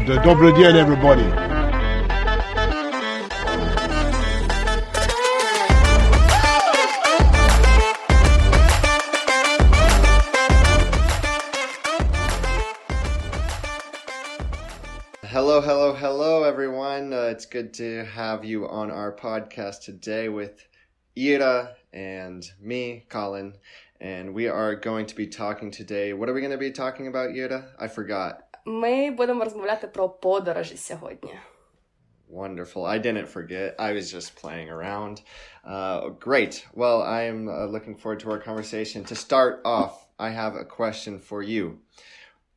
Uh, 0.00 0.04
the 0.04 0.14
double 0.22 0.50
Dobro 0.50 0.74
everybody. 0.74 1.22
Hello, 15.26 15.60
hello, 15.60 15.94
hello, 15.94 16.44
everyone. 16.44 17.12
Uh, 17.12 17.16
it's 17.24 17.44
good 17.44 17.74
to 17.74 18.04
have 18.04 18.44
you 18.44 18.68
on 18.68 18.90
our 18.90 19.12
podcast 19.14 19.84
today 19.84 20.28
with 20.28 20.66
Ira 21.18 21.76
and 21.92 22.50
me, 22.60 23.04
Colin. 23.08 23.54
And 24.00 24.32
we 24.32 24.48
are 24.48 24.76
going 24.76 25.04
to 25.06 25.14
be 25.14 25.26
talking 25.26 25.70
today. 25.70 26.14
What 26.14 26.30
are 26.30 26.32
we 26.32 26.40
going 26.40 26.52
to 26.52 26.58
be 26.58 26.70
talking 26.70 27.06
about, 27.06 27.36
Ira? 27.36 27.72
I 27.78 27.88
forgot. 27.88 28.49
Ми 28.65 29.11
будемо 29.11 29.43
розмовляти 29.43 29.87
про 29.87 30.09
подорожі 30.09 30.77
сьогодні. 30.77 31.33
Wonderful. 32.31 32.85
I 32.87 32.97
didn't 32.99 33.27
forget. 33.27 33.75
I 33.79 33.93
was 33.93 34.11
just 34.11 34.35
playing 34.41 34.69
around. 34.69 35.21
Uh, 35.63 36.09
great. 36.27 36.65
Well, 36.73 37.01
I 37.03 37.21
am 37.31 37.47
uh, 37.47 37.65
looking 37.67 37.95
forward 37.95 38.19
to 38.21 38.31
our 38.31 38.39
conversation. 38.39 39.03
To 39.05 39.15
start 39.15 39.61
off, 39.63 39.93
I 40.19 40.29
have 40.29 40.55
a 40.55 40.65
question 40.65 41.19
for 41.19 41.43
you. 41.43 41.79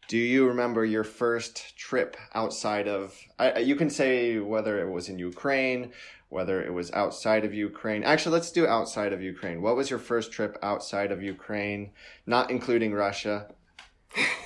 Do 0.08 0.16
you 0.16 0.48
remember 0.48 0.86
your 0.86 1.04
first 1.04 1.76
trip 1.76 2.16
outside 2.34 2.88
of? 2.88 3.14
I, 3.38 3.58
you 3.58 3.76
can 3.76 3.90
say 3.90 4.38
whether 4.38 4.80
it 4.80 4.90
was 4.90 5.10
in 5.10 5.18
Ukraine, 5.18 5.92
whether 6.30 6.62
it 6.62 6.72
was 6.72 6.90
outside 6.92 7.44
of 7.44 7.52
Ukraine. 7.52 8.02
Actually, 8.04 8.34
let's 8.34 8.50
do 8.50 8.66
outside 8.66 9.12
of 9.12 9.20
Ukraine. 9.22 9.60
What 9.60 9.76
was 9.76 9.90
your 9.90 9.98
first 9.98 10.32
trip 10.32 10.56
outside 10.62 11.12
of 11.12 11.22
Ukraine, 11.22 11.90
not 12.26 12.50
including 12.50 12.94
Russia? 12.94 13.48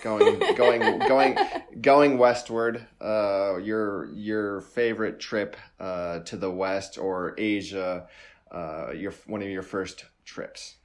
going, 0.03 0.39
going, 0.57 0.99
going, 1.09 1.39
going 1.81 2.19
westward. 2.19 2.87
Uh, 3.01 3.57
your 3.63 4.11
your 4.13 4.61
favorite 4.61 5.19
trip 5.21 5.57
uh, 5.81 6.19
to 6.21 6.37
the 6.37 6.51
west 6.51 6.99
or 6.99 7.35
Asia. 7.39 8.07
Uh, 8.51 8.91
your 9.03 9.13
one 9.27 9.43
of 9.43 9.49
your 9.49 9.63
first 9.63 10.05
trips. 10.25 10.77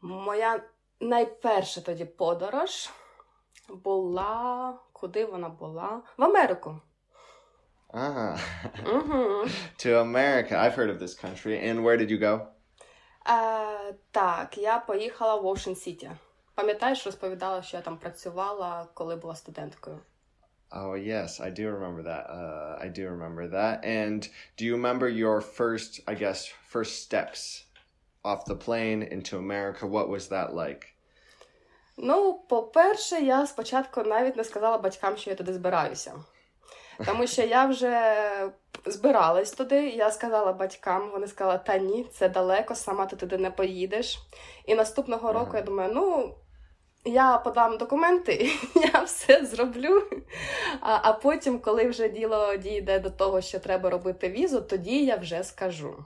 Моя 0.00 0.60
найперша 1.00 1.80
тоді 1.80 2.04
подорож 2.04 2.90
була. 3.68 4.78
Куди 4.92 5.24
вона 5.24 5.48
була? 5.48 6.02
В 6.18 6.22
Америку. 6.24 6.80
Ah, 7.94 8.38
Угу. 8.86 9.46
to 9.78 9.90
America. 10.00 10.52
I've 10.58 10.74
heard 10.74 10.90
of 10.90 10.98
this 10.98 11.14
country. 11.14 11.54
And 11.68 11.84
where 11.84 11.96
did 11.96 12.10
you 12.10 12.18
go? 12.18 12.46
Е, 13.26 13.94
так, 14.10 14.58
я 14.58 14.78
поїхала 14.78 15.34
в 15.34 15.46
Оушен 15.46 15.76
Сіті. 15.76 16.10
Пам'ятаєш, 16.59 17.05
розповідала, 17.05 17.61
що 17.61 17.77
я 17.77 17.83
там 17.83 17.97
працювала, 17.97 18.87
коли 18.93 19.15
була 19.15 19.35
студенткою. 19.35 19.99
Oh 20.71 21.07
yes, 21.07 21.41
I 21.41 21.59
do 21.59 21.79
remember 21.79 22.03
that. 22.03 22.25
Uh, 22.29 22.85
I 22.85 22.87
do 22.99 23.03
remember 23.15 23.47
that. 23.57 23.75
And 23.85 24.29
do 24.57 24.65
you 24.65 24.73
remember 24.75 25.07
your 25.07 25.41
first, 25.41 25.91
I 26.11 26.15
guess, 26.23 26.39
first 26.73 26.93
steps 27.05 27.39
off 28.23 28.39
the 28.45 28.59
plane 28.65 29.01
into 29.15 29.37
America? 29.37 29.83
What 29.87 30.09
was 30.09 30.27
that 30.27 30.53
like? 30.53 30.83
Ну, 31.97 32.33
по-перше, 32.49 33.15
я 33.21 33.47
спочатку 33.47 34.03
навіть 34.03 34.35
не 34.35 34.43
сказала 34.43 34.77
батькам, 34.77 35.17
що 35.17 35.29
я 35.29 35.35
туди 35.35 35.53
збираюся. 35.53 36.13
Тому 37.05 37.27
що 37.27 37.41
я 37.41 37.65
вже 37.65 38.25
збиралась 38.85 39.51
туди, 39.51 39.89
я 39.89 40.11
сказала 40.11 40.53
батькам, 40.53 41.09
вони 41.11 41.27
сказали, 41.27 41.59
та 41.65 41.77
ні, 41.77 42.07
це 42.13 42.29
далеко, 42.29 42.75
сама 42.75 43.05
ти 43.05 43.15
туди 43.15 43.37
не 43.37 43.51
поїдеш. 43.51 44.19
І 44.65 44.75
наступного 44.75 45.33
року 45.33 45.51
я 45.55 45.61
думаю, 45.61 45.91
ну. 45.93 46.35
Я 47.05 47.37
подам 47.37 47.77
документи, 47.77 48.49
я 48.93 49.03
все 49.03 49.45
зроблю. 49.45 50.03
А, 50.81 50.99
а 51.03 51.13
потім, 51.13 51.59
коли 51.59 51.89
вже 51.89 52.09
діло 52.09 52.55
дійде 52.55 52.99
до 52.99 53.09
того, 53.09 53.41
що 53.41 53.59
треба 53.59 53.89
робити 53.89 54.29
візу, 54.29 54.61
тоді 54.61 55.05
я 55.05 55.15
вже 55.15 55.43
скажу. 55.43 56.05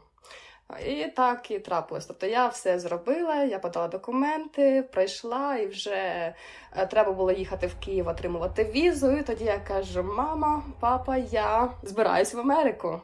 І 0.87 1.05
так 1.05 1.51
і 1.51 1.59
трапилось. 1.59 2.05
Тобто 2.05 2.25
я 2.25 2.47
все 2.47 2.79
зробила, 2.79 3.35
я 3.35 3.59
подала 3.59 3.87
документи, 3.87 4.83
прийшла, 4.93 5.55
і 5.55 5.67
вже 5.67 6.33
е, 6.75 6.85
треба 6.89 7.11
було 7.11 7.31
їхати 7.31 7.67
в 7.67 7.75
Київ, 7.75 8.07
отримувати 8.07 8.63
візу. 8.63 9.11
І 9.11 9.23
тоді 9.23 9.43
я 9.43 9.59
кажу: 9.59 10.03
мама, 10.03 10.63
папа, 10.79 11.17
я 11.17 11.71
збираюсь 11.83 12.33
в 12.33 12.39
Америку. 12.39 13.01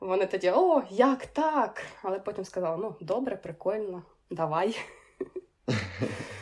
Вони 0.00 0.26
тоді, 0.26 0.50
о, 0.50 0.82
як 0.90 1.26
так? 1.26 1.82
Але 2.02 2.18
потім 2.18 2.44
сказала: 2.44 2.76
ну, 2.76 2.94
добре, 3.00 3.36
прикольно, 3.36 4.02
давай. 4.30 4.78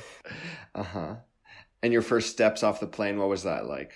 Uh 0.75 0.83
huh. 0.83 1.15
And 1.83 1.93
your 1.93 2.03
first 2.03 2.31
steps 2.31 2.63
off 2.63 2.81
the 2.81 2.87
plane, 2.87 3.19
what 3.19 3.29
was 3.29 3.43
that 3.43 3.67
like? 3.67 3.93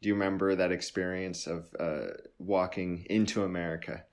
Do 0.00 0.08
you 0.08 0.14
remember 0.14 0.54
that 0.54 0.70
experience 0.70 1.46
of 1.46 1.74
uh, 1.80 2.12
walking 2.38 3.06
into 3.10 3.44
America? 3.44 4.04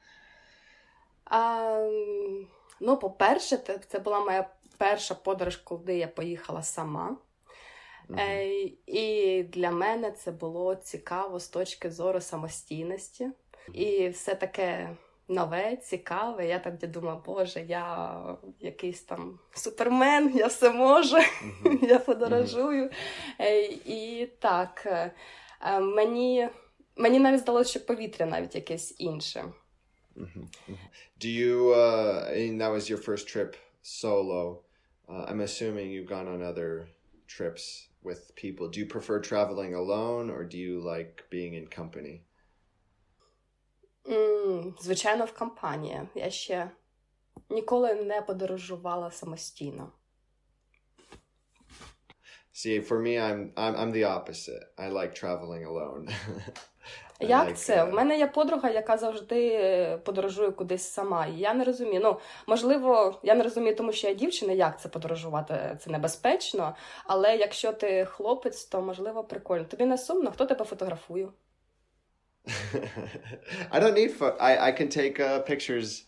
А, 1.25 1.89
ну, 2.79 2.97
по-перше, 2.97 3.57
це, 3.57 3.77
це 3.77 3.99
була 3.99 4.19
моя 4.19 4.49
перша 4.77 5.15
подорож, 5.15 5.57
куди 5.57 5.97
я 5.97 6.07
поїхала 6.07 6.63
сама. 6.63 7.17
Е, 8.17 8.47
і 8.85 9.43
для 9.43 9.71
мене 9.71 10.11
це 10.11 10.31
було 10.31 10.75
цікаво 10.75 11.39
з 11.39 11.47
точки 11.47 11.91
зору 11.91 12.21
самостійності. 12.21 13.29
І 13.73 14.09
все 14.09 14.35
таке 14.35 14.95
нове, 15.27 15.75
цікаве. 15.75 16.47
Я 16.47 16.59
так 16.59 16.91
думала, 16.91 17.21
боже, 17.25 17.65
я 17.67 18.17
якийсь 18.59 19.01
там 19.01 19.39
супермен, 19.53 20.37
я 20.37 20.47
все 20.47 20.71
можу, 20.71 21.17
я 21.81 21.99
подорожую. 21.99 22.89
Е, 23.39 23.61
і 23.85 24.29
так, 24.39 24.83
е, 24.85 25.11
е, 25.61 25.79
мені, 25.79 26.49
мені 26.95 27.19
навіть 27.19 27.39
здалося, 27.39 27.69
що 27.69 27.85
повітря 27.85 28.25
навіть 28.25 28.55
якесь 28.55 28.95
інше. 28.97 29.45
Mhm, 30.17 30.47
mhm. 30.69 30.77
Do 31.19 31.27
you, 31.27 31.55
uh, 31.73 32.31
and 32.39 32.61
that 32.61 32.71
was 32.71 32.89
your 32.91 33.01
first 33.09 33.25
trip 33.33 33.51
solo. 33.81 34.61
Uh, 35.09 35.23
I'm 35.29 35.41
assuming 35.41 35.85
you've 35.93 36.11
gone 36.15 36.27
on 36.33 36.41
other 36.51 36.87
trips 37.27 37.63
with 38.07 38.33
people. 38.35 38.69
Do 38.69 38.79
you 38.79 38.85
prefer 38.85 39.19
traveling 39.19 39.73
alone 39.75 40.29
or 40.29 40.41
do 40.43 40.57
you 40.57 40.79
like 40.93 41.13
being 41.29 41.53
in 41.59 41.65
company? 41.67 42.15
Звичайно, 44.79 45.25
в 45.25 45.31
компанії. 45.33 46.01
Я 46.15 46.29
ще 46.29 46.69
ніколи 47.49 47.93
не 47.93 48.21
подорожувала 48.21 49.11
самостійно. 49.11 49.91
See, 52.53 52.87
for 52.87 52.97
me, 53.01 53.19
I'm 53.19 53.53
I'm 53.53 53.75
I'm 53.79 53.91
the 53.91 54.05
opposite. 54.17 54.63
I 54.77 54.89
like 54.89 55.13
traveling 55.23 55.63
alone. 55.67 56.09
I 57.21 57.27
Як 57.27 57.47
like, 57.49 57.53
це? 57.53 57.83
uh, 57.83 57.89
В 57.89 57.93
мене 57.93 58.17
є 58.17 58.27
подруга, 58.27 58.69
яка 58.69 58.97
завжди 58.97 59.99
подорожує 60.05 60.51
кудись 60.51 60.83
сама. 60.89 61.25
І 61.25 61.37
я 61.37 61.53
не 61.53 61.63
розумію. 61.63 62.01
Ну, 62.03 62.19
можливо, 62.47 63.19
я 63.23 63.35
не 63.35 63.43
розумію, 63.43 63.75
тому 63.75 63.91
що 63.91 64.07
я 64.07 64.13
дівчина, 64.13 64.53
як 64.53 64.81
це 64.81 64.89
подорожувати? 64.89 65.77
Це 65.81 65.89
небезпечно. 65.91 66.75
Але 67.05 67.37
якщо 67.37 67.73
ти 67.73 68.05
хлопець, 68.05 68.65
то 68.65 68.81
можливо 68.81 69.23
прикольно. 69.23 69.65
Тобі 69.65 69.85
не 69.85 69.97
сумно, 69.97 70.31
хто 70.31 70.45
тебе 70.45 70.65
фотографує? 70.65 71.27
I 73.71 73.79
don't 73.79 73.93
need 73.93 74.11
pho- 74.11 74.37
I 74.39 74.67
I 74.67 74.71
can 74.71 74.89
take 74.89 75.19
uh, 75.19 75.39
pictures. 75.39 76.05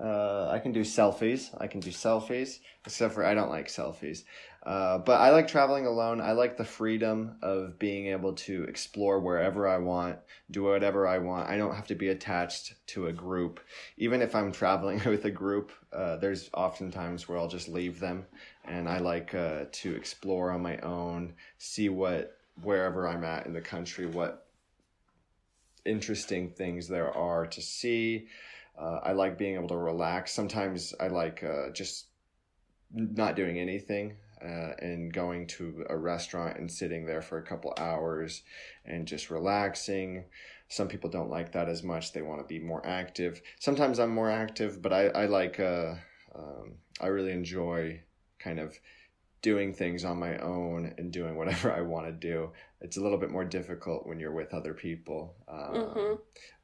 Uh, 0.00 0.48
I 0.50 0.58
can 0.58 0.72
do 0.72 0.80
selfies. 0.80 1.50
I 1.60 1.68
can 1.68 1.80
do 1.80 1.90
selfies. 1.90 2.58
Except 2.84 3.14
for 3.14 3.24
I 3.24 3.34
don't 3.34 3.50
like 3.50 3.68
selfies. 3.68 4.24
Uh, 4.64 4.96
but 4.98 5.20
I 5.20 5.30
like 5.30 5.46
traveling 5.46 5.86
alone. 5.86 6.22
I 6.22 6.32
like 6.32 6.56
the 6.56 6.64
freedom 6.64 7.36
of 7.42 7.78
being 7.78 8.06
able 8.06 8.32
to 8.32 8.64
explore 8.64 9.20
wherever 9.20 9.68
I 9.68 9.76
want, 9.76 10.18
do 10.50 10.62
whatever 10.62 11.06
I 11.06 11.18
want. 11.18 11.50
I 11.50 11.58
don't 11.58 11.74
have 11.74 11.86
to 11.88 11.94
be 11.94 12.08
attached 12.08 12.74
to 12.88 13.08
a 13.08 13.12
group. 13.12 13.60
Even 13.98 14.22
if 14.22 14.34
I'm 14.34 14.52
traveling 14.52 15.02
with 15.06 15.26
a 15.26 15.30
group, 15.30 15.70
uh, 15.92 16.16
there's 16.16 16.48
often 16.54 16.90
times 16.90 17.28
where 17.28 17.36
I'll 17.36 17.48
just 17.48 17.68
leave 17.68 18.00
them, 18.00 18.24
and 18.64 18.88
I 18.88 18.98
like 18.98 19.34
uh, 19.34 19.64
to 19.70 19.94
explore 19.94 20.50
on 20.50 20.62
my 20.62 20.78
own, 20.78 21.34
see 21.58 21.90
what 21.90 22.38
wherever 22.62 23.06
I'm 23.06 23.24
at 23.24 23.44
in 23.46 23.52
the 23.52 23.60
country, 23.60 24.06
what 24.06 24.43
interesting 25.84 26.50
things 26.50 26.88
there 26.88 27.12
are 27.12 27.46
to 27.46 27.62
see. 27.62 28.26
Uh, 28.78 29.00
I 29.02 29.12
like 29.12 29.38
being 29.38 29.54
able 29.54 29.68
to 29.68 29.76
relax. 29.76 30.32
Sometimes 30.32 30.94
I 30.98 31.08
like 31.08 31.44
uh, 31.44 31.70
just 31.70 32.06
not 32.92 33.36
doing 33.36 33.58
anything 33.58 34.16
uh, 34.42 34.72
and 34.78 35.12
going 35.12 35.46
to 35.46 35.84
a 35.88 35.96
restaurant 35.96 36.58
and 36.58 36.70
sitting 36.70 37.06
there 37.06 37.22
for 37.22 37.38
a 37.38 37.42
couple 37.42 37.72
hours 37.78 38.42
and 38.84 39.06
just 39.06 39.30
relaxing. 39.30 40.24
Some 40.68 40.88
people 40.88 41.10
don't 41.10 41.30
like 41.30 41.52
that 41.52 41.68
as 41.68 41.82
much. 41.82 42.12
They 42.12 42.22
want 42.22 42.40
to 42.40 42.46
be 42.46 42.58
more 42.58 42.84
active. 42.86 43.40
Sometimes 43.58 43.98
I'm 43.98 44.10
more 44.10 44.30
active, 44.30 44.82
but 44.82 44.92
I, 44.92 45.06
I 45.08 45.26
like, 45.26 45.60
uh, 45.60 45.94
um, 46.34 46.74
I 47.00 47.06
really 47.06 47.32
enjoy 47.32 48.00
kind 48.38 48.58
of 48.58 48.78
doing 49.50 49.70
things 49.82 50.00
on 50.04 50.16
my 50.26 50.34
own 50.38 50.80
and 50.98 51.06
doing 51.18 51.34
whatever 51.40 51.68
I 51.80 51.82
want 51.92 52.06
to 52.06 52.12
do. 52.30 52.38
It's 52.84 52.96
a 53.00 53.02
little 53.04 53.18
bit 53.24 53.30
more 53.30 53.44
difficult 53.58 54.00
when 54.08 54.18
you're 54.20 54.36
with 54.40 54.50
other 54.58 54.74
people. 54.74 55.20
Um, 55.48 55.74
Мгм. 55.74 56.18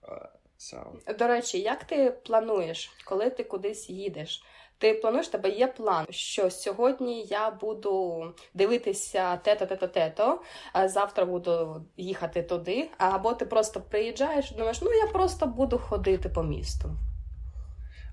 uh, 0.09 0.27
so. 0.59 1.15
До 1.19 1.27
речі, 1.27 1.61
як 1.61 1.85
ти 1.85 2.11
плануєш, 2.11 2.91
коли 3.05 3.31
ти 3.31 3.45
кудись 3.45 3.91
їдеш? 3.91 4.43
Ти 4.79 4.95
плануєш, 4.95 5.29
тебе 5.29 5.49
є 5.49 5.67
план, 5.67 6.07
що 6.11 6.51
сьогодні 6.51 7.23
я 7.23 7.51
буду 7.51 8.25
дивитися 8.55 9.37
тето, 9.37 9.67
тето, 9.67 9.89
тето, 9.89 10.41
а 10.73 10.89
завтра 10.89 11.25
буду 11.25 11.85
їхати 11.97 12.43
туди. 12.43 12.89
Або 12.99 13.35
ти 13.35 13.47
просто 13.47 13.81
приїжджаєш 13.81 14.51
і 14.53 14.55
думаєш, 14.55 14.83
ну 14.83 14.93
я 14.93 15.07
просто 15.07 15.47
буду 15.47 15.79
ходити 15.79 16.29
по 16.29 16.43
місту. 16.43 16.91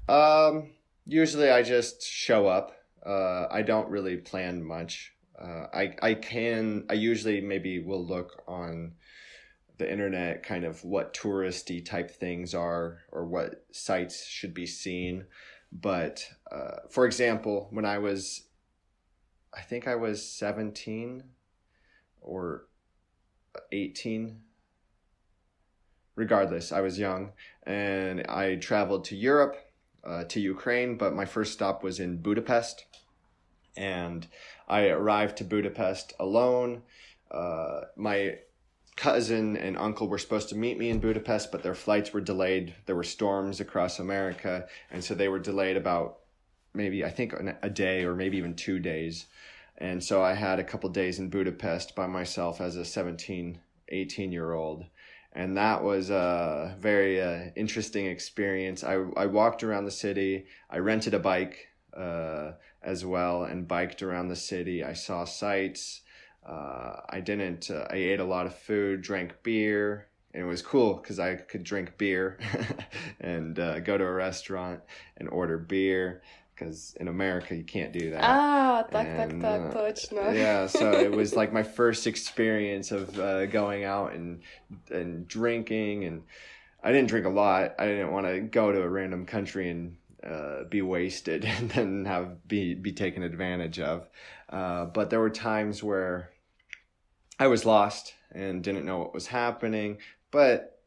Um, 0.07 0.63
usually 1.07 1.49
I 1.51 1.63
just 1.71 2.01
show 2.01 2.43
up. 2.43 2.67
Uh, 3.07 3.47
I 3.49 3.61
don't 3.61 3.89
really 3.89 4.17
plan 4.17 4.63
much. 4.63 5.13
Uh, 5.39 5.67
I 5.73 5.95
I 6.01 6.13
can 6.15 6.85
I 6.89 6.93
usually 6.93 7.41
maybe 7.41 7.79
will 7.79 8.05
look 8.05 8.43
on 8.47 8.93
the 9.77 9.91
internet 9.91 10.43
kind 10.43 10.65
of 10.65 10.83
what 10.83 11.13
touristy 11.13 11.83
type 11.85 12.11
things 12.11 12.53
are 12.53 12.99
or 13.11 13.25
what 13.25 13.63
sites 13.71 14.25
should 14.25 14.53
be 14.53 14.65
seen. 14.65 15.25
But 15.71 16.27
uh, 16.51 16.77
for 16.89 17.05
example, 17.05 17.67
when 17.71 17.85
I 17.85 17.99
was, 17.99 18.47
I 19.53 19.61
think 19.61 19.87
I 19.87 19.95
was 19.95 20.27
17 20.27 21.23
or 22.21 22.67
18. 23.71 24.41
Regardless, 26.15 26.71
I 26.71 26.81
was 26.81 26.97
young 26.97 27.33
and 27.63 28.25
I 28.27 28.55
traveled 28.55 29.05
to 29.05 29.15
Europe, 29.15 29.55
uh, 30.07 30.23
to 30.25 30.39
Ukraine, 30.39 30.95
but 30.95 31.15
my 31.15 31.25
first 31.25 31.53
stop 31.53 31.83
was 31.83 31.99
in 31.99 32.17
Budapest. 32.17 32.85
And 33.75 34.27
I 34.67 34.87
arrived 34.87 35.37
to 35.37 35.43
Budapest 35.43 36.13
alone. 36.19 36.83
Uh, 37.29 37.81
my 37.95 38.39
cousin 38.95 39.55
and 39.55 39.77
uncle 39.77 40.07
were 40.07 40.17
supposed 40.17 40.49
to 40.49 40.55
meet 40.55 40.77
me 40.77 40.89
in 40.89 40.99
Budapest, 40.99 41.51
but 41.51 41.61
their 41.61 41.75
flights 41.75 42.13
were 42.13 42.21
delayed. 42.21 42.73
There 42.85 42.95
were 42.95 43.03
storms 43.03 43.59
across 43.59 43.99
America, 43.99 44.67
and 44.89 45.03
so 45.03 45.13
they 45.13 45.27
were 45.27 45.39
delayed 45.39 45.77
about 45.77 46.19
maybe, 46.73 47.05
I 47.05 47.09
think, 47.09 47.33
a 47.61 47.69
day 47.69 48.03
or 48.03 48.15
maybe 48.15 48.37
even 48.37 48.55
two 48.55 48.79
days. 48.79 49.25
And 49.77 50.03
so 50.03 50.23
I 50.23 50.33
had 50.33 50.57
a 50.57 50.63
couple 50.63 50.89
days 50.89 51.19
in 51.19 51.29
Budapest 51.29 51.95
by 51.95 52.07
myself 52.07 52.59
as 52.59 52.75
a 52.75 52.85
17, 52.85 53.59
18 53.89 54.31
year 54.31 54.53
old. 54.53 54.85
And 55.33 55.57
that 55.57 55.83
was 55.83 56.09
a 56.09 56.75
very 56.79 57.21
uh, 57.21 57.51
interesting 57.55 58.07
experience. 58.07 58.83
I, 58.83 59.03
I 59.15 59.27
walked 59.27 59.63
around 59.63 59.85
the 59.85 59.91
city. 59.91 60.45
I 60.69 60.79
rented 60.79 61.13
a 61.13 61.19
bike 61.19 61.67
uh, 61.95 62.53
as 62.81 63.05
well 63.05 63.43
and 63.43 63.67
biked 63.67 64.01
around 64.01 64.29
the 64.29 64.35
city. 64.35 64.83
I 64.83 64.93
saw 64.93 65.25
sights. 65.25 66.01
Uh, 66.47 67.01
I 67.09 67.19
didn't. 67.19 67.69
Uh, 67.69 67.85
I 67.89 67.95
ate 67.95 68.19
a 68.19 68.25
lot 68.25 68.45
of 68.45 68.55
food, 68.55 69.01
drank 69.01 69.43
beer, 69.43 70.07
and 70.33 70.43
it 70.43 70.45
was 70.45 70.61
cool 70.61 70.95
because 70.95 71.19
I 71.19 71.35
could 71.35 71.63
drink 71.63 71.97
beer 71.97 72.39
and 73.19 73.59
uh, 73.59 73.79
go 73.81 73.97
to 73.97 74.03
a 74.03 74.11
restaurant 74.11 74.81
and 75.17 75.27
order 75.29 75.57
beer 75.57 76.21
Because 76.56 76.94
in 77.00 77.08
America 77.08 77.56
you 77.56 77.64
can't 77.64 77.92
do 77.92 78.10
that. 78.10 78.22
А, 78.22 78.84
так, 78.90 79.06
And, 79.06 79.42
так, 79.42 79.60
uh, 79.60 79.70
так, 79.70 79.72
точно. 79.72 80.32
yeah, 80.34 80.66
so 80.66 80.92
it 80.92 81.10
was 81.10 81.34
like 81.34 81.52
my 81.52 81.62
first 81.62 82.06
experience 82.06 82.92
of 82.92 83.18
uh, 83.18 83.46
going 83.46 83.84
out 83.84 84.12
and 84.12 84.42
and 84.90 85.26
drinking, 85.26 86.04
and 86.04 86.22
I 86.82 86.92
didn't 86.92 87.08
drink 87.08 87.26
a 87.26 87.30
lot. 87.30 87.74
I 87.78 87.86
didn't 87.86 88.12
want 88.12 88.26
to 88.26 88.40
go 88.40 88.70
to 88.70 88.82
a 88.82 88.88
random 88.88 89.24
country 89.26 89.70
and 89.70 89.96
uh, 90.22 90.64
be 90.68 90.82
wasted 90.82 91.44
and 91.44 91.70
then 91.70 92.04
have 92.04 92.46
be 92.46 92.74
be 92.74 92.92
taken 92.92 93.22
advantage 93.22 93.80
of. 93.80 94.08
Uh, 94.48 94.84
but 94.84 95.10
there 95.10 95.20
were 95.20 95.30
times 95.30 95.82
where 95.82 96.30
I 97.38 97.46
was 97.48 97.64
lost 97.64 98.14
and 98.30 98.62
didn't 98.62 98.84
know 98.84 98.98
what 98.98 99.14
was 99.14 99.26
happening. 99.26 99.98
But 100.30 100.78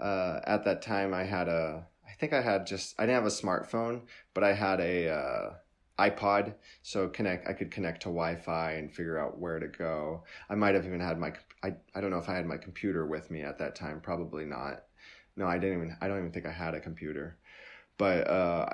uh, 0.00 0.40
at 0.44 0.64
that 0.64 0.82
time, 0.82 1.14
I 1.14 1.24
had 1.24 1.48
a 1.48 1.86
I 1.86 1.87
think 2.19 2.33
I 2.33 2.41
had 2.41 2.67
just 2.67 2.95
I 2.99 3.03
didn't 3.03 3.23
have 3.23 3.25
a 3.25 3.35
smartphone, 3.35 4.01
but 4.33 4.43
I 4.43 4.53
had 4.53 4.79
a 4.81 5.09
uh, 5.09 5.53
iPod, 5.97 6.53
so 6.83 7.07
connect 7.07 7.47
I 7.47 7.53
could 7.53 7.71
connect 7.71 8.01
to 8.03 8.09
Wi-Fi 8.09 8.73
and 8.73 8.93
figure 8.93 9.17
out 9.17 9.39
where 9.39 9.59
to 9.59 9.67
go. 9.67 10.23
I 10.49 10.55
might 10.55 10.75
have 10.75 10.85
even 10.85 10.99
had 10.99 11.17
my 11.17 11.33
I 11.63 11.75
I 11.95 12.01
don't 12.01 12.11
know 12.11 12.17
if 12.17 12.29
I 12.29 12.35
had 12.35 12.45
my 12.45 12.57
computer 12.57 13.05
with 13.05 13.31
me 13.31 13.41
at 13.41 13.57
that 13.59 13.75
time. 13.75 14.01
Probably 14.01 14.45
not. 14.45 14.83
No, 15.35 15.47
I 15.47 15.57
didn't 15.57 15.77
even 15.77 15.97
I 16.01 16.07
don't 16.07 16.19
even 16.19 16.31
think 16.31 16.45
I 16.45 16.51
had 16.51 16.73
a 16.73 16.79
computer. 16.79 17.37
But 17.97 18.27
uh, 18.29 18.69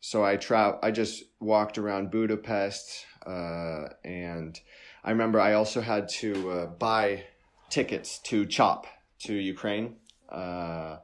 so 0.00 0.24
I 0.24 0.36
tra- 0.36 0.78
I 0.82 0.90
just 0.90 1.24
walked 1.40 1.78
around 1.78 2.10
Budapest, 2.10 3.06
uh, 3.24 3.88
and 4.04 4.58
I 5.04 5.10
remember 5.10 5.40
I 5.40 5.54
also 5.54 5.80
had 5.80 6.08
to 6.20 6.50
uh, 6.50 6.66
buy 6.66 7.24
tickets 7.68 8.18
to 8.20 8.46
Chop 8.46 8.86
to 9.20 9.34
Ukraine 9.34 9.96
uh, 10.28 10.98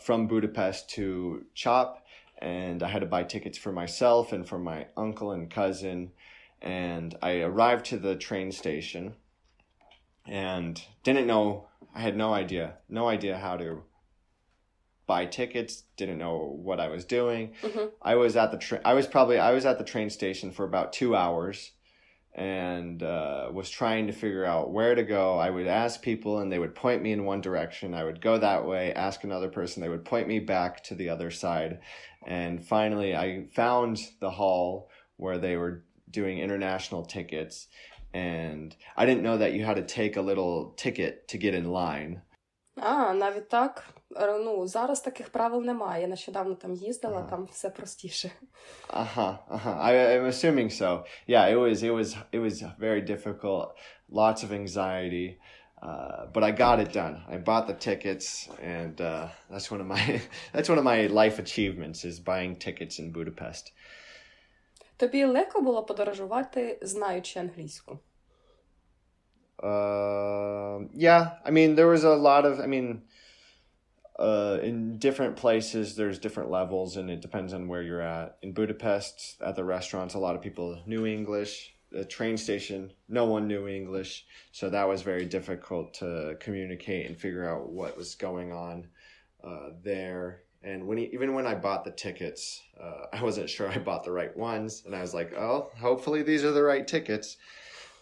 from 0.00 0.26
Budapest 0.26 0.90
to 0.90 1.44
Chop, 1.54 2.04
and 2.38 2.82
I 2.82 2.88
had 2.88 3.00
to 3.00 3.06
buy 3.06 3.24
tickets 3.24 3.58
for 3.58 3.72
myself 3.72 4.32
and 4.32 4.48
for 4.48 4.58
my 4.58 4.86
uncle 4.96 5.32
and 5.32 5.50
cousin. 5.50 6.12
And 6.60 7.16
I 7.22 7.40
arrived 7.40 7.86
to 7.86 7.98
the 7.98 8.14
train 8.14 8.52
station 8.52 9.14
and 10.26 10.82
didn't 11.02 11.26
know, 11.26 11.68
I 11.94 12.00
had 12.00 12.16
no 12.16 12.32
idea, 12.32 12.74
no 12.88 13.08
idea 13.08 13.38
how 13.38 13.56
to 13.56 13.82
buy 15.06 15.26
tickets, 15.26 15.84
didn't 15.96 16.18
know 16.18 16.56
what 16.62 16.78
I 16.78 16.88
was 16.88 17.04
doing. 17.04 17.54
Mhm. 17.62 17.90
I 18.00 18.14
was 18.14 18.36
at 18.36 18.52
the 18.52 18.58
train, 18.58 18.80
I 18.84 18.94
was 18.94 19.06
probably, 19.06 19.38
I 19.38 19.52
was 19.52 19.66
at 19.66 19.78
the 19.78 19.84
train 19.84 20.10
station 20.10 20.52
for 20.52 20.64
about 20.64 20.92
two 20.92 21.16
hours 21.16 21.72
and 22.34 23.02
uh, 23.02 23.50
was 23.52 23.68
trying 23.68 24.06
to 24.06 24.12
figure 24.12 24.44
out 24.44 24.70
where 24.70 24.94
to 24.94 25.02
go. 25.02 25.38
I 25.38 25.50
would 25.50 25.66
ask 25.66 26.00
people 26.00 26.38
and 26.38 26.50
they 26.50 26.58
would 26.58 26.74
point 26.74 27.02
me 27.02 27.12
in 27.12 27.24
one 27.24 27.42
direction. 27.42 27.92
I 27.92 28.04
would 28.04 28.22
go 28.22 28.38
that 28.38 28.66
way, 28.66 28.92
ask 28.94 29.22
another 29.22 29.48
person, 29.48 29.82
they 29.82 29.88
would 29.88 30.04
point 30.04 30.28
me 30.28 30.38
back 30.38 30.82
to 30.84 30.94
the 30.94 31.10
other 31.10 31.30
side. 31.30 31.80
And 32.26 32.64
finally, 32.64 33.14
I 33.14 33.48
found 33.54 33.98
the 34.20 34.30
hall 34.30 34.88
where 35.16 35.38
they 35.38 35.56
were 35.56 35.84
doing 36.10 36.38
international 36.38 37.04
tickets. 37.04 37.68
And 38.14 38.74
I 38.96 39.04
didn't 39.06 39.22
know 39.22 39.38
that 39.38 39.52
you 39.52 39.64
had 39.64 39.76
to 39.76 39.82
take 39.82 40.16
a 40.16 40.22
little 40.22 40.74
ticket 40.76 41.28
to 41.28 41.38
get 41.38 41.54
in 41.54 41.70
line. 41.70 42.22
А, 42.84 43.12
навіть 43.12 43.48
так. 43.48 43.84
Е, 44.16 44.38
Ну, 44.38 44.66
зараз 44.66 45.00
таких 45.00 45.28
правил 45.30 45.62
немає. 45.62 46.02
Я 46.02 46.08
нещодавно 46.08 46.54
там 46.54 46.74
їздила, 46.74 47.18
Ага. 47.18 47.30
там 47.30 47.44
все 47.44 47.70
простіше. 47.70 48.30
Uh 48.90 49.06
huh. 49.16 49.36
Uh. 49.50 49.84
I, 49.84 49.92
I'm 50.18 50.26
assuming 50.26 50.70
so. 50.70 51.04
Yeah, 51.28 51.44
it 51.54 51.58
was. 51.58 51.82
It 51.82 51.92
was. 51.98 52.16
It 52.32 52.40
was 52.40 52.62
very 52.78 53.00
difficult. 53.12 53.66
Lots 54.22 54.40
of 54.44 54.50
anxiety, 54.62 55.28
uh, 55.82 56.26
but 56.34 56.42
I 56.48 56.50
got 56.64 56.76
it 56.84 56.90
done. 57.02 57.16
I 57.34 57.36
bought 57.50 57.66
the 57.70 57.78
tickets, 57.88 58.26
and 58.76 58.96
uh, 59.00 59.28
that's 59.50 59.68
one 59.74 59.80
of 59.84 59.88
my 59.94 60.02
that's 60.54 60.68
one 60.72 60.80
of 60.82 60.86
my 60.92 61.00
life 61.22 61.36
achievements 61.46 61.98
is 62.10 62.16
buying 62.32 62.52
tickets 62.66 62.94
in 63.00 63.12
Budapest. 63.12 63.72
Тобі 64.96 65.24
легко 65.24 65.60
було 65.60 65.82
подорожувати, 65.82 66.78
знаючи 66.82 67.40
англійську? 67.40 67.98
Uh, 69.62 70.80
yeah, 70.92 71.34
I 71.44 71.50
mean, 71.50 71.76
there 71.76 71.86
was 71.86 72.04
a 72.04 72.14
lot 72.14 72.44
of. 72.44 72.58
I 72.60 72.66
mean, 72.66 73.02
uh, 74.18 74.58
in 74.62 74.98
different 74.98 75.36
places, 75.36 75.96
there's 75.96 76.18
different 76.18 76.50
levels, 76.50 76.96
and 76.96 77.10
it 77.10 77.20
depends 77.20 77.52
on 77.52 77.68
where 77.68 77.82
you're 77.82 78.00
at. 78.00 78.38
In 78.42 78.52
Budapest, 78.52 79.40
at 79.40 79.56
the 79.56 79.64
restaurants, 79.64 80.14
a 80.14 80.18
lot 80.18 80.34
of 80.34 80.42
people 80.42 80.80
knew 80.86 81.06
English. 81.06 81.74
The 81.90 82.04
train 82.04 82.38
station, 82.38 82.92
no 83.08 83.26
one 83.26 83.46
knew 83.46 83.68
English, 83.68 84.24
so 84.50 84.70
that 84.70 84.88
was 84.88 85.02
very 85.02 85.26
difficult 85.26 85.94
to 85.94 86.36
communicate 86.40 87.06
and 87.06 87.18
figure 87.18 87.46
out 87.46 87.68
what 87.68 87.98
was 87.98 88.14
going 88.14 88.50
on 88.50 88.86
uh, 89.44 89.70
there. 89.82 90.44
And 90.62 90.86
when 90.86 90.96
he, 90.96 91.10
even 91.12 91.34
when 91.34 91.46
I 91.46 91.54
bought 91.54 91.84
the 91.84 91.90
tickets, 91.90 92.62
uh, 92.80 93.06
I 93.12 93.22
wasn't 93.22 93.50
sure 93.50 93.68
I 93.68 93.78
bought 93.78 94.04
the 94.04 94.12
right 94.12 94.34
ones, 94.36 94.82
and 94.86 94.94
I 94.94 95.02
was 95.02 95.14
like, 95.14 95.34
"Oh, 95.34 95.70
hopefully 95.78 96.22
these 96.22 96.44
are 96.44 96.52
the 96.52 96.62
right 96.62 96.86
tickets." 96.86 97.36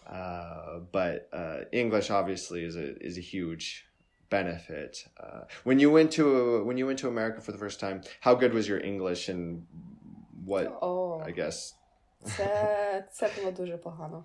Uh, 0.06 0.80
but 0.92 1.28
uh, 1.32 1.60
English 1.72 2.10
obviously 2.10 2.64
is 2.64 2.76
a 2.76 2.96
is 3.00 3.18
a 3.18 3.20
huge 3.20 3.86
benefit. 4.30 5.04
Uh, 5.18 5.42
when 5.64 5.78
you 5.80 5.90
went 5.90 6.12
to 6.12 6.64
when 6.64 6.76
you 6.78 6.86
went 6.86 6.98
to 7.00 7.08
America 7.08 7.40
for 7.40 7.52
the 7.52 7.58
first 7.58 7.80
time, 7.80 8.02
how 8.20 8.34
good 8.34 8.54
was 8.54 8.68
your 8.68 8.80
English 8.80 9.28
and 9.28 9.66
what 10.44 10.66
О, 10.80 11.22
I 11.26 11.32
guess? 11.32 11.74
це, 12.24 13.04
це 13.12 13.30
було 13.38 13.50
дуже 13.50 13.76
погано. 13.76 14.24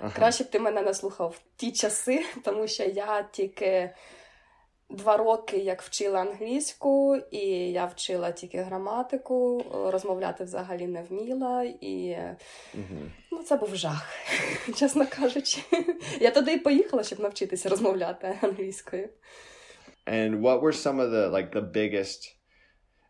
Uh-huh. 0.00 0.14
Краще 0.14 0.44
б 0.44 0.50
ти 0.50 0.58
мене 0.58 0.82
не 0.82 0.94
слухав 0.94 1.30
в 1.30 1.56
ті 1.56 1.72
часи, 1.72 2.24
тому 2.44 2.68
що 2.68 2.82
я 2.82 3.22
тільки 3.22 3.94
два 4.89 5.17
роки 5.17 5.57
як 5.57 5.81
вчила 5.81 6.19
англійську, 6.19 7.15
і 7.31 7.39
я 7.71 7.85
вчила 7.85 8.31
тільки 8.31 8.61
граматику, 8.61 9.63
розмовляти 9.91 10.43
взагалі 10.43 10.87
не 10.87 11.03
вміла, 11.03 11.63
і 11.63 12.17
Mhm. 12.75 13.11
ну, 13.31 13.43
це 13.43 13.55
був 13.57 13.75
жах, 13.75 14.09
чесно 14.75 15.05
кажучи. 15.07 15.61
Я 16.19 16.31
туди 16.31 16.53
і 16.53 16.59
поїхала, 16.59 17.03
щоб 17.03 17.19
навчитися 17.19 17.69
розмовляти 17.69 18.39
англійською. 18.41 19.09
And 20.05 20.41
what 20.41 20.61
were 20.61 20.73
some 20.85 20.95
of 21.01 21.09
the 21.11 21.31
like 21.31 21.49
the 21.51 21.71
biggest? 21.71 22.33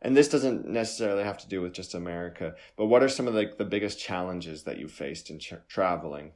And 0.02 0.14
this 0.18 0.30
doesn't 0.34 0.66
necessarily 0.66 1.24
have 1.24 1.38
to 1.44 1.48
do 1.56 1.62
with 1.62 1.74
just 1.80 1.96
America, 1.96 2.56
but 2.78 2.88
what 2.88 3.02
are 3.04 3.10
some 3.10 3.28
of 3.28 3.34
like 3.36 3.58
the 3.58 3.70
biggest 3.76 3.98
challenges 4.10 4.64
that 4.64 4.78
you 4.82 4.88
faced 4.88 5.32
in 5.32 5.38
tra- 5.40 5.62
traveling? 5.76 6.32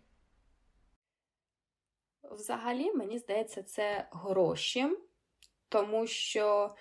Взагалі, 2.31 2.91
мені 2.93 3.19
здається, 3.19 3.63
це 3.63 4.07
гроші, 4.11 4.87
тому 5.71 6.07
що 6.07 6.75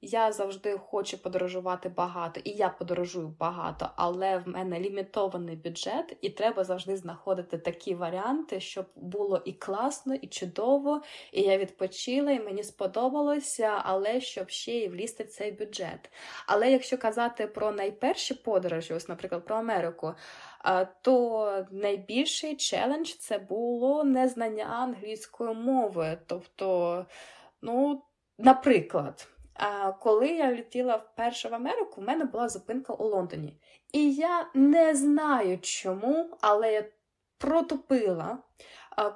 я 0.00 0.32
завжди 0.32 0.78
хочу 0.78 1.18
подорожувати 1.18 1.88
багато, 1.88 2.40
і 2.44 2.50
я 2.50 2.68
подорожую 2.68 3.34
багато, 3.38 3.90
але 3.96 4.38
в 4.38 4.48
мене 4.48 4.80
лімітований 4.80 5.56
бюджет, 5.56 6.16
і 6.20 6.30
треба 6.30 6.64
завжди 6.64 6.96
знаходити 6.96 7.58
такі 7.58 7.94
варіанти, 7.94 8.60
щоб 8.60 8.86
було 8.96 9.42
і 9.44 9.52
класно, 9.52 10.14
і 10.14 10.26
чудово, 10.26 11.02
і 11.32 11.42
я 11.42 11.58
відпочила, 11.58 12.32
і 12.32 12.40
мені 12.40 12.62
сподобалося, 12.62 13.80
але 13.84 14.20
щоб 14.20 14.50
ще 14.50 14.72
й 14.72 14.88
влізти 14.88 15.24
в 15.24 15.28
цей 15.28 15.52
бюджет. 15.52 16.10
Але 16.46 16.70
якщо 16.70 16.98
казати 16.98 17.46
про 17.46 17.72
найперші 17.72 18.34
подорожі, 18.34 18.94
ось, 18.94 19.08
наприклад, 19.08 19.44
про 19.44 19.56
Америку. 19.56 20.14
То 21.02 21.66
найбільший 21.70 22.56
челендж 22.56 23.08
це 23.08 23.38
було 23.38 24.04
незнання 24.04 24.64
англійської 24.64 25.54
мови. 25.54 26.18
Тобто, 26.26 27.06
ну, 27.62 28.02
наприклад, 28.38 29.28
коли 30.00 30.28
я 30.28 30.48
летіла 30.48 30.96
вперше 30.96 31.48
в 31.48 31.54
Америку, 31.54 32.00
в 32.00 32.04
мене 32.04 32.24
була 32.24 32.48
зупинка 32.48 32.92
у 32.92 33.04
Лондоні. 33.04 33.60
І 33.92 34.12
я 34.14 34.46
не 34.54 34.94
знаю 34.94 35.58
чому, 35.58 36.36
але 36.40 36.72
я 36.72 36.84
протупила, 37.38 38.38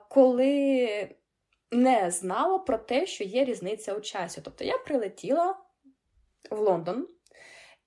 коли 0.08 1.08
не 1.70 2.10
знала 2.10 2.58
про 2.58 2.78
те, 2.78 3.06
що 3.06 3.24
є 3.24 3.44
різниця 3.44 3.94
у 3.94 4.00
часі. 4.00 4.40
Тобто 4.44 4.64
я 4.64 4.78
прилетіла 4.78 5.56
в 6.50 6.58
Лондон. 6.58 7.08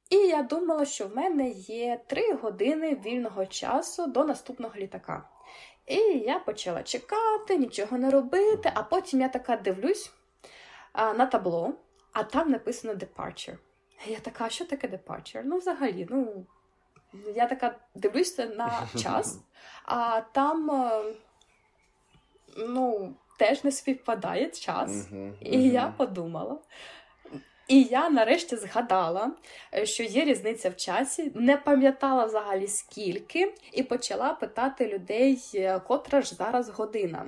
І 0.09 0.15
я 0.15 0.43
думала, 0.43 0.85
що 0.85 1.07
в 1.07 1.15
мене 1.15 1.49
є 1.49 2.01
три 2.07 2.33
години 2.33 3.01
вільного 3.05 3.45
часу 3.45 4.07
до 4.07 4.23
наступного 4.23 4.73
літака. 4.75 5.29
І 5.85 5.97
я 6.19 6.39
почала 6.39 6.83
чекати, 6.83 7.57
нічого 7.57 7.97
не 7.97 8.09
робити, 8.09 8.71
а 8.75 8.83
потім 8.83 9.21
я 9.21 9.29
така 9.29 9.57
дивлюсь 9.57 10.11
на 10.95 11.25
табло, 11.25 11.73
а 12.13 12.23
там 12.23 12.51
написано 12.51 12.93
Departure. 12.93 13.57
Я 14.07 14.19
така, 14.19 14.49
що 14.49 14.65
таке 14.65 14.87
Departure? 14.87 15.41
Ну, 15.45 15.57
взагалі, 15.57 16.07
ну. 16.09 16.45
Я 17.35 17.45
така 17.45 17.75
дивлюся 17.95 18.45
на 18.45 18.87
час, 19.03 19.39
а 19.85 20.21
там 20.21 20.71
е, 20.71 21.03
ну, 22.57 23.15
теж 23.37 23.63
не 23.63 23.71
співпадає 23.71 24.49
час. 24.49 25.07
І 25.41 25.69
я 25.69 25.93
подумала, 25.97 26.57
і 27.67 27.83
я 27.83 28.09
нарешті 28.09 28.55
згадала, 28.55 29.31
е, 29.73 29.85
що 29.85 30.03
є 30.03 30.25
різниця 30.25 30.69
в 30.69 30.75
часі, 30.75 31.31
не 31.35 31.57
пам'ятала 31.57 32.25
взагалі 32.25 32.67
скільки, 32.67 33.53
і 33.71 33.83
почала 33.83 34.33
питати 34.33 34.87
людей, 34.87 35.41
е, 35.55 35.79
котра 35.79 36.21
ж 36.21 36.35
зараз 36.35 36.69
година. 36.69 37.25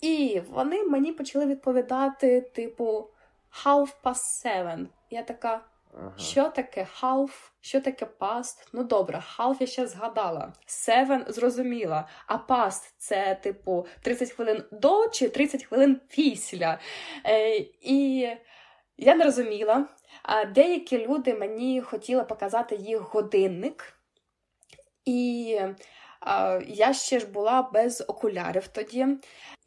І 0.00 0.42
вони 0.48 0.84
мені 0.84 1.12
почали 1.12 1.46
відповідати, 1.46 2.40
типу, 2.40 3.08
half 3.64 3.88
past 4.04 4.44
seven. 4.44 4.86
Я 5.10 5.22
така. 5.22 5.60
Ага. 5.94 6.12
Що 6.18 6.48
таке 6.48 6.86
half, 7.00 7.30
що 7.60 7.80
таке 7.80 8.06
past? 8.20 8.68
Ну 8.72 8.84
добре, 8.84 9.22
half 9.38 9.56
я 9.60 9.66
ще 9.66 9.86
згадала. 9.86 10.52
Seven 10.66 11.32
зрозуміла. 11.32 12.08
А 12.26 12.36
past 12.36 12.92
це, 12.98 13.38
типу, 13.42 13.86
30 14.02 14.30
хвилин 14.30 14.64
до 14.72 15.08
чи 15.08 15.28
30 15.28 15.64
хвилин 15.64 16.00
після. 16.08 16.78
Е, 17.26 17.56
І 17.80 18.28
я 18.96 19.14
не 19.14 19.24
розуміла. 19.24 19.86
А 20.22 20.44
деякі 20.44 21.06
люди 21.06 21.34
мені 21.34 21.80
хотіли 21.80 22.24
показати 22.24 22.76
їх 22.76 22.98
годинник, 23.00 23.98
і 25.04 25.60
а, 26.20 26.60
я 26.66 26.92
ще 26.92 27.20
ж 27.20 27.26
була 27.26 27.62
без 27.62 28.04
окулярів 28.08 28.68
тоді. 28.68 29.06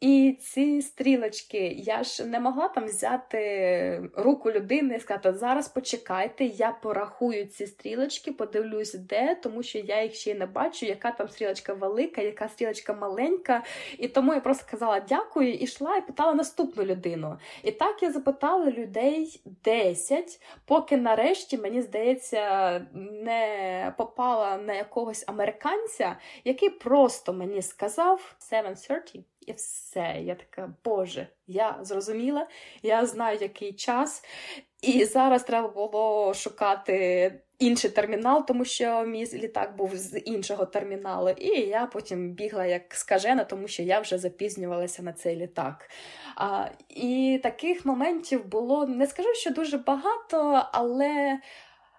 І 0.02 0.36
ці 0.40 0.82
стрілочки, 0.82 1.58
я 1.68 2.02
ж 2.02 2.24
не 2.24 2.40
могла 2.40 2.68
там 2.68 2.84
взяти 2.84 4.10
руку 4.16 4.50
людини 4.50 4.94
і 4.96 5.00
сказати, 5.00 5.32
зараз 5.32 5.68
почекайте, 5.68 6.44
я 6.44 6.72
порахую 6.82 7.46
ці 7.46 7.66
стрілочки, 7.66 8.32
подивлюсь, 8.32 8.94
де, 8.94 9.34
тому 9.34 9.62
що 9.62 9.78
я 9.78 10.02
їх 10.02 10.14
ще 10.14 10.34
не 10.34 10.46
бачу, 10.46 10.86
яка 10.86 11.10
там 11.10 11.28
стрілочка 11.28 11.74
велика, 11.74 12.22
яка 12.22 12.48
стрілочка 12.48 12.94
маленька. 12.94 13.62
І 13.98 14.08
тому 14.08 14.34
я 14.34 14.40
просто 14.40 14.64
казала 14.70 15.00
дякую, 15.00 15.52
і 15.52 15.64
йшла 15.64 15.96
і 15.96 16.06
питала 16.06 16.34
наступну 16.34 16.84
людину. 16.84 17.38
І 17.62 17.70
так 17.70 18.02
я 18.02 18.12
запитала 18.12 18.70
людей 18.70 19.42
10, 19.64 20.40
поки 20.64 20.96
нарешті, 20.96 21.58
мені 21.58 21.82
здається, 21.82 22.78
не 22.94 23.94
попала 23.98 24.56
на 24.56 24.74
якогось 24.74 25.24
американця, 25.26 26.16
який 26.44 26.70
просто 26.70 27.32
мені 27.32 27.62
сказав 27.62 28.34
7.30. 28.52 29.22
І 29.46 29.52
все. 29.52 30.16
Я 30.22 30.34
така, 30.34 30.74
Боже, 30.84 31.26
я 31.46 31.78
зрозуміла, 31.82 32.46
я 32.82 33.06
знаю, 33.06 33.38
який 33.40 33.72
час. 33.72 34.24
І 34.82 35.04
зараз 35.04 35.42
треба 35.42 35.68
було 35.68 36.34
шукати 36.34 37.32
інший 37.58 37.90
термінал, 37.90 38.46
тому 38.46 38.64
що 38.64 39.04
мій 39.04 39.26
літак 39.32 39.76
був 39.76 39.96
з 39.96 40.18
іншого 40.18 40.66
терміналу. 40.66 41.30
І 41.30 41.48
я 41.48 41.86
потім 41.86 42.30
бігла 42.30 42.66
як 42.66 42.94
скажена, 42.94 43.44
тому 43.44 43.68
що 43.68 43.82
я 43.82 44.00
вже 44.00 44.18
запізнювалася 44.18 45.02
на 45.02 45.12
цей 45.12 45.36
літак. 45.36 45.90
А, 46.36 46.66
І 46.88 47.40
таких 47.42 47.86
моментів 47.86 48.46
було 48.46 48.86
не 48.86 49.06
скажу, 49.06 49.34
що 49.34 49.50
дуже 49.50 49.78
багато, 49.78 50.68
але. 50.72 51.40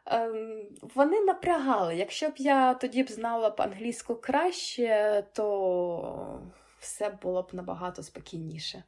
Ем, 0.06 0.66
вони 0.96 1.22
напрягали. 1.22 1.96
Якщо 1.96 2.30
б 2.30 2.34
я 2.38 2.74
тоді 2.74 3.04
б 3.04 3.12
знала 3.12 3.50
б 3.50 3.62
англійську 3.62 4.16
краще, 4.16 5.24
то 5.34 6.42
все 6.83 7.11
було 7.11 7.43
б 7.43 7.49
набагато 7.53 8.03
спокійніше. 8.03 8.83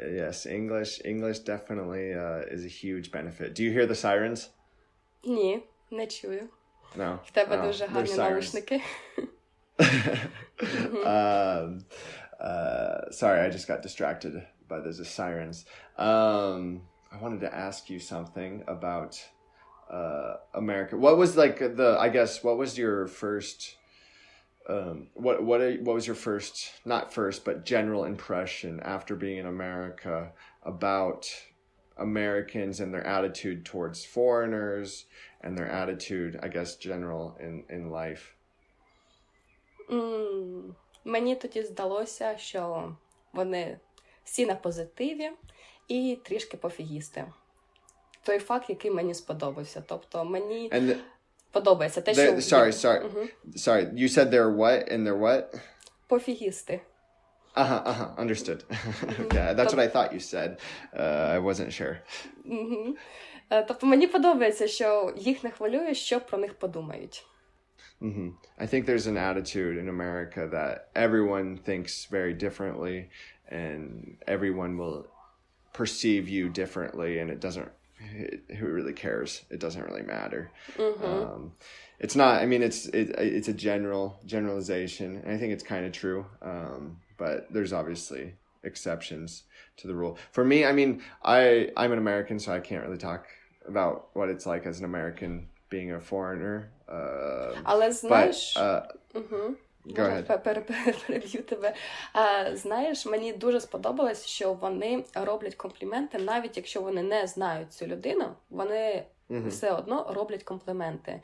Yes, 0.00 0.46
English 0.46 1.02
English 1.04 1.38
definitely 1.40 2.06
uh, 2.14 2.54
is 2.54 2.64
a 2.64 2.72
huge 2.82 3.10
benefit. 3.10 3.48
Do 3.54 3.62
you 3.62 3.72
hear 3.72 3.86
the 3.86 3.94
sirens? 3.94 4.50
Ні, 5.24 5.62
не 5.90 6.06
чую. 6.06 6.48
No. 6.96 7.18
В 7.24 7.30
тебе 7.30 7.56
oh, 7.56 7.62
дуже 7.62 7.86
гарні 7.86 8.14
наушники. 8.14 8.80
um, 11.04 11.84
uh, 12.40 13.10
sorry, 13.10 13.40
I 13.40 13.50
just 13.50 13.68
got 13.68 13.82
distracted 13.82 14.46
by 14.68 14.80
those 14.80 15.06
sirens. 15.08 15.66
Um, 15.98 16.82
I 17.12 17.16
wanted 17.20 17.40
to 17.40 17.54
ask 17.54 17.90
you 17.90 17.98
something 17.98 18.64
about 18.66 19.12
uh, 19.90 20.36
America. 20.54 20.96
What 20.96 21.16
was 21.18 21.36
like 21.36 21.58
the? 21.58 21.96
I 21.98 22.08
guess 22.08 22.42
what 22.42 22.56
was 22.56 22.78
your 22.78 23.06
first 23.06 23.76
um, 24.68 25.08
what 25.14 25.42
what 25.42 25.60
are, 25.60 25.74
what 25.76 25.94
was 25.94 26.06
your 26.06 26.16
first 26.16 26.72
not 26.84 27.12
first 27.12 27.44
but 27.44 27.64
general 27.64 28.04
impression 28.04 28.80
after 28.80 29.14
being 29.14 29.38
in 29.38 29.46
America 29.46 30.32
about 30.62 31.28
Americans 31.96 32.80
and 32.80 32.92
their 32.92 33.06
attitude 33.06 33.64
towards 33.64 34.04
foreigners 34.04 35.06
and 35.40 35.56
their 35.56 35.68
attitude, 35.68 36.38
I 36.42 36.48
guess, 36.48 36.76
general 36.76 37.36
in 37.40 37.64
in 37.68 37.90
life? 37.90 38.34
Mm, 39.90 40.74
мені 41.04 41.36
тоді 41.36 41.62
здалося, 41.62 42.38
що 42.38 42.92
вони 43.32 43.78
всі 44.24 44.46
на 44.46 44.54
позитиві 44.54 45.30
і 45.88 46.18
трішки 46.24 46.56
пофігісти. 46.56 47.24
Той 48.22 48.38
факт, 48.38 48.70
який 48.70 48.90
мені 48.90 49.14
сподобався. 49.14 49.82
Тобто 49.86 50.24
мені. 50.24 50.70
And 50.70 50.96
подобається. 51.50 52.00
Те, 52.00 52.14
що... 52.14 52.22
Sorry, 52.22 52.72
sorry. 52.72 53.02
Uh-huh. 53.02 53.28
Sorry, 53.56 53.84
you 53.94 54.08
said 54.08 54.30
they're 54.30 54.56
what 54.56 54.92
and 54.92 55.06
they're 55.06 55.18
what? 55.18 55.60
Пофігісти. 56.08 56.80
Ага, 57.54 57.82
ага, 57.86 58.14
understood. 58.18 58.64
okay, 59.20 59.54
that's 59.54 59.72
what 59.74 59.78
I 59.78 59.88
thought 59.88 60.12
you 60.12 60.20
said. 60.20 60.58
Uh, 60.92 61.36
I 61.36 61.38
wasn't 61.38 61.72
sure. 61.72 61.96
Uh-huh. 62.50 62.94
Тобто 63.68 63.86
мені 63.86 64.06
подобається, 64.06 64.68
що 64.68 65.14
їх 65.16 65.44
не 65.44 65.50
хвилює, 65.50 65.94
що 65.94 66.20
про 66.20 66.38
них 66.38 66.54
подумають. 66.54 67.26
Mm-hmm. 68.02 68.32
I 68.58 68.66
think 68.66 68.84
there's 68.84 69.06
an 69.06 69.16
attitude 69.16 69.78
in 69.78 69.88
America 69.88 70.46
that 70.58 70.88
everyone 70.94 71.56
thinks 71.56 72.04
very 72.04 72.34
differently 72.34 73.08
and 73.48 74.18
everyone 74.26 74.76
will 74.76 75.06
perceive 75.72 76.28
you 76.28 76.50
differently 76.50 77.18
and 77.20 77.30
it 77.30 77.40
doesn't 77.40 77.70
it, 78.15 78.55
who 78.57 78.67
really 78.67 78.93
cares? 78.93 79.43
It 79.49 79.59
doesn't 79.59 79.83
really 79.83 80.03
matter. 80.03 80.51
Mm-hmm. 80.77 81.03
Um, 81.03 81.53
it's 81.99 82.15
not. 82.15 82.41
I 82.41 82.45
mean, 82.45 82.63
it's 82.63 82.87
it, 82.87 83.09
it's 83.17 83.47
a 83.47 83.53
general 83.53 84.19
generalization, 84.25 85.21
and 85.23 85.31
I 85.31 85.37
think 85.37 85.53
it's 85.53 85.63
kind 85.63 85.85
of 85.85 85.91
true. 85.91 86.25
Um, 86.41 86.97
but 87.17 87.51
there's 87.51 87.73
obviously 87.73 88.33
exceptions 88.63 89.43
to 89.77 89.87
the 89.87 89.95
rule. 89.95 90.17
For 90.31 90.43
me, 90.43 90.65
I 90.65 90.71
mean, 90.71 91.01
I 91.23 91.69
I'm 91.77 91.91
an 91.91 91.97
American, 91.97 92.39
so 92.39 92.53
I 92.53 92.59
can't 92.59 92.83
really 92.83 92.97
talk 92.97 93.27
about 93.67 94.09
what 94.13 94.29
it's 94.29 94.45
like 94.45 94.65
as 94.65 94.79
an 94.79 94.85
American 94.85 95.47
being 95.69 95.91
a 95.91 95.99
foreigner. 95.99 96.71
Uh, 96.87 97.53
Ale 97.67 97.89
znasz? 97.91 98.53
But, 98.55 98.61
uh, 98.61 98.87
mm-hmm. 99.15 99.53
Переб'ю 101.07 101.43
тебе. 101.43 101.75
А, 102.13 102.55
Знаєш, 102.55 103.05
мені 103.05 103.33
дуже 103.33 103.61
сподобалось, 103.61 104.25
що 104.25 104.53
вони 104.53 105.03
роблять 105.13 105.55
компліменти, 105.55 106.17
навіть 106.17 106.57
якщо 106.57 106.81
вони 106.81 107.03
не 107.03 107.27
знають 107.27 107.73
цю 107.73 107.87
людину, 107.87 108.25
вони 108.49 109.03
mm-hmm. 109.31 109.49
все 109.49 109.71
одно 109.71 110.11
роблять 110.13 110.43
компліменти. 110.43 111.21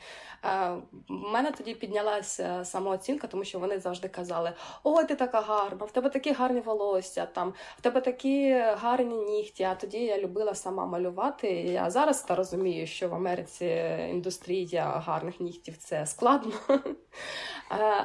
У 1.10 1.14
мене 1.14 1.52
тоді 1.52 1.74
піднялася 1.74 2.66
самооцінка, 2.66 3.28
тому 3.28 3.44
що 3.44 3.60
вони 3.60 3.80
завжди 3.80 4.08
казали: 4.08 4.52
Ой, 4.84 5.06
ти 5.06 5.16
така 5.16 5.42
гарна, 5.42 5.86
в 5.86 5.92
тебе 5.92 6.10
такі 6.10 6.32
гарні 6.32 6.60
волосся, 6.60 7.26
там 7.26 7.54
в 7.78 7.82
тебе 7.82 8.02
такі 8.02 8.52
гарні 8.82 9.16
нігті. 9.16 9.64
А 9.64 9.76
тоді 9.76 10.00
я 10.00 10.18
любила 10.18 10.56
сама 10.56 10.86
малювати. 10.86 11.48
Я 11.52 11.90
зараз 11.90 12.24
та 12.24 12.36
розумію, 12.36 12.88
що 12.88 13.10
в 13.10 13.14
Америці 13.14 13.66
індустрія 14.10 14.84
гарних 14.84 15.40
нігтів 15.40 15.78
це 15.78 16.06
складно. 16.06 16.52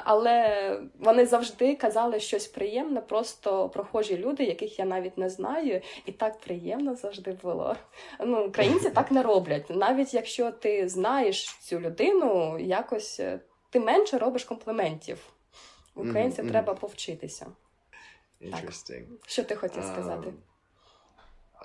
Але 0.04 0.80
вони 0.98 1.26
завжди 1.26 1.76
казали 1.76 2.20
щось 2.20 2.46
приємне, 2.46 3.00
просто 3.00 3.68
прохожі 3.68 4.18
люди, 4.18 4.44
яких 4.44 4.78
я 4.78 4.84
навіть 4.84 5.18
не 5.18 5.28
знаю, 5.28 5.80
і 6.06 6.12
так 6.12 6.40
приємно 6.40 6.94
завжди 6.94 7.38
було. 7.42 7.76
Ну, 8.20 8.46
Українці 8.46 8.90
так 8.90 9.10
не 9.10 9.22
роблять. 9.22 9.66
Навіть 9.92 10.14
якщо 10.14 10.50
ти 10.50 10.88
знаєш 10.88 11.56
цю 11.60 11.80
людину, 11.80 12.58
якось 12.58 13.20
е, 13.20 13.40
ти 13.70 13.80
менше 13.80 14.18
робиш 14.18 14.44
компліментів. 14.44 15.18
Українцям 15.94 16.46
mm-hmm. 16.46 16.50
треба 16.50 16.74
повчитися. 16.74 17.46
Так. 18.50 18.72
Що 19.26 19.44
ти 19.44 19.56
хотів 19.56 19.84
сказати? 19.84 20.28
Um, 20.28 20.34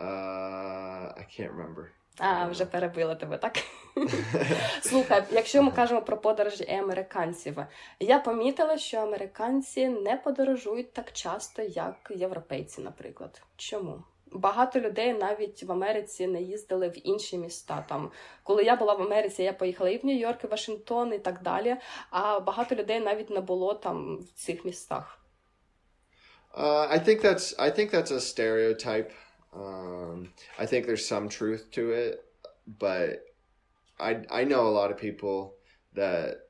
uh, 0.02 1.20
I 1.20 1.26
can't 1.40 1.52
remember. 1.56 1.86
А, 2.18 2.48
вже 2.48 2.66
перебила 2.66 3.16
тебе, 3.16 3.38
так? 3.38 3.58
Слухай, 4.82 5.24
якщо 5.32 5.64
ми 5.64 5.72
кажемо 5.72 6.02
про 6.02 6.18
подорожі 6.18 6.70
американців, 6.70 7.58
я 8.00 8.20
помітила, 8.20 8.78
що 8.78 8.98
американці 8.98 9.88
не 9.88 10.18
подорожують 10.18 10.94
так 10.94 11.12
часто, 11.12 11.62
як 11.62 12.12
європейці, 12.16 12.82
наприклад. 12.82 13.42
Чому? 13.58 14.04
Багато 14.35 14.81
людей 14.81 15.13
навіть 15.13 15.63
в 15.63 15.73
Америці 15.73 16.27
не 16.27 16.43
їздили 16.43 16.89
в 16.89 17.07
інші 17.09 17.39
міста. 17.39 17.85
Там, 17.89 18.11
коли 18.43 18.65
я 18.65 18.77
була 18.77 18.95
в 18.95 19.03
Америці, 19.03 19.43
я 19.43 19.53
поїхала 19.53 19.91
і 19.91 19.99
в 19.99 20.05
Нью-Йорк, 20.05 20.45
і 20.45 20.47
Вашингтон, 20.47 21.13
і 21.13 21.19
так 21.19 21.43
далі. 21.43 21.77
А 22.11 22.41
багато 22.41 22.75
людей 22.75 23.01
навіть 23.01 23.31
не 23.31 23.41
було 23.41 23.75
там 23.75 24.17
в 24.17 24.33
цих 24.33 24.65
містах. 24.65 25.19
Uh, 26.55 26.87
I 26.97 26.99
think 26.99 27.23
that's 27.23 27.55
I 27.59 27.71
think 27.71 27.91
that's 27.91 28.11
a 28.11 28.21
stereotype. 28.21 29.11
Um, 29.55 30.33
I 30.59 30.67
think 30.67 30.87
there's 30.87 31.07
some 31.15 31.29
truth 31.29 31.71
to 31.77 31.83
it, 31.93 32.13
but 32.67 33.25
I 33.99 34.11
I 34.31 34.45
know 34.45 34.67
a 34.67 34.77
lot 34.81 34.91
of 34.93 34.99
people 34.99 35.55
that 35.95 36.49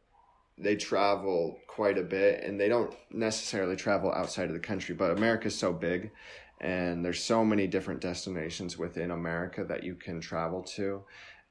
they 0.59 0.76
travel 0.76 1.59
quite 1.66 1.99
a 1.99 2.02
bit 2.02 2.44
and 2.44 2.61
they 2.61 2.68
don't 2.68 2.92
necessarily 3.11 3.76
travel 3.76 4.12
outside 4.12 4.49
of 4.49 4.54
the 4.54 4.66
country, 4.71 4.94
but 4.94 5.11
America's 5.11 5.59
so 5.59 5.73
big 5.73 6.11
and 6.59 7.03
there's 7.03 7.23
so 7.23 7.45
many 7.45 7.67
different 7.67 8.01
destinations 8.01 8.77
within 8.77 9.11
America 9.11 9.63
that 9.63 9.83
you 9.83 9.95
can 9.95 10.19
travel 10.19 10.63
to. 10.63 11.03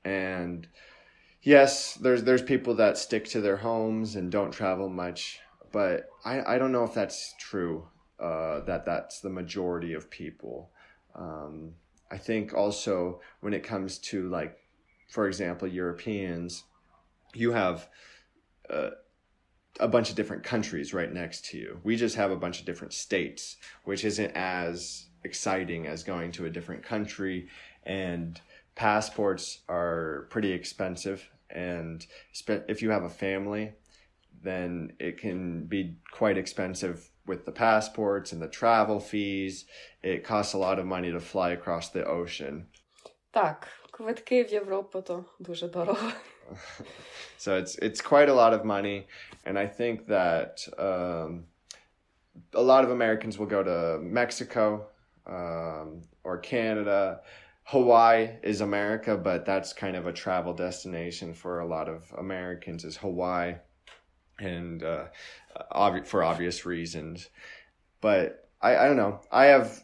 And 0.05 0.67
yes 1.43 1.95
there's 1.95 2.25
there's 2.25 2.43
people 2.43 2.75
that 2.75 2.99
stick 2.99 3.25
to 3.25 3.41
their 3.41 3.59
homes 3.59 4.17
and 4.17 4.33
don't 4.33 4.51
travel 4.51 4.89
much 4.89 5.39
but 5.73 6.09
I, 6.25 6.55
I 6.55 6.59
don't 6.59 6.73
know 6.73 6.85
if 6.85 6.95
that's 6.95 7.35
true 7.39 7.87
uh, 8.19 8.61
that 8.61 8.87
that's 8.87 9.21
the 9.21 9.29
majority 9.29 9.93
of 9.93 10.09
people. 10.09 10.71
Um, 11.15 11.75
I 12.11 12.17
think 12.17 12.55
also 12.55 13.21
when 13.41 13.53
it 13.53 13.63
comes 13.63 13.99
to 14.11 14.29
like 14.31 14.57
for 15.11 15.27
example 15.27 15.69
Europeans 15.69 16.65
you 17.35 17.53
have 17.53 17.89
uh, 18.71 18.91
a 19.80 19.88
bunch 19.88 20.10
of 20.10 20.16
different 20.16 20.44
countries 20.44 20.94
right 20.94 21.12
next 21.12 21.46
to 21.46 21.58
you. 21.58 21.80
We 21.84 21.96
just 21.96 22.16
have 22.16 22.32
a 22.32 22.36
bunch 22.36 22.60
of 22.60 22.66
different 22.66 22.94
states, 22.94 23.58
which 23.86 24.04
isn't 24.06 24.32
as 24.36 25.08
exciting 25.24 25.88
as 25.88 26.04
going 26.04 26.32
to 26.34 26.46
a 26.46 26.50
different 26.50 26.84
country. 26.84 27.48
And 27.84 28.40
passports 28.76 29.60
are 29.68 30.28
pretty 30.30 30.52
expensive. 30.52 31.30
And 31.50 32.06
if 32.48 32.82
you 32.82 32.92
have 32.92 33.04
a 33.04 33.10
family, 33.10 33.74
then 34.44 34.94
it 35.00 35.18
can 35.20 35.66
be 35.66 35.96
quite 36.12 36.38
expensive 36.38 37.10
with 37.26 37.46
the 37.46 37.52
passports 37.52 38.32
and 38.32 38.42
the 38.42 38.48
travel 38.48 39.00
fees. 39.00 39.66
It 40.04 40.24
costs 40.24 40.54
a 40.54 40.58
lot 40.58 40.80
of 40.80 40.86
money 40.86 41.12
to 41.12 41.20
fly 41.20 41.52
across 41.52 41.90
the 41.90 42.06
ocean. 42.06 42.68
Так, 43.32 43.68
квитки 43.92 44.44
в 44.44 44.52
Європу 44.52 45.02
то 45.02 45.26
дуже 45.40 45.68
дорого. 45.68 46.12
so 47.39 47.57
it's 47.57 47.77
it's 47.77 48.01
quite 48.01 48.29
a 48.29 48.35
lot 48.35 48.53
of 48.53 48.65
money, 48.65 49.07
and 49.45 49.59
I 49.59 49.67
think 49.67 50.07
that 50.09 50.67
um, 50.79 51.45
a 52.55 52.63
lot 52.63 52.85
of 52.85 52.91
Americans 52.91 53.39
will 53.39 53.47
go 53.47 53.63
to 53.63 53.99
Mexico 54.03 54.87
um, 55.27 56.03
or 56.25 56.39
Canada. 56.39 57.21
Hawaii 57.65 58.29
is 58.45 58.61
America, 58.61 59.17
but 59.17 59.45
that's 59.45 59.73
kind 59.73 59.97
of 59.97 60.07
a 60.07 60.13
travel 60.13 60.55
destination 60.55 61.35
for 61.35 61.61
a 61.61 61.67
lot 61.67 61.89
of 61.89 62.05
Americans. 62.19 62.85
Is 62.85 62.97
Hawaii, 62.97 63.55
and 64.39 64.83
uh, 64.83 65.07
for 66.05 66.23
obvious 66.23 66.65
reasons. 66.65 67.29
But 68.01 68.49
I, 68.63 68.77
I 68.77 68.87
don't 68.87 68.97
know. 68.97 69.21
I 69.33 69.47
have 69.47 69.83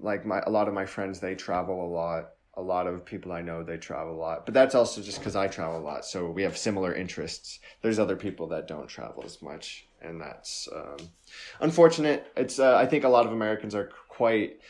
like 0.00 0.24
my 0.24 0.40
a 0.40 0.50
lot 0.50 0.68
of 0.68 0.74
my 0.74 0.86
friends 0.86 1.20
they 1.20 1.34
travel 1.34 1.84
a 1.84 1.90
lot 1.90 2.33
a 2.56 2.62
lot 2.62 2.86
of 2.86 3.04
people 3.04 3.32
I 3.32 3.42
know 3.42 3.62
they 3.62 3.76
travel 3.76 4.14
a 4.14 4.16
lot, 4.16 4.44
but 4.44 4.54
that's 4.54 4.74
also 4.74 5.02
just 5.02 5.18
because 5.18 5.36
I 5.36 5.48
travel 5.48 5.78
a 5.78 5.82
lot. 5.82 6.04
So 6.04 6.30
we 6.30 6.42
have 6.42 6.56
similar 6.56 6.94
interests. 6.94 7.58
There's 7.82 7.98
other 7.98 8.16
people 8.16 8.48
that 8.48 8.68
don't 8.68 8.88
travel 8.88 9.24
as 9.24 9.42
much, 9.42 9.86
and 10.00 10.20
that's 10.20 10.68
um, 10.74 11.08
unfortunate. 11.60 12.26
It's 12.36 12.58
uh, 12.58 12.76
I 12.76 12.86
think 12.86 13.04
a 13.04 13.08
lot 13.08 13.26
of 13.26 13.32
Americans 13.32 13.74
are 13.74 13.90
quite 14.08 14.60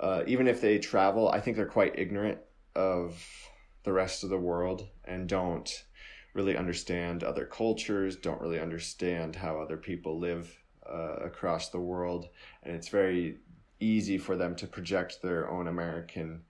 uh, 0.00 0.22
even 0.26 0.48
if 0.48 0.60
they 0.60 0.78
travel, 0.78 1.28
I 1.28 1.40
think 1.40 1.56
they're 1.56 1.66
quite 1.66 1.98
ignorant 1.98 2.38
of 2.74 3.22
the 3.84 3.92
rest 3.92 4.24
of 4.24 4.30
the 4.30 4.38
world 4.38 4.88
and 5.04 5.28
don't 5.28 5.84
really 6.32 6.56
understand 6.56 7.22
other 7.22 7.44
cultures, 7.44 8.16
don't 8.16 8.40
really 8.40 8.60
understand 8.60 9.36
how 9.36 9.60
other 9.60 9.76
people 9.76 10.18
live 10.18 10.56
uh, 10.90 11.16
across 11.16 11.68
the 11.68 11.78
world, 11.78 12.28
and 12.62 12.74
it's 12.74 12.88
very 12.88 13.36
easy 13.78 14.16
for 14.16 14.36
them 14.36 14.56
to 14.56 14.66
project 14.66 15.20
their 15.22 15.50
own 15.50 15.68
American 15.68 16.42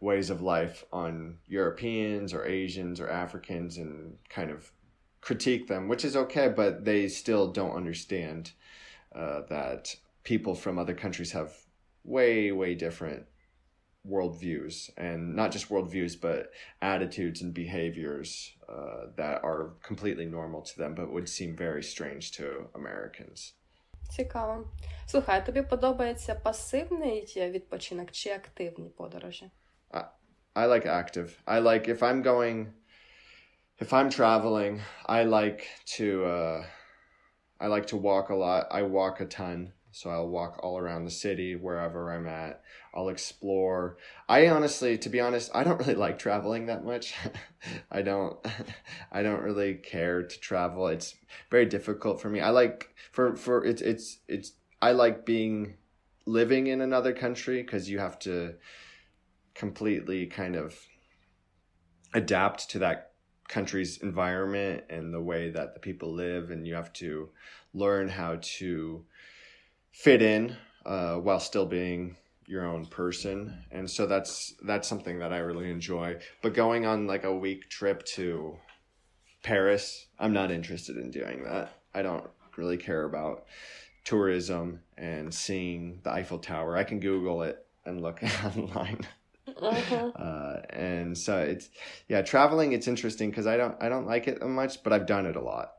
ways 0.00 0.30
of 0.30 0.42
life 0.42 0.84
on 0.92 1.38
Europeans 1.46 2.34
or 2.34 2.44
Asians 2.44 3.00
or 3.00 3.08
Africans 3.08 3.78
and 3.78 4.18
kind 4.28 4.50
of 4.50 4.72
critique 5.20 5.66
them, 5.66 5.88
which 5.88 6.04
is 6.04 6.16
okay, 6.16 6.48
but 6.48 6.84
they 6.84 7.08
still 7.08 7.50
don't 7.50 7.76
understand 7.76 8.52
uh, 9.14 9.40
that 9.48 9.96
people 10.22 10.54
from 10.54 10.78
other 10.78 10.94
countries 10.94 11.32
have 11.32 11.52
way, 12.04 12.52
way 12.52 12.74
different 12.74 13.24
worldviews 14.08 14.90
and 14.96 15.34
not 15.34 15.50
just 15.50 15.68
worldviews, 15.68 16.20
but 16.20 16.52
attitudes 16.80 17.42
and 17.42 17.52
behaviors 17.52 18.52
uh, 18.68 19.06
that 19.16 19.42
are 19.42 19.72
completely 19.82 20.26
normal 20.26 20.62
to 20.62 20.78
them, 20.78 20.94
but 20.94 21.12
would 21.12 21.28
seem 21.28 21.56
very 21.56 21.82
strange 21.82 22.32
to 22.32 22.68
Americans. 22.74 23.54
Цікаво. 24.08 24.68
Слухай, 25.06 25.38
а 25.38 25.40
тобі 25.40 25.62
подобається 25.62 26.34
пасивний 26.34 27.34
відпочинок 27.36 28.10
чи 28.10 28.30
активні 28.30 28.88
подорожі? 28.88 29.50
I, 29.93 30.03
I 30.55 30.65
like 30.65 30.85
active. 30.85 31.41
I 31.47 31.59
like 31.59 31.87
if 31.87 32.03
I'm 32.03 32.21
going, 32.21 32.73
if 33.79 33.93
I'm 33.93 34.09
traveling, 34.09 34.81
I 35.05 35.23
like 35.23 35.67
to, 35.97 36.25
uh, 36.25 36.65
I 37.59 37.67
like 37.67 37.87
to 37.87 37.97
walk 37.97 38.29
a 38.29 38.35
lot. 38.35 38.67
I 38.71 38.83
walk 38.83 39.21
a 39.21 39.25
ton. 39.25 39.73
So 39.93 40.09
I'll 40.09 40.29
walk 40.29 40.61
all 40.63 40.77
around 40.77 41.03
the 41.03 41.11
city, 41.11 41.55
wherever 41.55 42.13
I'm 42.13 42.25
at. 42.25 42.61
I'll 42.93 43.09
explore. 43.09 43.97
I 44.27 44.47
honestly, 44.47 44.97
to 44.97 45.09
be 45.09 45.19
honest, 45.19 45.51
I 45.53 45.63
don't 45.63 45.79
really 45.85 45.95
like 45.95 46.17
traveling 46.17 46.67
that 46.67 46.85
much. 46.85 47.13
I 47.91 48.01
don't, 48.01 48.37
I 49.11 49.21
don't 49.21 49.41
really 49.41 49.75
care 49.75 50.23
to 50.23 50.39
travel. 50.39 50.87
It's 50.87 51.15
very 51.49 51.65
difficult 51.65 52.21
for 52.21 52.29
me. 52.29 52.39
I 52.39 52.51
like 52.51 52.95
for 53.11 53.35
for 53.35 53.65
it's 53.65 53.81
it's 53.81 54.19
it's 54.27 54.53
I 54.81 54.93
like 54.93 55.25
being 55.25 55.75
living 56.25 56.67
in 56.67 56.81
another 56.81 57.13
country 57.13 57.61
because 57.61 57.89
you 57.89 57.99
have 57.99 58.17
to 58.19 58.55
completely 59.61 60.25
kind 60.25 60.55
of 60.55 60.75
adapt 62.15 62.67
to 62.67 62.79
that 62.79 63.11
country's 63.47 63.99
environment 63.99 64.83
and 64.89 65.13
the 65.13 65.21
way 65.21 65.51
that 65.51 65.75
the 65.75 65.79
people 65.79 66.11
live 66.11 66.49
and 66.49 66.65
you 66.65 66.73
have 66.73 66.91
to 66.91 67.29
learn 67.75 68.09
how 68.09 68.39
to 68.41 69.05
fit 69.91 70.19
in 70.19 70.57
uh, 70.87 71.13
while 71.17 71.39
still 71.39 71.67
being 71.67 72.17
your 72.47 72.65
own 72.65 72.87
person. 72.87 73.63
And 73.69 73.87
so 73.87 74.07
that's 74.07 74.55
that's 74.63 74.87
something 74.87 75.19
that 75.19 75.31
i 75.31 75.37
really 75.37 75.69
enjoy. 75.69 76.17
But 76.41 76.55
going 76.55 76.87
on 76.87 77.05
like 77.05 77.23
a 77.23 77.37
week 77.47 77.69
trip 77.69 78.03
to 78.17 78.57
paris 79.43 80.07
i'm 80.19 80.33
not 80.33 80.49
interested 80.49 80.97
in 80.97 81.11
doing 81.11 81.43
that. 81.43 81.77
I 81.93 82.01
don't 82.01 82.27
really 82.57 82.77
care 82.77 83.03
about 83.05 83.45
tourism 84.05 84.81
and 84.97 85.31
seeing 85.31 85.99
the 86.01 86.11
eiffel 86.11 86.39
tower. 86.39 86.77
I 86.77 86.83
can 86.83 86.99
google 86.99 87.43
it 87.43 87.63
and 87.85 88.01
look 88.01 88.23
online 88.45 89.05
uh-huh. 89.47 90.11
Uh, 90.21 90.61
and 90.69 91.17
so 91.17 91.39
it's 91.39 91.69
yeah, 92.07 92.21
traveling. 92.21 92.73
It's 92.73 92.87
interesting 92.87 93.29
because 93.29 93.47
I 93.47 93.57
don't 93.57 93.75
I 93.81 93.89
don't 93.89 94.05
like 94.05 94.27
it 94.27 94.41
much, 94.41 94.83
but 94.83 94.93
I've 94.93 95.07
done 95.07 95.25
it 95.25 95.35
a 95.35 95.41
lot, 95.41 95.73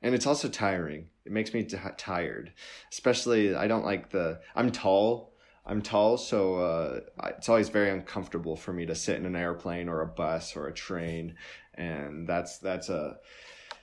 and 0.00 0.14
it's 0.14 0.26
also 0.26 0.48
tiring. 0.48 1.08
It 1.24 1.32
makes 1.32 1.52
me 1.52 1.64
t- 1.64 1.76
tired, 1.96 2.52
especially 2.90 3.54
I 3.54 3.66
don't 3.66 3.84
like 3.84 4.10
the 4.10 4.40
I'm 4.54 4.70
tall. 4.70 5.34
I'm 5.64 5.82
tall, 5.82 6.16
so 6.16 6.56
uh, 6.56 7.00
it's 7.36 7.48
always 7.48 7.68
very 7.68 7.90
uncomfortable 7.90 8.56
for 8.56 8.72
me 8.72 8.86
to 8.86 8.94
sit 8.94 9.16
in 9.16 9.26
an 9.26 9.36
airplane 9.36 9.88
or 9.88 10.00
a 10.00 10.06
bus 10.06 10.56
or 10.56 10.66
a 10.66 10.72
train, 10.72 11.36
and 11.74 12.26
that's 12.26 12.58
that's 12.58 12.88
a 12.88 13.18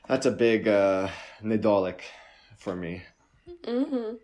that's 0.08 0.25
a 0.25 0.32
big 0.32 0.67
uh, 0.67 1.10
for 2.58 2.75
me. 2.75 3.04
Mm-hmm. 3.63 4.15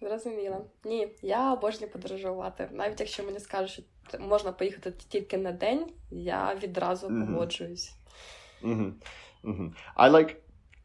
Зрозуміла. 0.00 0.60
Ні, 0.84 1.08
я 1.22 1.52
обожнюю 1.52 1.92
подорожувати. 1.92 2.68
Навіть 2.72 3.00
якщо 3.00 3.24
мені 3.24 3.38
скажуть, 3.38 3.84
що 4.08 4.18
можна 4.18 4.52
поїхати 4.52 4.92
тільки 5.08 5.38
на 5.38 5.52
день, 5.52 5.86
я 6.10 6.54
відразу 6.62 7.10
Мгм. 7.10 7.26
погоджуюсь. 7.26 7.96
hmm 8.62 8.92
hmm 9.44 9.70
I 9.96 10.10
like. 10.10 10.36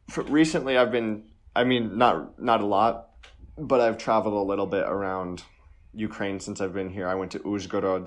For, 0.08 0.22
recently, 0.22 0.76
I've 0.78 0.90
been. 0.90 1.22
I 1.54 1.64
mean, 1.64 1.84
not 2.02 2.14
not 2.50 2.60
a 2.60 2.68
lot, 2.76 2.94
but 3.70 3.78
I've 3.80 3.98
traveled 4.06 4.36
a 4.44 4.46
little 4.52 4.66
bit 4.76 4.84
around 4.96 5.36
Ukraine 6.08 6.38
since 6.46 6.58
I've 6.62 6.72
been 6.80 6.90
here. 6.96 7.06
I 7.12 7.16
went 7.20 7.30
to 7.36 7.40
Uzhgorod 7.52 8.04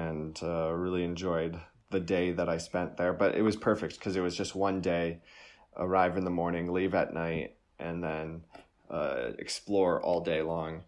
and 0.00 0.34
uh, 0.42 0.70
really 0.84 1.04
enjoyed 1.12 1.54
the 1.90 2.00
day 2.16 2.26
that 2.38 2.48
I 2.48 2.58
spent 2.58 2.90
there. 3.00 3.12
But 3.22 3.30
it 3.40 3.44
was 3.48 3.56
perfect 3.70 3.92
because 3.98 4.14
it 4.18 4.24
was 4.28 4.36
just 4.42 4.52
one 4.68 4.78
day, 4.92 5.06
arrive 5.86 6.14
in 6.20 6.24
the 6.28 6.36
morning, 6.42 6.64
leave 6.78 6.94
at 7.02 7.10
night, 7.24 7.48
and 7.86 7.96
then 8.06 8.26
uh, 8.89 9.31
explore 9.39 10.01
all 10.01 10.21
day 10.21 10.41
long. 10.41 10.83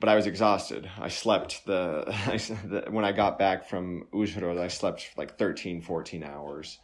But 0.00 0.08
I 0.08 0.14
was 0.14 0.26
exhausted. 0.26 0.88
I 0.98 1.08
slept 1.08 1.66
the, 1.66 2.04
I, 2.86 2.90
when 2.90 3.04
I 3.04 3.12
got 3.12 3.38
back 3.38 3.68
from 3.68 4.06
Uzhhorod, 4.12 4.58
I 4.58 4.68
slept 4.68 5.10
like 5.16 5.38
13, 5.38 5.82
14 5.82 6.22
hours 6.22 6.78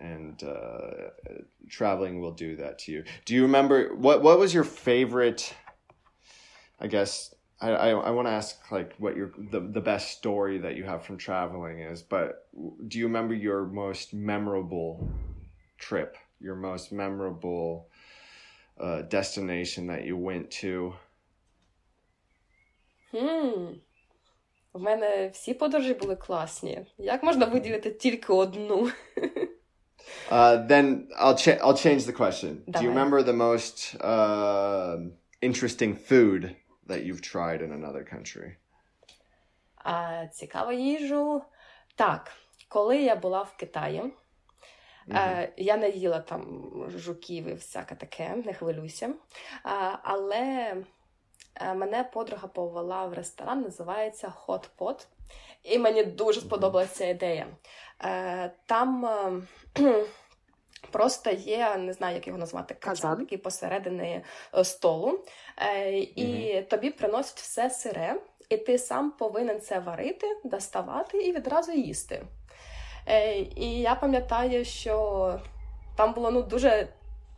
and 0.00 0.42
uh, 0.42 1.10
traveling 1.68 2.20
will 2.20 2.32
do 2.32 2.56
that 2.56 2.78
to 2.80 2.92
you. 2.92 3.04
Do 3.24 3.34
you 3.34 3.42
remember 3.42 3.94
what 3.94 4.22
what 4.22 4.38
was 4.38 4.54
your 4.54 4.64
favorite? 4.64 5.54
I 6.80 6.86
guess 6.86 7.34
I 7.60 7.70
I, 7.70 7.88
I 7.90 8.10
want 8.10 8.28
to 8.28 8.32
ask 8.32 8.70
like 8.70 8.94
what 8.98 9.16
your 9.16 9.32
the 9.50 9.60
the 9.60 9.80
best 9.80 10.16
story 10.16 10.58
that 10.58 10.76
you 10.76 10.84
have 10.84 11.04
from 11.04 11.18
traveling 11.18 11.80
is. 11.80 12.02
But 12.02 12.46
do 12.86 12.98
you 12.98 13.06
remember 13.06 13.34
your 13.34 13.66
most 13.66 14.14
memorable 14.14 15.08
trip? 15.78 16.16
Your 16.40 16.54
most 16.54 16.92
memorable 16.92 17.87
uh, 18.77 19.01
destination 19.09 19.87
that 19.87 20.05
you 20.05 20.17
went 20.17 20.63
to? 20.65 20.93
Хм. 23.11 23.73
У 24.73 24.79
мене 24.79 25.29
всі 25.33 25.53
подорожі 25.53 25.93
були 25.93 26.15
класні. 26.15 26.85
Як 26.97 27.23
можна 27.23 27.45
виділити 27.45 27.91
тільки 27.91 28.33
одну? 28.33 28.89
Uh, 30.31 30.67
then 30.67 31.07
I'll 31.21 31.33
cha- 31.35 31.59
I'll 31.61 31.77
change 31.85 32.01
the 32.05 32.11
question. 32.11 32.49
Do 32.67 32.81
you 32.81 32.81
Давай. 32.81 32.87
remember 32.87 33.23
the 33.23 33.33
most 33.33 33.95
uh, 34.01 34.97
interesting 35.41 35.95
food 36.09 36.55
that 36.89 37.03
you've 37.05 37.21
tried 37.21 37.61
in 37.61 37.71
another 37.71 38.03
country? 38.13 38.55
А 39.75 40.25
цікаву 40.27 40.71
їжу. 40.71 41.41
Так, 41.95 42.31
коли 42.69 42.97
я 42.97 43.15
була 43.15 43.41
в 43.41 43.57
Китаї, 43.57 44.03
е, 45.12 45.52
я 45.56 45.76
не 45.76 45.90
їла 45.90 46.20
там 46.20 46.72
жуків 46.96 47.46
і 47.46 47.52
всяке 47.52 47.94
таке, 47.94 48.36
не 48.44 48.54
хвилюйся. 48.54 49.14
Але 50.02 50.74
е, 51.54 51.74
мене 51.74 52.04
подруга 52.04 52.48
повела 52.48 53.06
в 53.06 53.12
ресторан, 53.12 53.62
називається 53.62 54.32
Hot 54.46 54.68
Pot. 54.78 55.06
І 55.62 55.78
мені 55.78 56.04
дуже 56.04 56.40
сподобалася 56.40 56.94
ця 56.94 57.06
ідея. 57.06 57.46
Е, 58.04 58.50
там 58.66 59.06
е, 59.06 59.42
просто 60.90 61.30
є, 61.30 61.76
не 61.76 61.92
знаю, 61.92 62.14
як 62.14 62.26
його 62.26 62.38
назвати, 62.38 62.74
казан, 62.74 63.20
який 63.20 63.38
посередині 63.38 64.24
е, 64.54 64.64
столу. 64.64 65.24
Е, 65.56 65.98
і 65.98 66.62
тобі 66.62 66.90
приносять 66.90 67.38
все 67.38 67.70
сире, 67.70 68.20
і 68.48 68.56
ти 68.56 68.78
сам 68.78 69.10
повинен 69.10 69.60
це 69.60 69.78
варити, 69.78 70.26
доставати 70.44 71.18
і 71.18 71.32
відразу 71.32 71.72
їсти. 71.72 72.22
Е, 73.06 73.38
і 73.38 73.80
я 73.80 73.94
пам'ятаю, 73.94 74.64
що 74.64 75.40
там 75.96 76.12
було 76.14 76.30
ну, 76.30 76.42
дуже. 76.42 76.88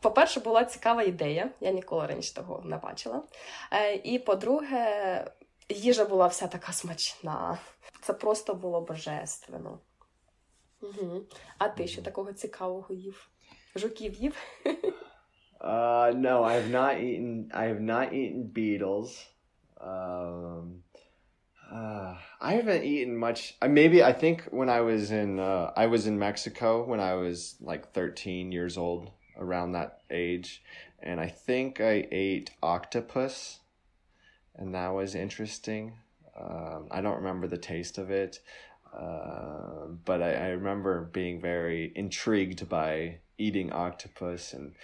По-перше, 0.01 0.41
була 0.41 0.65
цікава 0.65 1.03
ідея, 1.03 1.51
я 1.61 1.71
ніколи 1.71 2.07
раніше 2.07 2.35
того 2.35 2.63
не 2.65 2.77
бачила. 2.77 3.23
Е, 3.73 3.95
і 3.95 4.19
по-друге, 4.19 5.25
їжа 5.69 6.05
була 6.05 6.27
вся 6.27 6.47
така 6.47 6.73
смачна. 6.73 7.59
Це 8.03 8.13
просто 8.13 8.55
було 8.55 8.81
божественно. 8.81 9.79
Угу. 10.83 11.23
А 11.59 11.69
ти 11.69 11.89
що 11.89 12.03
такого 12.03 12.33
цікавого 12.33 12.95
їв? 12.95 13.29
Жуків 13.77 14.15
їв? 14.15 14.37
Uh, 15.61 16.15
no, 16.15 16.43
I 16.43 16.55
have 16.55 16.71
not 16.71 16.95
eaten. 16.99 17.51
I 17.53 17.67
have 17.67 17.81
not 17.81 18.15
eaten 18.15 18.45
beetles. 18.45 19.29
Um, 19.77 20.83
uh, 21.73 22.15
I 22.41 22.55
haven't 22.55 22.85
eaten 22.85 23.17
much. 23.17 23.55
Maybe 23.67 24.03
I 24.03 24.13
think 24.13 24.45
when 24.51 24.69
I 24.69 24.81
was 24.81 25.11
in 25.11 25.39
uh, 25.39 25.73
I 25.77 25.87
was 25.87 26.07
in 26.07 26.19
Mexico 26.19 26.85
when 26.85 27.01
I 27.01 27.15
was 27.15 27.57
like 27.61 27.93
thirteen 27.93 28.53
years 28.53 28.77
old, 28.77 29.11
around 29.39 29.73
that 29.73 30.01
age, 30.11 30.63
and 31.03 31.21
I 31.21 31.29
think 31.29 31.81
I 31.81 32.07
ate 32.11 32.51
octopus, 32.63 33.61
and 34.55 34.75
that 34.75 34.89
was 34.89 35.15
interesting. 35.15 35.95
Um, 36.39 36.87
I 36.91 37.01
don't 37.01 37.17
remember 37.17 37.47
the 37.49 37.59
taste 37.59 37.99
of 37.99 38.11
it, 38.11 38.41
uh, 38.97 39.87
but 40.05 40.23
I, 40.23 40.33
I 40.33 40.49
remember 40.49 41.03
being 41.13 41.41
very 41.41 41.93
intrigued 41.95 42.69
by 42.69 43.19
eating 43.39 43.73
octopus 43.73 44.53
and 44.53 44.75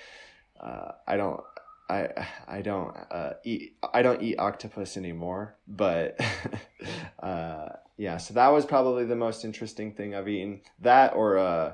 uh, 0.61 0.92
I 1.07 1.16
don't 1.16 1.42
I 1.90 2.08
I 2.48 2.62
don't 2.62 2.96
uh, 3.12 3.34
eat 3.44 3.76
I 3.94 4.02
don't 4.02 4.22
eat 4.22 4.38
octopus 4.40 4.96
anymore, 4.98 5.56
but 5.68 6.18
uh, 7.22 7.70
yeah. 7.98 8.18
So 8.18 8.34
that 8.34 8.50
was 8.54 8.66
probably 8.66 9.06
the 9.06 9.16
most 9.16 9.44
interesting 9.46 9.94
thing 9.94 10.16
I've 10.16 10.28
eaten. 10.30 10.62
That 10.80 11.14
or 11.16 11.38
uh, 11.38 11.74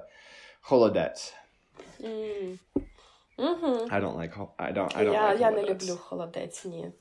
holodets. 0.69 1.33
М. 2.03 2.59
Угу. 3.37 3.87
I 3.91 3.99
don't 3.99 4.15
like 4.17 4.33
hol- 4.33 4.55
I 4.57 4.71
don't 4.71 4.95
I 4.95 5.03
don't 5.05 5.13
Я, 5.13 5.29
like 5.33 5.39
я 5.39 5.51
не 5.51 5.61
holodets. 5.61 5.69
люблю 5.69 5.97
холодець, 5.97 6.65
ні. 6.65 6.91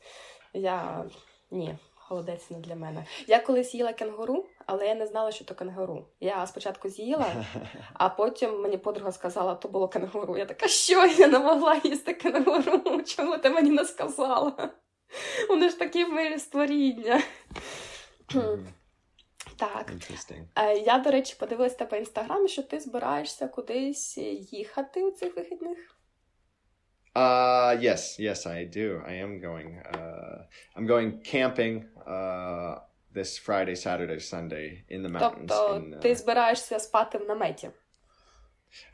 Я 0.53 1.05
ні, 1.51 1.75
холодець 1.95 2.51
не 2.51 2.59
для 2.59 2.75
мене. 2.77 3.05
Я 3.27 3.41
колись 3.41 3.75
їла 3.75 3.93
кенгуру, 3.93 4.47
Але 4.72 4.88
я 4.88 4.96
не 4.96 5.08
знала, 5.08 5.32
що 5.32 5.46
то 5.46 5.56
кенгуру. 5.56 6.06
Я 6.20 6.48
спочатку 6.48 6.90
з'їла, 6.90 7.46
а 7.94 8.10
потім 8.10 8.62
мені 8.62 8.78
подруга 8.78 9.12
сказала, 9.12 9.56
то 9.56 9.68
було 9.70 9.88
кенгуру. 9.88 10.38
Я 10.38 10.46
така, 10.46 10.68
що 10.68 11.06
я 11.06 11.28
не 11.28 11.40
могла 11.40 11.82
їсти 11.84 12.14
кенгуру? 12.14 13.02
Чому 13.04 13.38
ти 13.38 13.50
мені 13.50 13.70
не 13.70 13.86
сказала? 13.86 14.70
Вони 15.50 15.70
ж 15.70 15.80
такі 15.80 16.06
милі 16.06 16.40
створіння. 16.40 17.22
Mhm. 18.30 18.66
Так. 19.58 19.92
Е, 20.56 20.78
Я, 20.78 20.98
до 20.98 21.12
речі, 21.12 21.36
подивилась 21.40 21.76
тебе 21.76 21.98
в 21.98 22.00
інстаграмі, 22.00 22.48
що 22.48 22.64
ти 22.64 22.80
збираєшся 22.80 23.48
кудись 23.48 24.18
їхати 24.52 25.04
у 25.04 25.12
цих 25.12 25.36
вихідних. 25.36 25.98
Uh 27.16 27.76
yes, 27.84 28.20
yes 28.20 28.48
I 28.48 28.66
do. 28.78 28.88
I 29.12 29.16
am 29.26 29.42
going. 29.48 29.72
Uh, 29.94 30.40
I'm 30.78 30.88
going 30.88 31.12
camping. 31.34 31.84
Uh, 32.08 32.80
this 33.13 33.39
Friday, 33.39 33.75
Saturday, 33.75 34.19
Sunday 34.21 34.85
in 34.89 35.03
the 35.03 35.09
mountains. 35.09 35.49
Тобто 35.51 35.77
in, 35.77 35.95
uh, 35.95 36.01
ти 36.01 36.15
збираєшся 36.15 36.79
спати 36.79 37.19
в 37.19 37.27
наметі. 37.29 37.71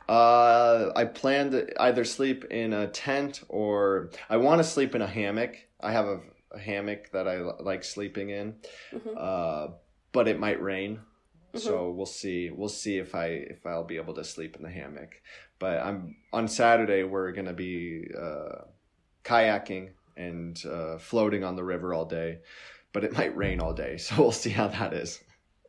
Uh, 0.09 0.92
I 0.95 1.05
plan 1.05 1.51
to 1.51 1.66
either 1.81 2.05
sleep 2.05 2.45
in 2.51 2.73
a 2.73 2.87
tent 2.88 3.42
or 3.49 4.11
I 4.29 4.37
want 4.37 4.59
to 4.59 4.64
sleep 4.64 4.95
in 4.95 5.03
a 5.03 5.07
hammock. 5.07 5.55
I 5.81 5.92
have 5.92 6.07
a, 6.07 6.21
a 6.53 6.59
hammock 6.59 7.11
that 7.12 7.27
I 7.27 7.37
li- 7.38 7.61
like 7.61 7.83
sleeping 7.85 8.29
in, 8.31 8.55
Мгм. 8.92 9.14
uh, 9.16 9.68
but 10.12 10.29
it 10.29 10.38
might 10.38 10.61
rain, 10.62 11.01
Mhm. 11.55 11.61
so 11.61 11.90
we'll 11.90 12.07
see. 12.23 12.51
We'll 12.51 12.68
see 12.85 12.99
if 12.99 13.14
I 13.14 13.27
if 13.55 13.61
I'll 13.66 13.85
be 13.95 13.97
able 13.97 14.14
to 14.14 14.25
sleep 14.25 14.57
in 14.57 14.62
the 14.62 14.71
hammock. 14.71 15.12
But 15.59 15.77
I'm 15.87 16.16
on 16.33 16.47
Saturday. 16.49 17.03
We're 17.05 17.33
gonna 17.33 17.59
be 17.68 18.09
uh, 18.27 18.59
kayaking 19.25 19.85
and 20.16 20.55
uh, 20.66 20.99
floating 20.99 21.42
on 21.45 21.57
the 21.57 21.64
river 21.64 21.95
all 21.95 22.05
day, 22.05 22.40
but 22.92 23.05
it 23.05 23.12
might 23.12 23.37
rain 23.37 23.61
all 23.61 23.75
day, 23.75 23.97
so 23.99 24.14
we'll 24.18 24.33
see 24.33 24.51
how 24.51 24.68
that 24.68 24.92
is. 25.03 25.23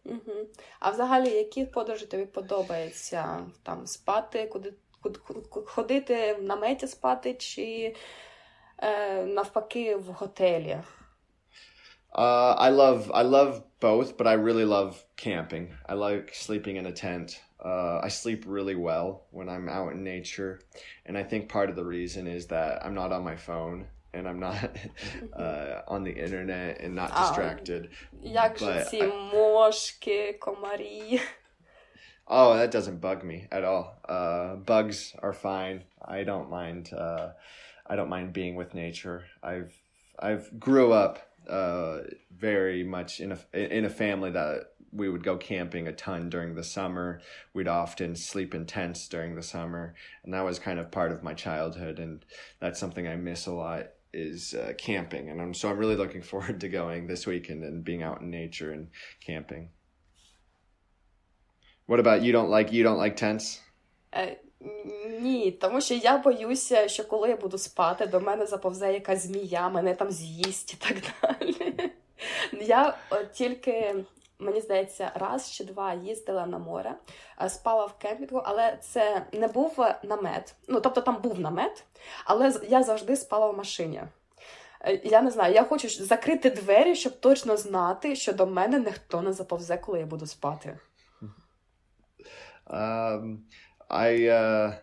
Угу. 0.05 0.47
А 0.79 0.89
взагалі, 0.89 1.29
які 1.29 1.65
подорожі 1.65 2.05
тобі 2.05 2.25
подобається? 2.25 3.45
Там 3.63 3.87
спати, 3.87 4.47
куди, 4.47 4.73
куди, 5.01 5.19
куди- 5.19 5.65
ходити 5.67 6.33
в 6.33 6.43
наметі 6.43 6.87
спати, 6.87 7.33
чи 7.33 7.95
е, 8.77 9.23
навпаки 9.25 9.95
в 9.95 10.05
готелі? 10.05 10.77
Uh, 12.15 12.55
I 12.67 12.69
love 12.69 13.09
I 13.11 13.23
love 13.23 13.63
both, 13.79 14.17
but 14.17 14.27
I 14.27 14.33
really 14.33 14.65
love 14.65 15.03
camping. 15.17 15.73
I 15.89 15.95
like 15.95 16.27
sleeping 16.35 16.75
in 16.81 16.85
a 16.85 16.91
tent. 16.91 17.41
Uh, 17.59 17.97
I 18.07 18.09
sleep 18.09 18.41
really 18.45 18.75
well 18.75 19.07
when 19.31 19.49
I'm 19.49 19.67
out 19.67 19.93
in 19.93 20.03
nature, 20.03 20.59
and 21.07 21.17
I 21.17 21.23
think 21.23 21.49
part 21.49 21.69
of 21.71 21.75
the 21.75 21.87
reason 21.97 22.27
is 22.27 22.43
that 22.47 22.85
I'm 22.85 22.93
not 23.01 23.11
on 23.11 23.23
my 23.23 23.35
phone 23.35 23.87
and 24.13 24.27
I'm 24.27 24.39
not 24.39 24.77
uh, 25.33 25.81
on 25.87 26.03
the 26.03 26.11
internet 26.11 26.79
and 26.81 26.95
not 26.95 27.11
Ah. 27.13 27.27
distracted. 27.27 27.89
Як 28.23 28.57
же 28.59 28.65
But 28.65 28.87
ці 28.89 29.03
мошки, 29.33 30.37
комарі? 30.39 31.19
Oh, 32.27 32.53
that 32.55 32.71
doesn't 32.71 33.01
bug 33.01 33.23
me 33.23 33.47
at 33.51 33.63
all. 33.65 33.97
Uh, 34.07 34.55
bugs 34.55 35.13
are 35.21 35.33
fine. 35.33 35.83
I 36.01 36.23
don't 36.23 36.49
mind. 36.49 36.93
Uh, 36.93 37.33
I 37.85 37.95
don't 37.97 38.09
mind 38.09 38.31
being 38.31 38.55
with 38.55 38.73
nature. 38.73 39.25
I've 39.43 39.73
I've 40.17 40.57
grew 40.57 40.93
up 40.93 41.19
uh, 41.49 41.97
very 42.31 42.83
much 42.83 43.19
in 43.19 43.31
a 43.33 43.37
in 43.77 43.83
a 43.85 43.89
family 43.89 44.31
that 44.31 44.57
we 44.93 45.09
would 45.09 45.23
go 45.23 45.35
camping 45.37 45.87
a 45.87 45.91
ton 45.91 46.29
during 46.29 46.55
the 46.55 46.63
summer. 46.63 47.19
We'd 47.53 47.67
often 47.67 48.15
sleep 48.15 48.55
in 48.55 48.65
tents 48.65 49.07
during 49.09 49.35
the 49.35 49.43
summer, 49.43 49.93
and 50.23 50.33
that 50.33 50.45
was 50.45 50.59
kind 50.59 50.79
of 50.79 50.91
part 50.91 51.11
of 51.11 51.23
my 51.23 51.33
childhood. 51.33 51.99
And 51.99 52.23
that's 52.61 52.79
something 52.79 53.05
I 53.07 53.15
miss 53.17 53.47
a 53.47 53.51
lot 53.51 53.87
is 54.13 54.53
uh, 54.53 54.73
camping. 54.77 55.29
And 55.29 55.41
I'm 55.41 55.53
so 55.53 55.69
I'm 55.69 55.77
really 55.77 55.95
looking 55.95 56.21
forward 56.21 56.61
to 56.61 56.69
going 56.69 57.07
this 57.07 57.25
weekend 57.25 57.63
and 57.63 57.83
being 57.83 58.03
out 58.03 58.21
in 58.21 58.29
nature 58.29 58.71
and 58.71 58.87
camping. 59.19 59.69
What 61.85 61.99
about 61.99 62.21
you? 62.21 62.31
Don't 62.31 62.49
like 62.49 62.71
you 62.71 62.83
don't 62.83 62.97
like 62.97 63.15
tents? 63.15 63.59
Е, 64.15 64.37
ні, 65.21 65.51
тому 65.51 65.81
що 65.81 65.93
я 65.93 66.17
боюся, 66.17 66.87
що 66.87 67.03
коли 67.03 67.29
я 67.29 67.35
буду 67.35 67.57
спати, 67.57 68.05
до 68.05 68.19
мене 68.19 68.45
заповзе 68.45 68.93
якась 68.93 69.25
змія, 69.25 69.69
мене 69.69 69.95
там 69.95 70.11
з'їсть 70.11 70.73
і 70.73 70.77
так 70.77 70.97
далі. 71.21 71.73
Я 72.61 72.97
от 73.09 73.31
тільки, 73.31 73.95
мені 74.38 74.60
здається, 74.60 75.10
раз 75.14 75.50
чи 75.50 75.64
два 75.64 75.94
їздила 75.94 76.46
на 76.46 76.58
море, 76.58 76.94
е, 77.42 77.48
спала 77.48 77.86
в 77.86 77.98
кемпінгу, 77.98 78.42
але 78.44 78.78
це 78.80 79.26
не 79.32 79.48
був 79.48 79.86
намет. 80.02 80.54
Ну, 80.68 80.80
тобто 80.80 81.00
там 81.00 81.16
був 81.22 81.40
намет, 81.40 81.84
але 82.24 82.52
я 82.68 82.82
завжди 82.82 83.16
спала 83.16 83.46
в 83.46 83.56
машині. 83.56 84.02
Е, 84.80 85.00
Я 85.04 85.22
не 85.22 85.30
знаю, 85.30 85.54
я 85.54 85.64
хочу 85.64 85.88
закрити 85.88 86.50
двері, 86.50 86.94
щоб 86.94 87.20
точно 87.20 87.56
знати, 87.56 88.16
що 88.16 88.32
до 88.32 88.46
мене 88.46 88.78
ніхто 88.78 89.22
не 89.22 89.32
заповзе, 89.32 89.76
коли 89.76 89.98
я 89.98 90.06
буду 90.06 90.26
спати. 90.26 90.78
Um, 92.70 93.38
I 93.88 94.28
uh, 94.28 94.74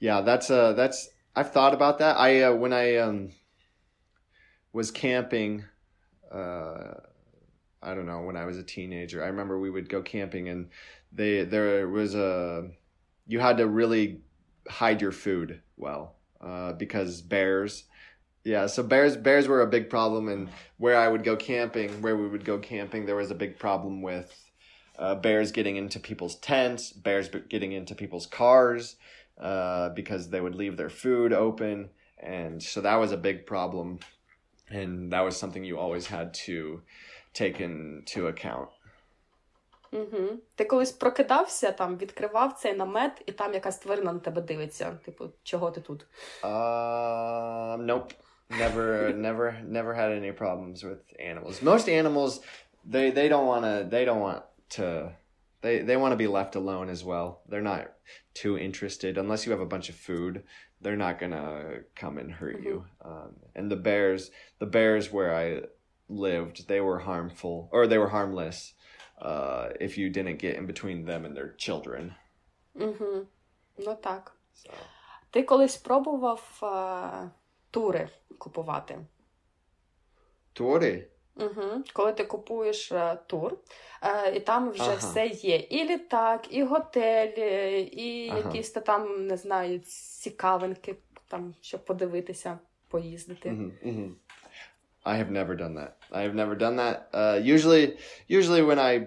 yeah, 0.00 0.22
that's 0.22 0.50
uh, 0.50 0.72
that's 0.72 1.10
I've 1.36 1.52
thought 1.52 1.74
about 1.74 1.98
that. 1.98 2.16
I 2.16 2.40
uh, 2.40 2.54
when 2.54 2.72
I 2.72 2.96
um, 2.96 3.32
was 4.72 4.90
camping, 4.90 5.64
uh, 6.32 6.94
I 7.82 7.94
don't 7.94 8.06
know 8.06 8.22
when 8.22 8.36
I 8.36 8.44
was 8.44 8.58
a 8.58 8.62
teenager. 8.62 9.22
I 9.22 9.28
remember 9.28 9.58
we 9.58 9.70
would 9.70 9.88
go 9.88 10.02
camping 10.02 10.48
and 10.48 10.68
they 11.12 11.44
there 11.44 11.88
was 11.88 12.14
a 12.14 12.70
you 13.26 13.40
had 13.40 13.58
to 13.58 13.66
really 13.66 14.20
hide 14.68 15.00
your 15.00 15.12
food 15.12 15.60
well 15.76 16.16
uh, 16.40 16.72
because 16.72 17.22
bears. 17.22 17.84
Yeah, 18.44 18.66
so 18.66 18.82
bears 18.82 19.16
bears 19.16 19.46
were 19.46 19.60
a 19.60 19.66
big 19.66 19.90
problem, 19.90 20.28
and 20.28 20.48
where 20.78 20.96
I 20.96 21.08
would 21.08 21.24
go 21.24 21.36
camping, 21.36 22.00
where 22.00 22.16
we 22.16 22.28
would 22.28 22.44
go 22.44 22.58
camping, 22.58 23.04
there 23.04 23.16
was 23.16 23.30
a 23.30 23.34
big 23.34 23.58
problem 23.58 24.00
with 24.00 24.32
uh, 24.98 25.14
bears 25.16 25.52
getting 25.52 25.76
into 25.76 26.00
people's 26.00 26.36
tents, 26.36 26.92
bears 26.92 27.28
getting 27.48 27.72
into 27.72 27.94
people's 27.94 28.26
cars 28.26 28.96
uh, 29.38 29.90
because 29.90 30.30
they 30.30 30.40
would 30.40 30.54
leave 30.54 30.76
their 30.76 30.90
food 30.90 31.32
open. 31.32 31.90
And 32.18 32.62
so 32.62 32.80
that 32.80 32.96
was 32.96 33.12
a 33.12 33.16
big 33.16 33.46
problem. 33.46 34.00
And 34.68 35.12
that 35.12 35.20
was 35.20 35.36
something 35.36 35.64
you 35.64 35.78
always 35.78 36.06
had 36.06 36.34
to 36.34 36.82
take 37.37 37.59
into 37.59 38.27
account. 38.27 38.67
Угу. 39.93 40.39
Ти 40.55 40.65
колись 40.65 40.91
прокидався, 40.91 41.71
там 41.71 41.97
відкривав 41.97 42.53
цей 42.53 42.73
намет, 42.73 43.21
і 43.25 43.31
там 43.31 43.53
якась 43.53 43.77
тварина 43.77 44.13
на 44.13 44.19
тебе 44.19 44.41
дивиться. 44.41 44.97
Типу, 45.05 45.29
чого 45.43 45.71
ти 45.71 45.81
тут? 45.81 46.05
Uh, 46.43 47.77
nope. 47.77 48.13
Never, 48.49 49.13
never, 49.13 49.57
never 49.65 49.93
had 49.93 50.11
any 50.11 50.31
problems 50.31 50.83
with 50.83 51.01
animals. 51.19 51.61
Most 51.61 51.89
animals, 51.89 52.41
they 52.93 53.09
they 53.09 53.27
don't 53.27 53.47
want 53.47 53.63
to. 53.63 53.75
They 53.95 54.05
don't 54.05 54.19
want 54.19 54.43
to. 54.77 55.13
They 55.61 55.75
they 55.79 55.97
want 55.97 56.11
to 56.11 56.17
be 56.17 56.27
left 56.27 56.55
alone 56.55 56.89
as 56.89 57.03
well. 57.03 57.41
They're 57.49 57.69
not 57.73 57.83
too 58.33 58.57
interested 58.57 59.17
unless 59.17 59.45
you 59.45 59.51
have 59.51 59.61
a 59.61 59.73
bunch 59.75 59.89
of 59.89 59.95
food. 59.95 60.43
They're 60.81 61.03
not 61.07 61.19
gonna 61.19 61.79
come 61.95 62.17
and 62.17 62.31
hurt 62.31 62.61
you. 62.61 62.85
Um, 63.01 63.31
and 63.55 63.71
the 63.71 63.81
bears, 63.89 64.31
the 64.59 64.65
bears 64.65 65.11
where 65.11 65.33
I 65.33 65.61
lived, 66.08 66.66
they 66.68 66.80
were 66.80 66.98
harmful 66.98 67.68
or 67.72 67.86
they 67.86 67.98
were 67.98 68.08
harmless 68.08 68.74
uh, 69.20 69.68
if 69.80 69.98
you 69.98 70.10
didn't 70.10 70.38
get 70.38 70.56
in 70.56 70.66
between 70.66 71.04
them 71.04 71.24
and 71.24 71.36
their 71.36 71.54
children. 71.56 72.14
Угу. 72.74 73.26
Ну 73.78 73.94
так. 74.02 74.32
So. 74.54 74.70
Ти 75.30 75.42
колись 75.42 75.76
пробував 75.76 76.60
е, 76.62 77.30
тури 77.70 78.08
купувати? 78.38 78.98
Тури. 80.52 81.08
Угу. 81.36 81.82
Коли 81.92 82.12
ти 82.12 82.24
купуєш 82.24 82.92
е, 82.92 83.18
тур, 83.26 83.58
е, 84.02 84.36
і 84.36 84.40
там 84.40 84.70
вже 84.70 84.82
Ага. 84.82 84.94
все 84.94 85.26
є: 85.26 85.56
і 85.56 85.84
літак, 85.84 86.46
і 86.50 86.62
готель, 86.62 87.32
і 87.92 88.28
Ага. 88.30 88.38
якісь 88.38 88.70
то 88.70 88.80
там, 88.80 89.26
не 89.26 89.36
знаю, 89.36 89.78
цікавинки, 90.22 90.96
там, 91.28 91.54
щоб 91.60 91.84
подивитися, 91.84 92.58
поїздити. 92.88 93.48
hmm 93.48 93.70
hmm 93.86 94.12
I 95.08 95.16
have 95.16 95.30
never 95.30 95.56
done 95.56 95.76
that. 95.76 95.96
I 96.12 96.20
have 96.22 96.34
never 96.34 96.54
done 96.54 96.76
that. 96.76 97.08
Uh, 97.14 97.40
usually, 97.42 97.96
usually 98.26 98.60
when 98.60 98.78
I, 98.78 99.06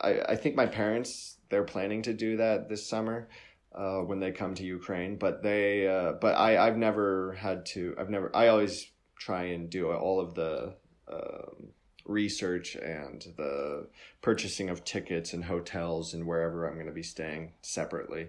I, 0.00 0.20
I 0.28 0.36
think 0.36 0.54
my 0.54 0.66
parents 0.66 1.38
they're 1.48 1.64
planning 1.64 2.02
to 2.02 2.14
do 2.14 2.36
that 2.36 2.68
this 2.68 2.88
summer 2.88 3.28
uh, 3.74 3.98
when 3.98 4.20
they 4.20 4.30
come 4.30 4.54
to 4.54 4.64
Ukraine. 4.64 5.16
But 5.16 5.42
they, 5.42 5.88
uh, 5.88 6.12
but 6.12 6.36
I, 6.36 6.56
I've 6.64 6.76
never 6.76 7.32
had 7.32 7.66
to. 7.74 7.96
I've 7.98 8.10
never. 8.10 8.30
I 8.34 8.46
always 8.46 8.92
try 9.18 9.46
and 9.46 9.68
do 9.68 9.90
all 9.90 10.20
of 10.20 10.34
the 10.34 10.76
um, 11.12 11.72
research 12.04 12.76
and 12.76 13.26
the 13.36 13.88
purchasing 14.22 14.70
of 14.70 14.84
tickets 14.84 15.32
and 15.32 15.44
hotels 15.44 16.14
and 16.14 16.28
wherever 16.28 16.68
I'm 16.68 16.74
going 16.74 16.86
to 16.86 16.92
be 16.92 17.02
staying 17.02 17.54
separately. 17.62 18.28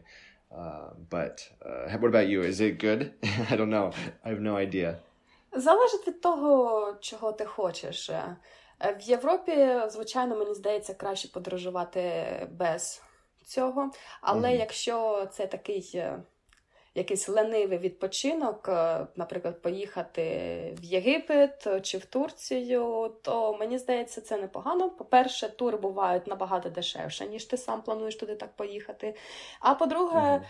Uh, 0.52 0.90
but 1.10 1.48
uh, 1.64 1.96
what 1.98 2.10
about 2.10 2.30
you? 2.30 2.42
Is 2.42 2.60
it 2.62 2.80
good? 2.80 3.14
I 3.50 3.56
don't 3.56 3.70
know. 3.70 3.94
I 4.26 4.30
have 4.30 4.42
no 4.42 4.58
idea. 4.58 5.00
Залежить 5.52 6.08
від 6.08 6.22
того, 6.22 6.94
чого 7.02 7.32
ти 7.32 7.46
хочеш. 7.46 8.10
Е, 8.10 8.36
В 8.82 9.02
Європі, 9.02 9.80
звичайно, 9.88 10.36
мені 10.36 10.54
здається, 10.54 10.94
краще 10.94 11.28
подорожувати 11.28 12.26
без 12.52 13.02
цього. 13.46 13.92
Але 14.22 14.50
Мгм. 14.50 14.60
якщо 14.60 15.28
це 15.32 15.48
такий 15.48 15.92
е, 15.96 16.24
якийсь 16.96 17.30
ленивий 17.30 17.78
відпочинок, 17.78 18.70
е, 18.70 19.08
наприклад, 19.16 19.62
поїхати 19.62 20.22
в 20.80 20.84
Єгипет 20.84 21.68
чи 21.82 21.98
в 21.98 22.06
Турцію, 22.06 23.16
то 23.22 23.58
мені 23.60 23.78
здається, 23.78 24.22
це 24.22 24.38
непогано. 24.38 24.90
По-перше, 24.90 25.50
тури 25.50 25.78
бувають 25.78 26.28
набагато 26.28 26.70
дешевше, 26.70 27.28
ніж 27.28 27.46
ти 27.46 27.58
сам 27.58 27.82
плануєш 27.82 28.16
туди 28.16 28.36
так 28.36 28.56
поїхати. 28.56 29.16
А 29.60 29.76
по-друге, 29.76 30.20
Мгм. 30.22 30.44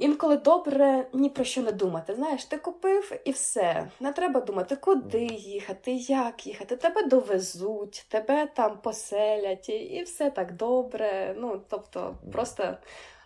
Інколи 0.00 0.36
добре 0.36 1.08
ні 1.12 1.30
про 1.30 1.44
що 1.44 1.62
не 1.62 1.72
думати. 1.72 2.14
Знаєш, 2.14 2.44
ти 2.44 2.58
купив 2.58 3.12
і 3.24 3.30
все. 3.30 3.90
Не 4.00 4.12
треба 4.12 4.40
думати, 4.40 4.76
куди 4.76 5.24
їхати, 5.26 5.92
як 5.92 6.46
їхати. 6.46 6.76
Тебе 6.76 7.02
довезуть, 7.02 8.06
тебе 8.08 8.46
там 8.46 8.78
поселять, 8.78 9.68
і- 9.68 10.02
все 10.02 10.30
так 10.30 10.56
добре. 10.56 11.34
Ну, 11.38 11.60
тобто, 11.68 12.16
просто 12.32 12.76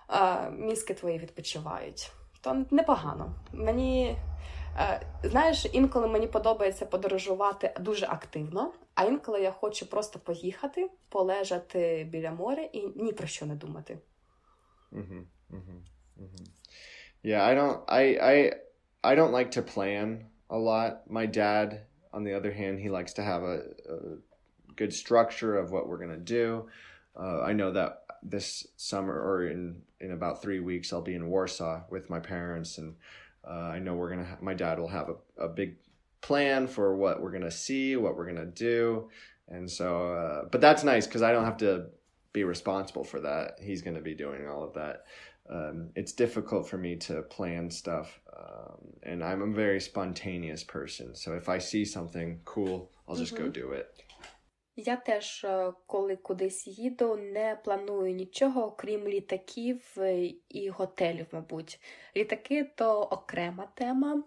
а, 0.06 0.50
мізки 0.50 0.94
твої 0.94 1.18
відпочивають. 1.18 2.12
То 2.40 2.64
непогано. 2.70 3.34
Мені. 3.52 4.16
Знаєш, 5.24 5.66
інколи 5.72 6.06
мені 6.06 6.26
подобається 6.26 6.87
подорожувати 6.87 7.74
дуже 7.80 8.06
активно, 8.06 8.72
а 8.94 9.04
інколи 9.04 9.40
я 9.40 9.50
хочу 9.50 9.87
просто 9.87 10.18
поїхати, 10.18 10.90
полежати 11.08 12.08
біля 12.10 12.30
моря 12.30 12.62
і 12.72 12.87
ні 12.96 13.12
про 13.12 13.26
що 13.26 13.46
не 13.46 13.54
думати. 13.54 13.98
hmm 14.92 15.24
hmm 15.50 15.82
hmm 16.20 16.63
Yeah, 17.24 17.42
I 17.42 17.54
don't. 17.54 17.82
I 17.88 18.00
I 18.20 18.52
I 19.02 19.14
don't 19.14 19.32
like 19.32 19.52
to 19.52 19.62
plan 19.62 20.26
a 20.50 20.58
lot. 20.58 21.10
My 21.10 21.24
dad, 21.24 21.80
on 22.12 22.22
the 22.22 22.34
other 22.34 22.52
hand, 22.52 22.78
he 22.78 22.90
likes 22.90 23.14
to 23.14 23.22
have 23.22 23.42
a, 23.42 23.62
a 23.88 23.96
good 24.76 24.92
structure 24.92 25.56
of 25.56 25.72
what 25.72 25.88
we're 25.88 25.98
gonna 25.98 26.18
do. 26.18 26.68
Uh, 27.18 27.40
I 27.40 27.54
know 27.54 27.72
that 27.72 28.04
this 28.22 28.66
summer 28.76 29.14
or 29.14 29.48
in 29.48 29.80
in 30.00 30.12
about 30.12 30.42
three 30.42 30.60
weeks, 30.60 30.92
I'll 30.92 31.00
be 31.00 31.14
in 31.14 31.28
Warsaw 31.30 31.84
with 31.90 32.10
my 32.10 32.20
parents, 32.20 32.76
and 32.76 32.94
uh, 33.42 33.70
I 33.72 33.78
know 33.78 33.94
we're 33.94 34.10
gonna. 34.10 34.26
Ha- 34.26 34.38
my 34.42 34.52
dad 34.52 34.78
will 34.78 34.88
have 34.88 35.08
a, 35.08 35.44
a 35.44 35.48
big 35.48 35.76
plan 36.20 36.66
for 36.66 36.94
what 36.94 37.22
we're 37.22 37.32
gonna 37.32 37.50
see, 37.50 37.96
what 37.96 38.18
we're 38.18 38.26
gonna 38.26 38.44
do, 38.44 39.08
and 39.48 39.70
so. 39.70 40.12
Uh, 40.12 40.44
but 40.52 40.60
that's 40.60 40.84
nice 40.84 41.06
because 41.06 41.22
I 41.22 41.32
don't 41.32 41.46
have 41.46 41.56
to 41.58 41.87
be 42.34 42.44
responsible 42.44 43.04
for 43.04 43.20
that. 43.20 43.60
He's 43.62 43.80
gonna 43.80 44.02
be 44.02 44.14
doing 44.14 44.46
all 44.46 44.62
of 44.62 44.74
that 44.74 45.04
um, 45.49 45.89
it's 45.95 46.13
difficult 46.13 46.67
for 46.69 46.78
me 46.78 46.95
to 47.08 47.13
plan 47.38 47.69
stuff 47.71 48.08
um, 48.39 48.78
and 49.04 49.23
i'm 49.23 49.41
a 49.41 49.54
very 49.56 49.80
spontaneous 49.82 50.63
person 50.63 51.15
so 51.15 51.34
if 51.41 51.49
i 51.49 51.60
see 51.60 51.86
something 51.86 52.39
cool 52.45 52.91
i'll 53.08 53.15
just 53.25 53.36
go 53.38 53.43
Mhm. 53.43 53.54
do 53.54 53.71
it 53.73 54.06
Я 54.82 54.95
теж, 54.95 55.43
е, 55.43 55.73
коли 55.86 56.15
кудись 56.15 56.67
їду, 56.67 57.15
не 57.15 57.56
планую 57.63 58.13
нічого, 58.13 58.65
окрім 58.65 59.08
літаків 59.08 59.95
е, 59.97 60.32
і 60.49 60.69
готелів, 60.69 61.25
мабуть. 61.32 61.80
Літаки 62.17 62.63
то 62.75 63.02
окрема 63.02 63.67
тема. 63.75 64.23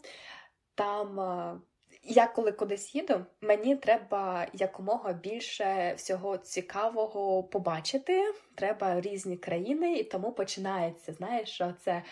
Там 0.75 1.20
е, 1.20 1.61
Я 2.10 2.28
коли 2.28 2.52
кудись 2.52 2.96
їду, 2.96 3.26
мені 3.41 3.76
треба 3.76 4.48
якомога 4.54 5.13
більше 5.13 5.93
всього 5.98 6.38
цікавого 6.38 7.43
побачити. 7.43 8.34
Треба 8.56 9.02
різні 9.02 9.38
країни, 9.38 9.93
і 9.93 10.04
тому 10.04 10.32
починається. 10.32 11.13
Знаєш, 11.13 11.50
що 11.50 11.74
це 11.80 12.04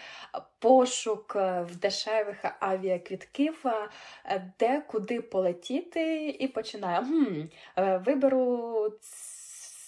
пошук 0.60 1.36
в 1.36 1.76
дешевих 1.76 2.38
авіаквітків, 2.60 3.66
де 4.60 4.82
куди 4.82 5.22
полетіти, 5.22 6.30
і 6.30 6.48
починаю. 6.48 7.06
Хм, 7.06 7.42
Виберу 8.06 8.90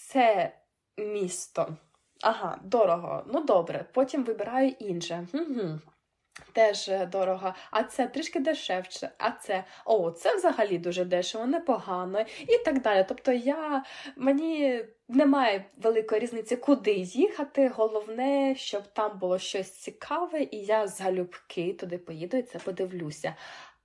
це 0.08 0.52
місто. 0.98 1.78
Ага, 2.22 2.60
дорого. 2.64 3.24
Ну 3.28 3.44
добре. 3.44 3.86
Потім 3.94 4.24
вибираю 4.24 4.70
інше. 4.80 5.28
Хм-хм. 5.32 5.80
Теж 6.54 6.90
е, 6.90 7.06
дорого, 7.06 7.54
а 7.72 7.84
це 7.84 8.08
трішки 8.08 8.40
дешевше, 8.40 9.10
а 9.18 9.32
це 9.32 9.64
о, 9.86 10.12
це 10.12 10.36
взагалі 10.36 10.78
дуже 10.78 11.06
дешево, 11.06 11.46
непогано 11.46 12.26
і 12.48 12.58
так 12.66 12.82
далі. 12.82 13.06
Тобто 13.08 13.32
я 13.32 13.84
мені 14.16 14.84
немає 15.08 15.66
великої 15.78 16.22
різниці, 16.22 16.56
куди 16.56 16.94
їхати. 16.94 17.72
Головне, 17.76 18.56
щоб 18.56 18.84
там 18.94 19.20
було 19.20 19.40
щось 19.40 19.72
цікаве, 19.72 20.44
і 20.52 20.58
я 20.58 20.88
залюбки 20.88 21.74
туди 21.74 21.98
поїду 21.98 22.38
і 22.38 22.42
це 22.42 22.60
подивлюся. 22.60 23.36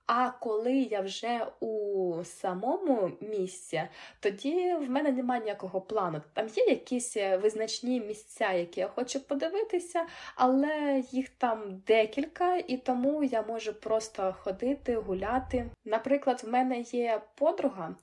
А 0.05 0.29
коли 0.29 0.73
я 0.73 1.01
вже 1.01 1.47
у 1.59 2.23
самому 2.23 3.11
місці, 3.21 3.83
тоді 4.19 4.73
в 4.73 4.89
мене 4.89 5.11
немає 5.11 5.41
ніякого 5.41 5.81
плану. 5.81 6.21
Там 6.33 6.47
є 6.47 6.65
якісь 6.65 7.17
е, 7.17 7.37
визначні 7.37 8.01
місця, 8.01 8.51
які 8.51 8.79
я 8.79 8.87
хочу 8.87 9.19
подивитися, 9.19 10.05
але 10.35 11.03
їх 11.11 11.29
там 11.29 11.81
декілька, 11.87 12.55
і 12.55 12.77
тому 12.77 13.23
я 13.23 13.41
можу 13.41 13.73
просто 13.73 14.35
ходити, 14.39 14.95
гуляти. 14.95 15.69
Наприклад, 15.85 16.43
в 16.43 16.49
мене 16.49 16.79
є 16.81 17.21
подруга, 17.35 17.95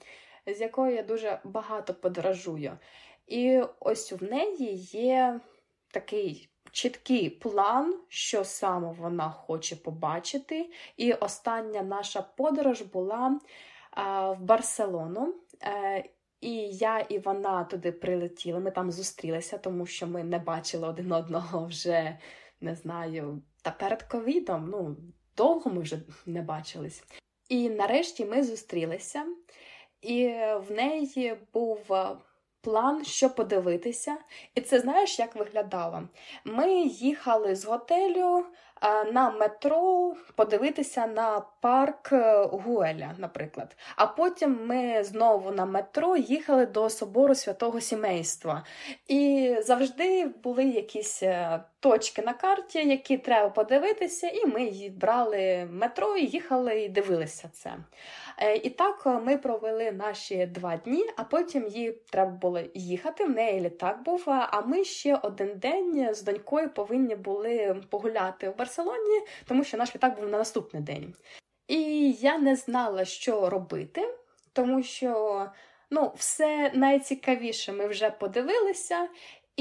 з 0.47 0.61
якою 0.61 0.95
я 0.97 1.03
дуже 1.03 1.41
багато 1.45 1.95
подорожую. 1.95 2.79
І 3.27 3.63
ось 3.81 4.13
в 4.13 4.23
неї 4.23 4.75
є 4.93 5.41
такий 5.91 6.50
чіткий 6.73 7.31
план, 7.31 7.95
що 8.09 8.45
саме 8.45 8.93
вона 8.93 9.31
хоче 9.31 9.77
побачити. 9.77 10.71
І 10.97 11.13
остання 11.13 11.83
наша 11.83 12.23
подорож 12.23 12.83
була 12.83 13.41
а, 13.91 14.31
в 14.31 14.41
Барселону. 14.41 15.35
Е, 15.63 16.05
і 16.41 16.55
я 16.69 16.99
і 16.99 17.19
вона 17.19 17.65
туди 17.65 17.93
прилетіли. 17.93 18.61
Ми 18.61 18.71
там 18.71 18.93
зустрілися, 18.93 19.59
тому 19.59 19.87
що 19.87 20.07
ми 20.07 20.25
не 20.25 20.39
бачили 20.39 20.89
один 20.89 21.13
одного 21.13 21.67
вже 21.67 22.19
не 22.61 22.75
знаю, 22.75 23.43
та 23.63 23.71
перед 23.71 24.03
ковідом. 24.03 24.69
Ну, 24.71 24.97
довго 25.37 25.71
ми 25.71 25.81
вже 25.81 25.99
не 26.27 26.43
бачились. 26.43 27.05
І 27.49 27.71
нарешті 27.71 28.25
ми 28.25 28.43
зустрілися, 28.43 29.27
і 30.03 30.27
в 30.69 30.71
неї 30.71 31.37
був 31.53 31.79
план, 32.61 33.05
що 33.05 33.31
подивитися. 33.31 34.17
І 34.55 34.61
це 34.61 34.81
знаєш, 34.81 35.19
як 35.19 35.37
виглядало? 35.37 36.03
Ми 36.45 36.73
їхали 36.83 37.57
з 37.57 37.65
готелю 37.65 38.45
на 39.13 39.31
метро 39.31 40.15
подивитися 40.35 41.07
на 41.07 41.43
парк 41.61 42.13
е, 42.13 42.45
Гуеля, 42.45 43.15
наприклад. 43.19 43.77
А 43.97 44.07
потім 44.07 44.67
ми 44.67 45.05
знову 45.05 45.51
на 45.51 45.65
метро 45.65 46.17
їхали 46.17 46.67
до 46.67 46.91
собору 46.91 47.35
святого 47.35 47.81
сімейства. 47.81 48.65
І 49.09 49.55
завжди 49.63 50.27
були 50.27 50.65
якісь 50.65 51.23
е, 51.23 51.61
точки 51.81 52.23
на 52.23 52.33
карті, 52.33 52.89
які 52.89 53.19
треба 53.19 53.49
подивитися, 53.49 54.29
і 54.29 54.47
ми 54.47 54.91
брали 54.97 55.69
метро 55.71 56.17
і 56.17 56.27
їхали 56.27 56.81
і 56.83 56.89
дивилися 56.89 57.51
це. 57.53 57.77
Е, 58.39 58.57
і 58.57 58.71
так 58.71 59.07
ми 59.07 59.39
провели 59.39 59.93
наші 59.93 60.47
два 60.47 60.77
дні, 60.77 61.05
а 61.17 61.25
потім 61.25 61.67
їй 61.69 61.93
треба 62.11 62.31
було 62.31 62.61
їхати. 62.75 63.25
В 63.25 63.31
неї 63.31 63.61
літак 63.61 64.03
був. 64.03 64.25
А 64.27 64.61
ми 64.61 64.85
ще 64.85 65.17
один 65.17 65.59
день 65.59 66.15
з 66.15 66.23
донькою 66.23 66.71
повинні 66.71 67.17
були 67.17 67.83
погуляти 67.91 68.49
в 68.49 68.57
Барселоні, 68.57 69.21
тому 69.45 69.65
що 69.65 69.77
наш 69.77 69.95
літак 69.95 70.21
був 70.21 70.29
на 70.29 70.39
наступний 70.39 70.83
день. 70.83 71.15
І 71.69 72.13
я 72.13 72.39
не 72.39 72.57
знала, 72.57 73.05
що 73.05 73.51
робити, 73.51 74.15
тому 74.53 74.83
що 74.83 75.47
ну, 75.91 76.13
все 76.17 76.71
найцікавіше 76.75 77.73
ми 77.73 77.87
вже 77.87 78.11
подивилися. 78.11 79.09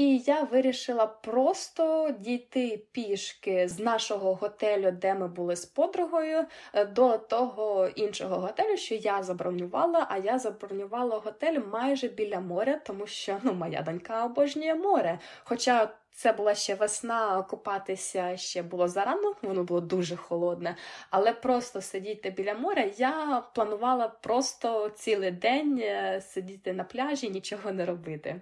І 0.00 0.18
я 0.18 0.42
вирішила 0.42 1.06
просто 1.06 2.10
дійти 2.18 2.82
пішки 2.92 3.68
з 3.68 3.78
нашого 3.78 4.34
готелю, 4.34 4.90
де 4.90 5.14
ми 5.14 5.28
були 5.28 5.56
з 5.56 5.66
подругою, 5.66 6.44
е, 6.72 6.84
до 6.84 7.18
того 7.18 7.88
іншого 7.94 8.36
готелю, 8.36 8.76
що 8.76 8.94
я 8.94 9.22
забронювала. 9.22 10.06
А 10.10 10.18
я 10.18 10.38
забронювала 10.38 11.18
готель 11.18 11.58
майже 11.72 12.08
біля 12.08 12.40
моря, 12.40 12.80
тому 12.86 13.06
що 13.06 13.38
ну, 13.42 13.52
моя 13.52 13.82
донька 13.82 14.24
обожнює 14.24 14.74
море. 14.74 15.18
Хоча 15.44 15.90
це 16.20 16.32
була 16.32 16.54
ще 16.54 16.74
весна, 16.74 17.42
купатися 17.42 18.36
ще 18.36 18.62
було 18.62 18.88
зарано, 18.88 19.34
воно 19.42 19.64
було 19.64 19.80
дуже 19.80 20.16
холодне. 20.16 20.76
Але 21.10 21.32
просто 21.32 21.80
сидіти 21.80 22.30
біля 22.30 22.54
моря 22.54 22.90
я 22.96 23.42
планувала 23.54 24.08
просто 24.08 24.88
цілий 24.88 25.30
день 25.30 25.78
е, 25.82 26.20
сидіти 26.20 26.72
на 26.72 26.84
пляжі, 26.84 27.30
нічого 27.30 27.72
не 27.72 27.86
робити. 27.86 28.40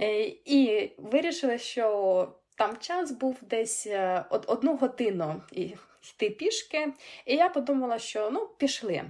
Е, 0.00 0.22
і 0.44 0.92
вирішила, 0.98 1.58
що 1.58 2.28
там 2.56 2.76
час 2.76 3.12
був 3.12 3.36
десь 3.42 3.86
е, 3.86 4.24
одну 4.30 4.76
годину 4.76 5.42
йти 5.52 6.30
пішки, 6.30 6.92
і 7.26 7.34
я 7.34 7.48
подумала, 7.48 7.98
що 7.98 8.30
ну, 8.30 8.48
пішли. 8.58 9.04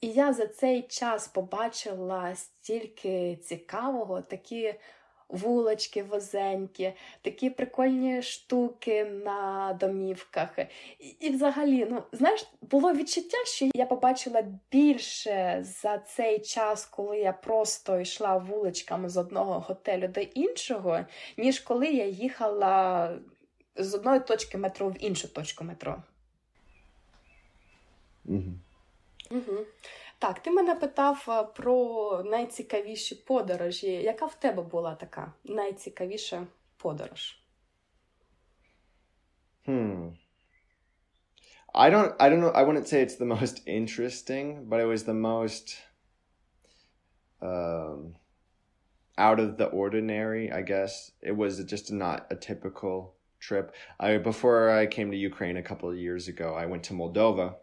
І 0.00 0.08
я 0.08 0.32
за 0.32 0.46
цей 0.46 0.82
час 0.82 1.28
побачила 1.28 2.34
стільки 2.34 3.36
цікавого, 3.36 4.22
такі 4.22 4.74
вулочки 5.32 6.02
возенькі, 6.02 6.92
такі 7.22 7.50
прикольні 7.50 8.22
штуки 8.22 9.04
на 9.04 9.76
домівках. 9.80 10.58
І, 10.98 11.06
і 11.20 11.30
взагалі, 11.30 11.86
ну, 11.90 12.02
знаєш, 12.12 12.46
було 12.60 12.92
відчуття, 12.92 13.38
що 13.46 13.68
я 13.74 13.86
побачила 13.86 14.44
більше 14.72 15.64
за 15.82 15.98
цей 15.98 16.38
час, 16.38 16.86
коли 16.86 17.18
я 17.18 17.32
просто 17.32 18.00
йшла 18.00 18.36
вуличками 18.36 19.08
з 19.08 19.16
одного 19.16 19.60
готелю 19.60 20.08
до 20.08 20.20
іншого, 20.20 21.00
ніж 21.36 21.60
коли 21.60 21.86
я 21.86 22.06
їхала 22.06 23.10
з 23.76 23.94
одної 23.94 24.20
точки 24.20 24.58
метро 24.58 24.88
в 24.88 25.04
іншу 25.04 25.28
точку 25.28 25.64
метро. 25.64 26.02
Угу. 28.24 28.52
Угу. 29.30 29.66
Так, 30.19 30.39
ти 30.39 30.51
мене 30.51 30.75
питав 30.75 31.25
е, 31.29 31.43
про 31.55 32.23
найцікавіші 32.25 33.15
подорожі. 33.15 33.91
Яка 33.91 34.25
в 34.25 34.35
тебе 34.35 34.63
була 34.63 34.95
така 34.95 35.33
найцікавіша 35.43 36.47
подорож? 36.77 37.39
Hmm. 39.67 40.11
I 41.73 41.89
don't 41.89 42.15
I 42.19 42.29
don't 42.29 42.39
know 42.39 42.53
I 42.61 42.63
wouldn't 42.63 42.87
say 42.87 43.01
it's 43.01 43.15
the 43.15 43.25
most 43.25 43.55
interesting, 43.65 44.45
but 44.69 44.79
it 44.79 44.87
was 44.93 45.03
the 45.03 45.19
most 45.31 45.65
um 47.41 48.15
out 49.17 49.39
of 49.39 49.57
the 49.57 49.67
ordinary, 49.67 50.51
I 50.51 50.61
guess. 50.61 51.11
It 51.21 51.35
was 51.35 51.63
just 51.73 51.91
not 51.91 52.27
a 52.29 52.35
typical 52.35 53.15
trip. 53.39 53.73
I 53.99 54.17
before 54.17 54.69
I 54.69 54.85
came 54.85 55.11
to 55.11 55.17
Ukraine 55.17 55.57
a 55.57 55.63
couple 55.69 55.89
of 55.89 55.97
years 55.97 56.27
ago, 56.27 56.53
I 56.53 56.65
went 56.65 56.83
to 56.83 56.93
Moldova 56.93 57.55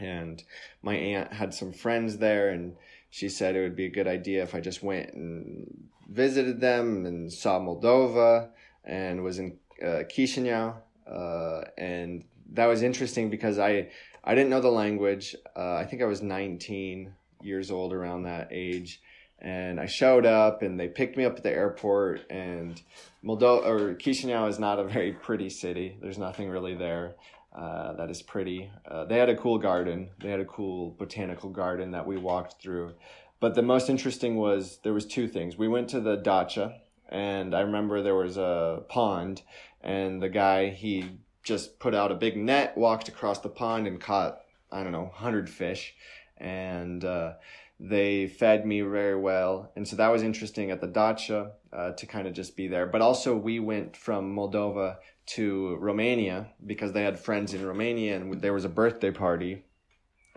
and 0.00 0.42
my 0.82 0.94
aunt 0.94 1.32
had 1.32 1.54
some 1.54 1.72
friends 1.72 2.18
there 2.18 2.50
and 2.50 2.76
she 3.10 3.28
said 3.28 3.56
it 3.56 3.60
would 3.60 3.76
be 3.76 3.86
a 3.86 3.90
good 3.90 4.06
idea 4.06 4.42
if 4.42 4.54
I 4.54 4.60
just 4.60 4.82
went 4.82 5.12
and 5.14 5.88
visited 6.08 6.60
them 6.60 7.06
and 7.06 7.32
saw 7.32 7.58
Moldova 7.58 8.48
and 8.84 9.22
was 9.22 9.38
in 9.38 9.58
uh, 9.82 10.04
Chisinau. 10.08 10.76
Uh, 11.06 11.62
and 11.76 12.24
that 12.52 12.66
was 12.66 12.82
interesting 12.82 13.28
because 13.28 13.58
I, 13.58 13.88
I 14.22 14.34
didn't 14.34 14.50
know 14.50 14.60
the 14.60 14.70
language. 14.70 15.34
Uh, 15.56 15.74
I 15.74 15.84
think 15.84 16.02
I 16.02 16.06
was 16.06 16.22
19 16.22 17.12
years 17.42 17.70
old 17.70 17.92
around 17.92 18.22
that 18.22 18.48
age. 18.52 19.00
And 19.40 19.80
I 19.80 19.86
showed 19.86 20.26
up 20.26 20.62
and 20.62 20.78
they 20.78 20.88
picked 20.88 21.16
me 21.16 21.24
up 21.24 21.36
at 21.36 21.42
the 21.42 21.50
airport 21.50 22.30
and 22.30 22.80
Moldova 23.24 23.64
or 23.64 23.94
Chisinau 23.94 24.48
is 24.48 24.58
not 24.58 24.78
a 24.78 24.84
very 24.84 25.12
pretty 25.12 25.50
city. 25.50 25.96
There's 26.00 26.18
nothing 26.18 26.48
really 26.48 26.74
there. 26.74 27.14
Uh, 27.52 27.94
that 27.94 28.10
is 28.10 28.22
pretty. 28.22 28.70
Uh, 28.88 29.04
they 29.04 29.18
had 29.18 29.28
a 29.28 29.36
cool 29.36 29.58
garden. 29.58 30.10
They 30.20 30.30
had 30.30 30.40
a 30.40 30.44
cool 30.44 30.94
botanical 30.98 31.50
garden 31.50 31.90
that 31.92 32.06
we 32.06 32.16
walked 32.16 32.62
through. 32.62 32.94
But 33.40 33.54
the 33.54 33.62
most 33.62 33.88
interesting 33.88 34.36
was 34.36 34.78
there 34.84 34.92
was 34.92 35.06
two 35.06 35.26
things. 35.26 35.56
We 35.56 35.66
went 35.66 35.88
to 35.90 36.00
the 36.00 36.16
dacha, 36.16 36.76
and 37.08 37.54
I 37.54 37.60
remember 37.60 38.02
there 38.02 38.14
was 38.14 38.36
a 38.36 38.82
pond, 38.88 39.42
and 39.80 40.22
the 40.22 40.28
guy 40.28 40.68
he 40.70 41.18
just 41.42 41.78
put 41.78 41.94
out 41.94 42.12
a 42.12 42.14
big 42.14 42.36
net, 42.36 42.76
walked 42.76 43.08
across 43.08 43.38
the 43.40 43.48
pond, 43.48 43.86
and 43.86 44.00
caught 44.00 44.40
I 44.70 44.82
don't 44.84 44.92
know 44.92 45.10
hundred 45.12 45.48
fish, 45.50 45.94
and 46.36 47.04
uh, 47.04 47.32
they 47.80 48.26
fed 48.28 48.66
me 48.66 48.82
very 48.82 49.18
well, 49.18 49.72
and 49.74 49.88
so 49.88 49.96
that 49.96 50.12
was 50.12 50.22
interesting 50.22 50.70
at 50.70 50.80
the 50.80 50.86
dacha 50.86 51.52
uh, 51.72 51.92
to 51.92 52.06
kind 52.06 52.28
of 52.28 52.34
just 52.34 52.56
be 52.56 52.68
there. 52.68 52.86
But 52.86 53.00
also 53.00 53.36
we 53.36 53.58
went 53.58 53.96
from 53.96 54.36
Moldova 54.36 54.98
to 55.34 55.76
Romania 55.76 56.48
because 56.64 56.92
they 56.92 57.02
had 57.02 57.18
friends 57.18 57.54
in 57.54 57.64
Romania 57.64 58.16
and 58.16 58.40
there 58.40 58.52
was 58.52 58.64
a 58.64 58.68
birthday 58.68 59.10
party. 59.10 59.64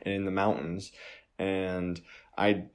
in 0.06 0.26
the 0.26 0.32
mountains, 0.32 0.92
and 1.40 2.02
I 2.38 2.66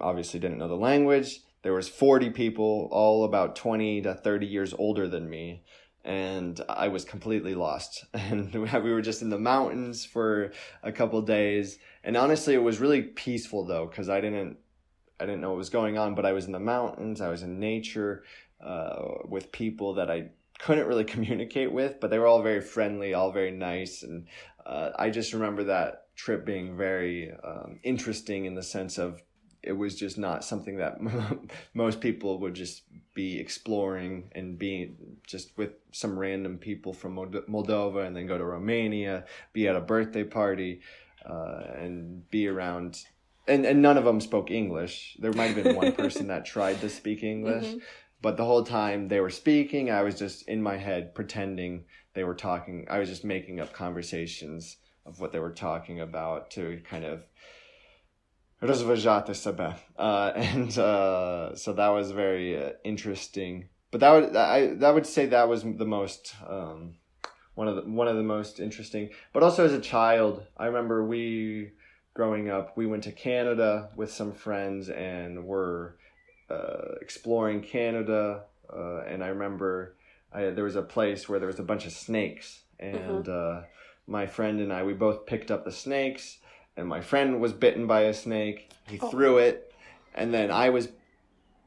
obviously 0.00 0.40
didn't 0.40 0.58
know 0.58 0.68
the 0.68 0.74
language. 0.74 1.40
There 1.62 1.72
was 1.72 1.88
40 1.88 2.30
people, 2.30 2.88
all 2.90 3.24
about 3.24 3.56
20 3.56 4.02
to 4.02 4.14
30 4.14 4.46
years 4.46 4.74
older 4.74 5.08
than 5.08 5.30
me, 5.30 5.62
and 6.04 6.60
I 6.68 6.88
was 6.88 7.04
completely 7.04 7.54
lost. 7.54 8.04
And 8.14 8.52
we 8.52 8.92
were 8.92 9.02
just 9.02 9.22
in 9.22 9.30
the 9.30 9.38
mountains 9.38 10.04
for 10.04 10.52
a 10.82 10.92
couple 10.92 11.20
days, 11.22 11.78
and 12.02 12.16
honestly, 12.16 12.54
it 12.54 12.62
was 12.62 12.80
really 12.80 13.02
peaceful 13.02 13.64
though, 13.64 13.86
because 13.86 14.08
I 14.08 14.20
didn't 14.20 14.58
I 15.18 15.24
didn't 15.24 15.40
know 15.40 15.50
what 15.50 15.58
was 15.58 15.70
going 15.70 15.96
on, 15.96 16.14
but 16.14 16.26
I 16.26 16.32
was 16.32 16.46
in 16.46 16.52
the 16.52 16.60
mountains, 16.60 17.20
I 17.20 17.28
was 17.28 17.42
in 17.42 17.58
nature, 17.58 18.24
uh, 18.60 19.02
with 19.24 19.50
people 19.50 19.94
that 19.94 20.10
I 20.10 20.30
couldn't 20.58 20.86
really 20.86 21.04
communicate 21.14 21.72
with, 21.72 22.00
but 22.00 22.10
they 22.10 22.18
were 22.18 22.26
all 22.26 22.42
very 22.42 22.60
friendly, 22.60 23.14
all 23.14 23.32
very 23.32 23.50
nice, 23.50 24.02
and 24.02 24.26
uh, 24.64 24.90
I 24.98 25.10
just 25.10 25.32
remember 25.32 25.64
that 25.64 26.14
trip 26.16 26.44
being 26.44 26.76
very 26.76 27.30
um, 27.44 27.78
interesting 27.82 28.46
in 28.46 28.54
the 28.54 28.62
sense 28.62 28.98
of 28.98 29.22
it 29.66 29.72
was 29.72 29.96
just 29.96 30.16
not 30.16 30.44
something 30.44 30.76
that 30.78 30.98
most 31.74 32.00
people 32.00 32.38
would 32.38 32.54
just 32.54 32.82
be 33.14 33.38
exploring 33.38 34.30
and 34.32 34.58
being 34.58 34.96
just 35.26 35.56
with 35.58 35.72
some 35.92 36.18
random 36.18 36.56
people 36.56 36.92
from 36.92 37.16
Moldova 37.16 38.06
and 38.06 38.16
then 38.16 38.26
go 38.26 38.38
to 38.38 38.44
Romania, 38.44 39.24
be 39.52 39.66
at 39.66 39.74
a 39.74 39.80
birthday 39.80 40.22
party, 40.22 40.80
uh, 41.28 41.62
and 41.78 42.30
be 42.30 42.46
around. 42.46 43.04
And, 43.48 43.64
and 43.64 43.82
none 43.82 43.96
of 43.96 44.04
them 44.04 44.20
spoke 44.20 44.50
English. 44.50 45.16
There 45.18 45.32
might 45.32 45.54
have 45.54 45.64
been 45.64 45.76
one 45.76 45.92
person 45.92 46.28
that 46.28 46.46
tried 46.46 46.80
to 46.80 46.88
speak 46.88 47.22
English, 47.22 47.64
mm-hmm. 47.64 47.78
But 48.22 48.36
the 48.36 48.44
whole 48.44 48.64
time 48.64 49.08
they 49.08 49.20
were 49.20 49.30
speaking, 49.30 49.90
I 49.90 50.02
was 50.02 50.18
just 50.18 50.48
in 50.48 50.62
my 50.62 50.76
head 50.76 51.14
pretending 51.14 51.84
they 52.14 52.24
were 52.24 52.34
talking. 52.34 52.86
I 52.90 52.98
was 52.98 53.08
just 53.08 53.24
making 53.24 53.60
up 53.60 53.72
conversations 53.72 54.78
of 55.04 55.20
what 55.20 55.32
they 55.32 55.38
were 55.38 55.52
talking 55.52 56.00
about 56.00 56.50
to 56.52 56.80
kind 56.88 57.04
of. 57.04 57.24
Uh, 59.98 60.32
and 60.36 60.76
uh, 60.78 61.54
so 61.54 61.74
that 61.74 61.88
was 61.88 62.10
very 62.10 62.62
uh, 62.62 62.70
interesting. 62.84 63.68
But 63.90 64.00
that 64.00 64.10
would 64.12 64.36
I 64.36 64.74
that 64.74 64.94
would 64.94 65.06
say 65.06 65.26
that 65.26 65.48
was 65.48 65.62
the 65.62 65.86
most 65.86 66.34
um, 66.48 66.96
one 67.54 67.68
of 67.68 67.76
the 67.76 67.82
one 67.82 68.08
of 68.08 68.16
the 68.16 68.22
most 68.22 68.60
interesting. 68.60 69.10
But 69.32 69.42
also 69.42 69.64
as 69.64 69.72
a 69.72 69.80
child, 69.80 70.42
I 70.56 70.66
remember 70.66 71.04
we 71.04 71.72
growing 72.14 72.48
up, 72.48 72.76
we 72.76 72.86
went 72.86 73.04
to 73.04 73.12
Canada 73.12 73.90
with 73.94 74.10
some 74.10 74.32
friends 74.32 74.88
and 74.88 75.44
were 75.44 75.98
uh, 76.49 76.95
exploring 77.01 77.61
Canada. 77.61 78.43
Uh, 78.71 79.01
and 79.07 79.23
I 79.23 79.27
remember 79.27 79.95
I, 80.33 80.45
there 80.51 80.63
was 80.63 80.75
a 80.75 80.81
place 80.81 81.27
where 81.27 81.39
there 81.39 81.47
was 81.47 81.59
a 81.59 81.63
bunch 81.63 81.85
of 81.85 81.91
snakes, 81.91 82.61
and 82.79 83.25
mm-hmm. 83.25 83.59
uh, 83.59 83.63
my 84.07 84.25
friend 84.25 84.59
and 84.59 84.71
I 84.71 84.83
we 84.83 84.93
both 84.93 85.25
picked 85.25 85.51
up 85.51 85.65
the 85.65 85.71
snakes 85.71 86.37
and 86.77 86.87
my 86.87 87.01
friend 87.01 87.41
was 87.41 87.53
bitten 87.53 87.87
by 87.87 88.01
a 88.01 88.13
snake. 88.13 88.71
He 88.87 88.99
oh. 88.99 89.09
threw 89.09 89.37
it, 89.37 89.73
and 90.15 90.33
then 90.33 90.51
I 90.51 90.69
was 90.69 90.89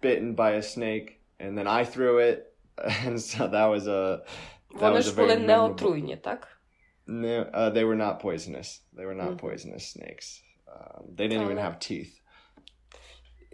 bitten 0.00 0.34
by 0.34 0.52
a 0.52 0.62
snake, 0.62 1.20
and 1.38 1.56
then 1.56 1.66
I 1.66 1.84
threw 1.84 2.18
it, 2.18 2.52
and 2.84 3.20
so 3.20 3.46
that 3.48 3.66
was 3.66 3.86
a. 3.86 4.22
That 4.74 4.92
Вони 4.92 5.02
ж 5.02 5.14
були 5.16 5.36
не 5.36 5.58
отруйні, 5.58 6.16
так? 6.16 6.48
No, 7.06 7.44
uh, 7.52 7.70
they 7.70 7.84
were 7.84 7.94
not 7.94 8.20
poisonous. 8.20 8.80
They 8.96 9.04
were 9.04 9.14
not 9.14 9.32
mm. 9.32 9.38
poisonous 9.38 9.86
snakes. 9.86 10.42
Um, 10.66 11.14
they 11.16 11.28
didn't 11.28 11.44
even 11.44 11.58
have 11.58 11.78
teeth. 11.78 12.17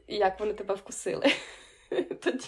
Як 0.08 0.40
вони 0.40 0.52
тебе 0.52 0.74
вкусили? 0.74 1.26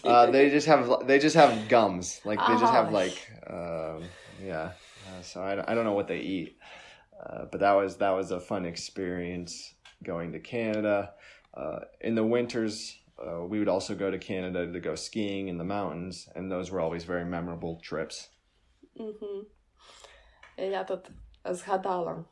uh, 0.05 0.31
they 0.31 0.51
just 0.51 0.67
have 0.67 1.07
they 1.07 1.19
just 1.19 1.37
have 1.37 1.69
gums. 1.69 2.21
Like 2.25 2.39
they 2.47 2.57
just 2.65 2.73
have 2.73 2.93
like 2.93 3.19
um, 3.47 4.05
yeah. 4.43 4.73
Uh, 5.09 5.23
so 5.23 5.43
I, 5.43 5.53
I 5.71 5.75
don't 5.75 5.85
know 5.85 5.99
what 6.01 6.09
they 6.09 6.21
eat. 6.21 6.57
Uh, 7.25 7.45
but 7.51 7.61
that 7.61 7.73
was 7.73 7.97
that 7.99 8.11
was 8.11 8.31
a 8.31 8.41
fun 8.41 8.65
experience 8.67 9.75
going 10.03 10.33
to 10.33 10.41
Canada. 10.41 11.13
Uh, 11.55 11.81
in 12.01 12.15
the 12.15 12.25
winters, 12.25 12.97
uh, 13.19 13.45
we 13.45 13.59
would 13.59 13.69
also 13.69 13.95
go 13.95 14.11
to 14.11 14.19
Canada 14.19 14.71
to 14.73 14.81
go 14.81 14.95
skiing 14.95 15.49
in 15.49 15.59
the 15.59 15.65
mountains, 15.65 16.29
and 16.35 16.51
those 16.51 16.71
were 16.71 16.81
always 16.81 17.05
very 17.05 17.25
memorable 17.25 17.81
trips. 17.83 18.29
Mm-hmm. 18.99 19.45
Я 20.59 20.85
тут 20.85 21.11
згадала 21.45 22.25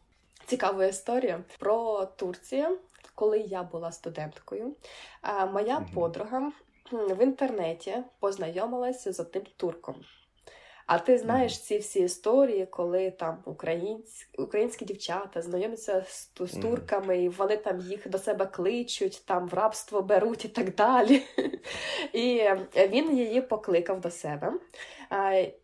цікаву 0.47 0.83
історію 0.83 1.45
про 1.59 2.07
Турцію, 2.07 2.79
Коли 3.16 3.40
я 3.40 3.64
була 3.64 3.92
студенткою. 3.92 4.76
Моя 5.54 5.78
mm-hmm. 5.78 5.94
подруга 5.94 6.52
в 6.92 7.24
інтернеті 7.24 7.98
познайомилася 8.20 9.14
з 9.14 9.20
одним 9.20 9.44
турком. 9.58 9.96
А 10.86 11.00
ти 11.00 11.18
знаєш 11.18 11.60
ці 11.60 11.78
всі 11.78 12.00
історії, 12.00 12.66
коли 12.66 13.12
там 13.12 13.38
українські 13.46 14.42
українські 14.42 14.86
дівчата 14.86 15.42
знайомляться 15.42 16.04
з, 16.08 16.32
з 16.40 16.52
турками, 16.52 17.24
і 17.24 17.30
вони 17.30 17.58
там 17.58 17.80
їх 17.80 18.10
до 18.10 18.18
себе 18.18 18.46
кличуть, 18.46 19.24
там 19.26 19.48
в 19.48 19.54
рабство 19.54 20.02
беруть 20.02 20.46
і 20.46 20.48
так 20.48 20.76
далі. 20.76 21.24
І 22.14 22.50
він 22.76 23.18
її 23.18 23.42
покликав 23.42 24.02
до 24.02 24.12
себе. 24.12 24.54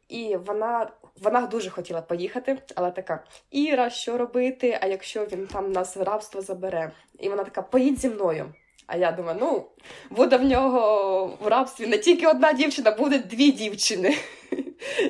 І 0.10 0.36
вона 0.36 0.92
вона 1.22 1.42
дуже 1.42 1.70
хотіла 1.70 2.02
поїхати, 2.02 2.58
але 2.76 2.92
така: 2.92 3.24
Іра, 3.52 3.90
що 3.90 4.18
робити? 4.18 4.80
А 4.82 4.88
якщо 4.88 5.26
він 5.26 5.48
там 5.48 5.72
нас 5.72 5.98
рабство 5.98 6.42
забере? 6.42 6.92
І 7.20 7.30
вона 7.30 7.44
така: 7.44 7.62
поїдь 7.62 8.00
зі 8.00 8.10
мною. 8.10 8.54
А 8.88 8.98
я 8.98 9.12
думаю, 9.12 9.38
ну 9.42 9.66
буде 10.10 10.38
в 10.38 10.44
нього 10.44 11.38
в 11.42 11.48
рабстві 11.48 11.88
не 11.88 11.98
тільки 11.98 12.28
одна 12.28 12.54
дівчина, 12.54 12.92
буде 12.92 13.18
дві 13.18 13.52
дівчини. 13.52 14.18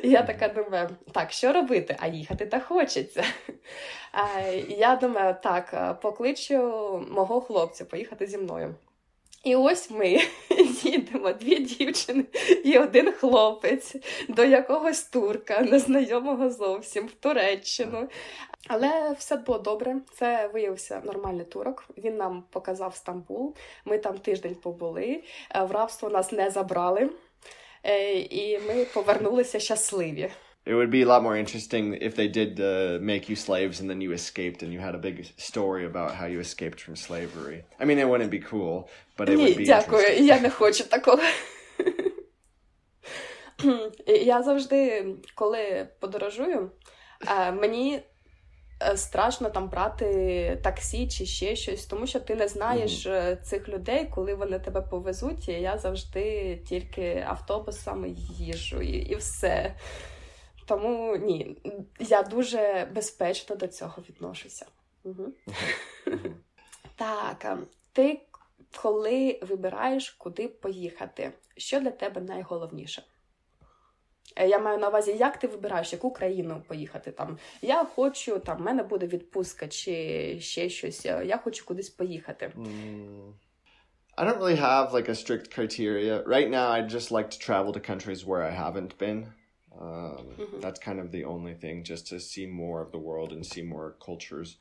І 0.04 0.10
я 0.10 0.24
така 0.24 0.48
думаю, 0.48 0.90
так, 1.12 1.32
що 1.32 1.54
робити? 1.54 1.98
А 2.00 2.08
їхати 2.08 2.46
та 2.46 2.60
хочеться. 2.60 3.24
А 4.12 4.40
Я 4.68 4.96
думаю, 4.96 5.36
так, 5.44 6.00
покличу 6.02 6.58
мого 7.12 7.42
хлопця 7.42 7.86
поїхати 7.86 8.28
зі 8.28 8.38
мною. 8.38 8.76
І 9.44 9.56
ось 9.56 9.92
ми 9.92 10.20
їдемо, 10.84 11.34
дві 11.34 11.60
дівчини 11.60 12.26
і 12.64 12.78
один 12.78 13.12
хлопець 13.12 13.96
до 14.30 14.44
якогось 14.44 15.04
турка, 15.04 15.62
незнайомого 15.62 16.50
зовсім 16.50 17.08
в 17.08 17.12
Туреччину. 17.12 18.10
Але 18.68 19.16
все 19.20 19.38
було 19.38 19.58
добре. 19.58 19.96
Це 20.14 20.50
виявився 20.54 21.02
нормальний 21.06 21.46
турок. 21.46 21.86
Він 21.98 22.18
нам 22.18 22.44
показав 22.50 22.96
Стамбул. 22.96 23.56
Ми 23.86 23.98
там 23.98 24.18
тиждень 24.18 24.56
побули, 24.56 25.24
в 25.68 25.72
рабство 25.72 26.10
нас 26.10 26.32
не 26.32 26.50
забрали, 26.50 27.10
і 28.30 28.60
ми 28.68 28.86
повернулися 28.94 29.60
щасливі. 29.60 30.32
It 30.64 30.76
would 30.76 30.92
be 30.92 31.02
a 31.02 31.08
lot 31.08 31.24
more 31.24 31.36
interesting 31.36 31.96
if 31.96 32.16
they 32.16 32.28
did 32.28 32.60
uh, 32.60 33.00
make 33.02 33.28
you 33.28 33.36
slaves 33.36 33.80
and 33.80 33.90
then 33.90 34.00
you 34.00 34.12
escaped 34.12 34.62
and 34.62 34.72
you 34.72 34.80
had 34.80 34.94
a 34.94 35.00
big 35.00 35.26
story 35.38 35.86
about 35.86 36.14
how 36.14 36.28
you 36.28 36.40
escaped 36.40 36.80
from 36.80 36.96
slavery. 36.96 37.64
I 37.80 37.86
mean, 37.86 37.98
it 37.98 38.08
wouldn't 38.08 38.30
be 38.30 38.38
cool, 38.38 38.88
but 39.22 39.30
it 39.30 39.38
Ні, 39.38 39.66
дякую, 39.66 40.26
я 40.26 40.40
не 40.40 40.50
хочу 40.50 40.84
такого. 40.84 41.22
я 44.08 44.44
завжди, 44.44 45.06
коли 45.36 45.88
подорожую, 46.00 46.72
мені 47.54 48.02
страшно 48.96 49.50
там 49.50 49.70
брати 49.70 50.60
таксі 50.64 51.08
чи 51.08 51.26
ще 51.26 51.56
щось, 51.56 51.86
тому 51.86 52.08
що 52.08 52.20
ти 52.20 52.36
не 52.36 52.48
знаєш 52.48 53.08
mm-hmm. 53.08 53.42
цих 53.42 53.70
людей, 53.70 54.10
коли 54.16 54.36
вони 54.36 54.60
тебе 54.60 54.82
повезуть. 54.82 55.50
І 55.50 55.52
я 55.52 55.78
завжди 55.78 56.58
тільки 56.70 57.26
автобусами 57.28 58.10
їжу 58.38 58.82
і, 58.82 58.98
і 58.98 59.16
все. 59.16 59.76
Тому 60.68 61.18
ні, 61.18 61.58
я 62.00 62.24
дуже 62.24 62.92
безпечно 62.96 63.56
до 63.56 63.68
цього 63.68 64.04
відношуся. 64.10 64.66
Угу. 65.04 65.34
Mm-hmm. 66.06 66.32
Так, 66.96 67.58
ти 67.94 68.20
коли 68.78 69.40
вибираєш, 69.42 70.10
куди 70.10 70.48
поїхати, 70.48 71.32
що 71.58 71.80
для 71.80 71.92
тебе 71.92 72.22
найголовніше? 72.22 73.04
Я 74.38 74.60
маю 74.60 74.78
на 74.78 74.90
увазі, 74.90 75.12
як 75.12 75.38
ти 75.38 75.48
вибираєш, 75.48 75.94
яку 75.94 76.12
країну 76.12 76.64
поїхати 76.68 77.12
там. 77.12 77.38
Я 77.62 77.84
хочу, 77.84 78.40
там, 78.40 78.58
в 78.58 78.62
мене 78.62 78.84
буде 78.84 79.08
відпустка 79.08 79.68
чи 79.68 80.38
ще 80.40 80.70
щось. 80.70 81.06
Я 81.06 81.38
хочу 81.38 81.66
кудись 81.66 81.90
поїхати. 81.90 82.52
Mm. 82.58 83.34
I 84.18 84.26
don't 84.26 84.40
really 84.40 84.56
have 84.56 84.94
like 84.94 85.10
a 85.10 85.16
strict 85.16 85.48
criteria. 85.56 86.22
Right 86.24 86.50
now, 86.50 86.68
I'd 86.76 86.90
just 86.90 87.12
like 87.12 87.30
to 87.32 87.40
travel 87.40 87.72
to 87.74 87.80
countries 87.80 88.26
where 88.26 88.44
I 88.44 88.52
haven't 88.66 88.94
been. 88.98 89.20
Um, 89.80 90.26
mm-hmm. 90.38 90.60
That's 90.60 90.80
kind 90.80 91.00
of 91.00 91.12
the 91.12 91.24
only 91.34 91.56
thing, 91.56 91.84
just 91.84 92.08
to 92.08 92.20
see 92.20 92.46
more 92.46 92.82
of 92.82 92.92
the 92.92 93.00
world 93.10 93.32
and 93.32 93.44
see 93.54 93.64
more 93.76 93.96
cultures 94.08 94.58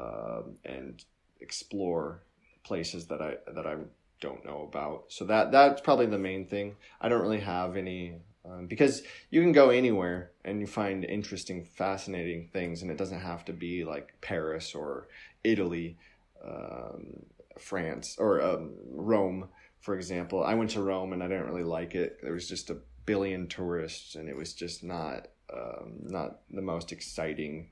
uh, 0.00 0.42
and 0.64 1.04
explore 1.40 2.22
places 2.64 3.06
that 3.06 3.20
I 3.20 3.36
that 3.52 3.66
I 3.66 3.76
don't 4.20 4.44
know 4.44 4.62
about. 4.62 5.04
So 5.08 5.24
that 5.26 5.52
that's 5.52 5.80
probably 5.80 6.06
the 6.06 6.18
main 6.18 6.46
thing. 6.46 6.76
I 7.00 7.08
don't 7.08 7.22
really 7.22 7.40
have 7.40 7.76
any 7.76 8.16
um, 8.44 8.66
because 8.66 9.02
you 9.30 9.40
can 9.40 9.52
go 9.52 9.70
anywhere 9.70 10.30
and 10.44 10.60
you 10.60 10.66
find 10.66 11.04
interesting, 11.04 11.64
fascinating 11.64 12.48
things, 12.52 12.82
and 12.82 12.90
it 12.90 12.96
doesn't 12.96 13.20
have 13.20 13.44
to 13.46 13.52
be 13.52 13.84
like 13.84 14.14
Paris 14.20 14.74
or 14.74 15.08
Italy, 15.44 15.96
um, 16.44 17.24
France, 17.58 18.16
or 18.18 18.40
um, 18.40 18.74
Rome, 18.90 19.48
for 19.80 19.94
example. 19.94 20.42
I 20.42 20.54
went 20.54 20.70
to 20.70 20.82
Rome 20.82 21.12
and 21.12 21.22
I 21.22 21.28
didn't 21.28 21.46
really 21.46 21.64
like 21.64 21.94
it. 21.94 22.18
There 22.22 22.32
was 22.32 22.48
just 22.48 22.70
a 22.70 22.78
billion 23.06 23.46
tourists, 23.48 24.14
and 24.14 24.28
it 24.28 24.36
was 24.36 24.54
just 24.54 24.82
not 24.82 25.28
um, 25.52 25.98
not 26.02 26.40
the 26.50 26.62
most 26.62 26.92
exciting 26.92 27.70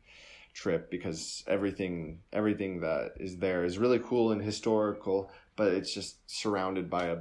trip 0.60 0.90
because 0.90 1.44
everything 1.48 2.20
everything 2.34 2.82
that 2.82 3.14
is 3.20 3.38
there 3.38 3.66
is 3.66 3.78
really 3.78 4.00
cool 4.00 4.32
and 4.32 4.42
historical, 4.42 5.30
but 5.56 5.68
it's 5.74 5.94
just 5.94 6.18
surrounded 6.30 6.90
by 6.90 7.06
a 7.06 7.18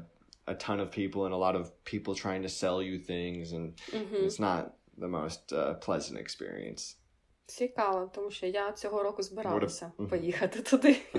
a 0.46 0.55
ton 0.55 0.78
of 0.80 0.90
people 0.90 1.24
and 1.24 1.32
a 1.34 1.38
lot 1.46 1.57
of 1.57 1.64
people 1.84 2.14
trying 2.14 2.42
to 2.42 2.48
sell 2.48 2.82
you 2.82 2.98
things 2.98 3.52
and 3.52 3.74
Мгм. 3.92 4.24
it's 4.26 4.38
not 4.38 4.62
the 4.98 5.09
most 5.09 5.52
uh, 5.52 5.74
pleasant 5.86 6.18
experience. 6.18 6.96
Цікаво, 7.46 8.11
тому 8.14 8.30
що 8.30 8.46
я 8.46 8.72
цього 8.72 9.02
року 9.02 9.22
збиралася 9.22 9.92
Мгм. 9.98 10.09
поїхати 10.11 10.62
туди. 10.62 10.96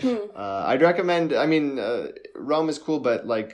Хм. 0.00 0.06
Uh, 0.06 0.70
I'd 0.70 0.80
recommend. 0.82 1.32
I 1.32 1.46
mean, 1.46 1.78
uh, 1.78 2.08
Rome 2.34 2.68
is 2.70 2.78
cool, 2.78 3.00
but 3.00 3.26
like, 3.26 3.50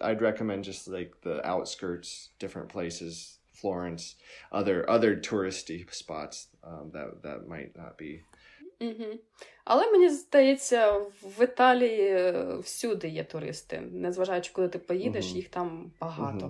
I'd 0.00 0.20
recommend 0.20 0.64
just 0.64 0.88
like 0.88 1.12
the 1.22 1.36
outskirts, 1.52 2.30
different 2.40 2.68
places, 2.76 3.37
Florence, 3.61 4.15
other 4.51 4.89
other 4.89 5.15
touristy 5.31 5.85
spots 5.91 6.47
um, 6.63 6.91
that 6.91 7.21
that 7.21 7.47
might 7.47 7.71
not 7.75 7.93
be. 8.01 8.19
Мгм. 8.81 9.19
Але 9.65 9.91
мені 9.91 10.09
здається, 10.09 10.91
в 11.23 11.43
Італії 11.43 12.07
е, 12.09 12.55
всюди 12.63 13.07
є 13.07 13.23
туристи. 13.23 13.81
Незважаючи, 13.91 14.51
куди 14.53 14.67
ти 14.67 14.79
поїдеш, 14.79 15.25
Мгм. 15.25 15.35
їх 15.35 15.49
там 15.49 15.91
багато. 16.01 16.45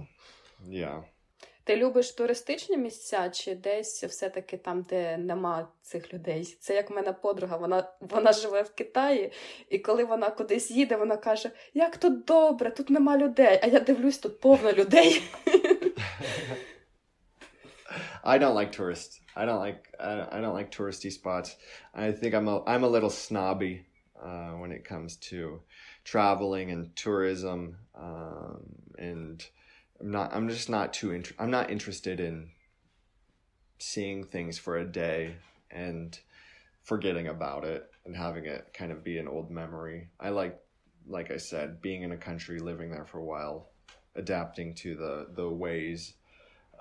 Mhm. 0.65 0.69
Yeah. 0.69 1.03
Ти 1.63 1.75
любиш 1.77 2.11
туристичні 2.11 2.77
місця 2.77 3.29
чи 3.29 3.55
десь 3.55 4.03
все-таки 4.03 4.57
там, 4.57 4.81
де 4.89 5.17
нема 5.17 5.67
цих 5.81 6.13
людей? 6.13 6.57
Це 6.59 6.75
як 6.75 6.89
в 6.89 6.93
мене 6.93 7.13
подруга, 7.13 7.57
вона, 7.57 7.91
вона 7.99 8.31
живе 8.33 8.61
в 8.61 8.69
Китаї, 8.69 9.31
і 9.69 9.79
коли 9.79 10.03
вона 10.03 10.29
кудись 10.29 10.71
їде, 10.71 10.95
вона 10.95 11.17
каже: 11.17 11.51
Як 11.73 11.97
тут 11.97 12.25
добре, 12.25 12.71
тут 12.71 12.89
нема 12.89 13.17
людей. 13.17 13.59
А 13.63 13.67
я 13.67 13.79
дивлюсь, 13.79 14.17
тут 14.17 14.39
повно 14.39 14.71
людей. 14.71 15.21
I 18.29 18.37
don't 18.37 18.53
like 18.53 18.71
tourists. 18.71 19.21
I 19.35 19.45
don't 19.45 19.57
like. 19.57 19.91
I 19.99 20.39
don't, 20.39 20.53
like 20.53 20.71
touristy 20.71 21.11
spots. 21.11 21.55
I 21.95 22.11
think 22.11 22.35
I'm 22.35 22.47
a 22.47 22.63
I'm 22.65 22.83
a 22.83 22.87
little 22.87 23.09
snobby 23.09 23.87
uh, 24.21 24.51
when 24.51 24.71
it 24.71 24.85
comes 24.85 25.15
to 25.29 25.61
traveling 26.03 26.69
and 26.69 26.95
tourism, 26.95 27.77
um, 27.95 28.59
and 28.99 29.43
I'm 29.99 30.11
not. 30.11 30.31
I'm 30.31 30.47
just 30.47 30.69
not 30.69 30.93
too. 30.93 31.11
Inter- 31.11 31.33
I'm 31.39 31.49
not 31.49 31.71
interested 31.71 32.19
in 32.19 32.51
seeing 33.79 34.23
things 34.23 34.59
for 34.59 34.77
a 34.77 34.85
day 34.85 35.35
and 35.71 36.19
forgetting 36.83 37.27
about 37.29 37.65
it 37.65 37.89
and 38.05 38.15
having 38.15 38.45
it 38.45 38.75
kind 38.75 38.91
of 38.91 39.03
be 39.03 39.17
an 39.17 39.27
old 39.27 39.49
memory. 39.49 40.09
I 40.19 40.29
like, 40.29 40.59
like 41.07 41.31
I 41.31 41.37
said, 41.37 41.81
being 41.81 42.03
in 42.03 42.11
a 42.11 42.17
country, 42.17 42.59
living 42.59 42.91
there 42.91 43.05
for 43.05 43.17
a 43.17 43.25
while, 43.25 43.71
adapting 44.15 44.75
to 44.75 44.95
the 44.95 45.27
the 45.35 45.49
ways 45.49 46.13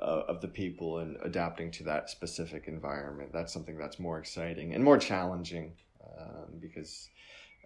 uh, 0.01 0.23
of 0.29 0.41
the 0.41 0.49
people 0.49 0.99
and 0.99 1.17
adapting 1.23 1.71
to 1.73 1.85
that 1.85 2.11
specific 2.11 2.69
environment. 2.69 3.33
That's 3.33 3.53
something 3.53 3.77
that's 3.77 3.99
more 3.99 4.19
exciting 4.19 4.75
and 4.75 4.85
more 4.85 4.99
challenging 4.99 5.73
um, 6.19 6.59
because 6.61 7.09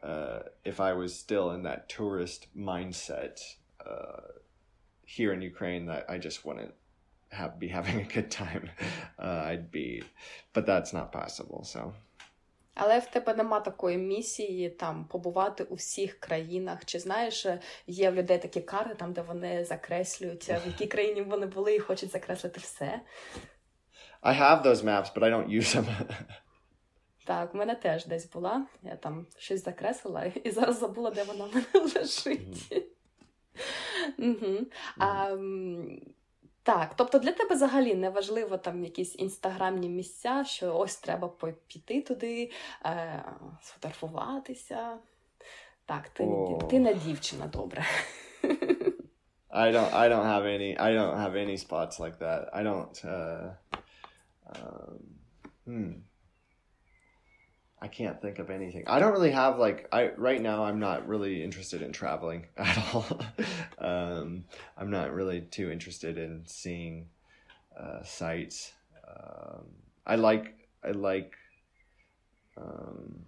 uh, 0.02 0.40
if 0.64 0.80
I 0.80 0.92
was 0.94 1.14
still 1.14 1.52
in 1.52 1.62
that 1.64 1.88
tourist 1.88 2.46
mindset 2.56 3.40
uh, 3.86 4.22
here 5.04 5.32
in 5.32 5.42
Ukraine, 5.42 5.86
that 5.86 6.06
I 6.08 6.18
just 6.18 6.44
wouldn't 6.44 6.74
have 7.30 7.58
be 7.58 7.68
having 7.68 8.00
a 8.00 8.04
good 8.04 8.30
time. 8.30 8.70
Uh, 9.18 9.44
I'd 9.46 9.70
be, 9.70 10.02
but 10.52 10.66
that's 10.66 10.92
not 10.92 11.12
possible. 11.12 11.62
So. 11.62 11.94
Але 12.74 12.98
в 12.98 13.06
тебе 13.06 13.34
нема 13.34 13.60
такої 13.60 13.98
місії 13.98 14.70
там 14.70 15.04
побувати 15.04 15.64
у 15.64 15.74
всіх 15.74 16.20
країнах. 16.20 16.84
Чи 16.84 16.98
знаєш, 16.98 17.46
є 17.86 18.10
в 18.10 18.14
людей 18.14 18.38
такі 18.38 18.60
карти, 18.60 18.94
там 18.94 19.12
де 19.12 19.22
вони 19.22 19.64
закреслюють, 19.64 20.48
в 20.48 20.66
якій 20.66 20.86
країні 20.86 21.22
вони 21.22 21.46
були 21.46 21.74
і 21.74 21.78
хочуть 21.78 22.10
закреслити 22.10 22.60
все. 22.60 23.00
I 24.22 24.40
have 24.40 24.62
those 24.62 24.84
maps, 24.84 25.12
but 25.14 25.22
I 25.22 25.30
don't 25.30 25.48
use 25.48 25.76
them. 25.76 25.86
Так, 27.24 27.54
в 27.54 27.56
мене 27.56 27.74
теж 27.74 28.06
десь 28.06 28.30
була. 28.30 28.66
Я 28.82 28.96
там 28.96 29.26
щось 29.38 29.64
закреслила 29.64 30.24
і 30.24 30.50
зараз 30.50 30.78
забула, 30.78 31.10
де 31.10 31.24
вона 31.24 31.44
в 31.44 31.54
мене 31.54 31.66
лежить. 31.94 32.86
Мгм. 34.18 34.66
А, 34.98 35.30
м, 35.30 36.00
Так, 36.62 36.94
тобто 36.96 37.18
для 37.18 37.32
тебе 37.32 37.54
взагалі 37.54 37.94
не 37.94 38.10
важливо 38.10 38.56
там 38.56 38.84
якісь 38.84 39.18
інстаграмні 39.18 39.88
місця, 39.88 40.44
що 40.44 40.76
ось 40.76 40.96
треба 40.96 41.30
піти 41.66 42.02
туди, 42.02 42.50
е, 42.84 43.24
сфотографуватися. 43.62 44.98
Так, 45.86 46.08
ти, 46.08 46.24
oh. 46.24 46.66
ти 46.66 46.78
не 46.78 46.94
дівчина, 46.94 47.46
добре. 47.46 47.84
I 49.52 49.70
don't. 49.70 49.92
I 49.92 50.08
don't 50.08 50.24
have 50.24 50.46
any. 50.46 50.78
I 50.78 50.92
don't 50.94 51.18
have 51.18 51.36
any 51.36 51.56
spots 51.58 52.00
like 52.00 52.18
that. 52.18 52.48
I 52.54 52.62
don't. 52.62 53.04
Uh, 53.04 53.50
um, 54.54 54.98
hmm. 55.66 55.92
I 57.81 57.87
can't 57.87 58.19
think 58.19 58.39
of 58.39 58.49
anything. 58.49 58.83
I 58.87 58.99
don't 58.99 59.11
really 59.11 59.31
have 59.31 59.59
like. 59.59 59.87
I 59.91 60.11
right 60.17 60.41
now. 60.41 60.63
I'm 60.63 60.79
not 60.79 61.07
really 61.07 61.43
interested 61.43 61.81
in 61.83 61.91
traveling 61.91 62.47
at 62.57 62.77
all. 62.93 63.05
um, 63.77 64.45
I'm 64.77 64.89
not 64.89 65.13
really 65.13 65.41
too 65.41 65.69
interested 65.71 66.17
in 66.17 66.43
seeing 66.45 67.07
uh, 67.79 68.01
sights. 68.03 68.73
Um, 69.07 69.65
I 70.05 70.15
like. 70.15 70.55
I 70.83 70.91
like. 70.91 71.33
Um, 72.57 73.25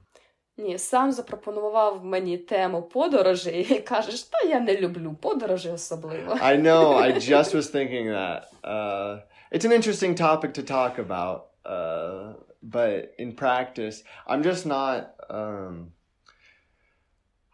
Ні, 0.58 0.78
сам 0.78 1.12
запропонував 1.12 2.06
мені 2.06 2.38
тему 2.38 2.82
подорожі 2.82 3.60
і 3.70 3.80
кажеш, 3.80 4.24
та 4.24 4.48
я 4.48 4.60
не 4.60 4.78
люблю 4.78 5.14
подорожі 5.22 5.70
особливо. 5.70 6.34
I 6.34 6.62
know. 6.62 6.94
I 6.98 7.14
just 7.14 7.56
was 7.56 7.70
thinking 7.76 8.08
that. 8.08 8.42
Uh, 8.64 9.20
it's 9.52 9.66
an 9.66 9.72
interesting 9.72 10.16
topic 10.16 10.54
to 10.54 10.64
talk 10.64 11.00
about, 11.00 11.40
uh, 11.66 12.34
but 12.65 13.15
in 13.19 13.35
practice, 13.35 14.03
I'm 14.27 14.43
just 14.43 14.65
not. 14.67 15.15
Um, 15.29 15.93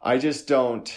I 0.01 0.19
just 0.19 0.47
don't. 0.47 0.93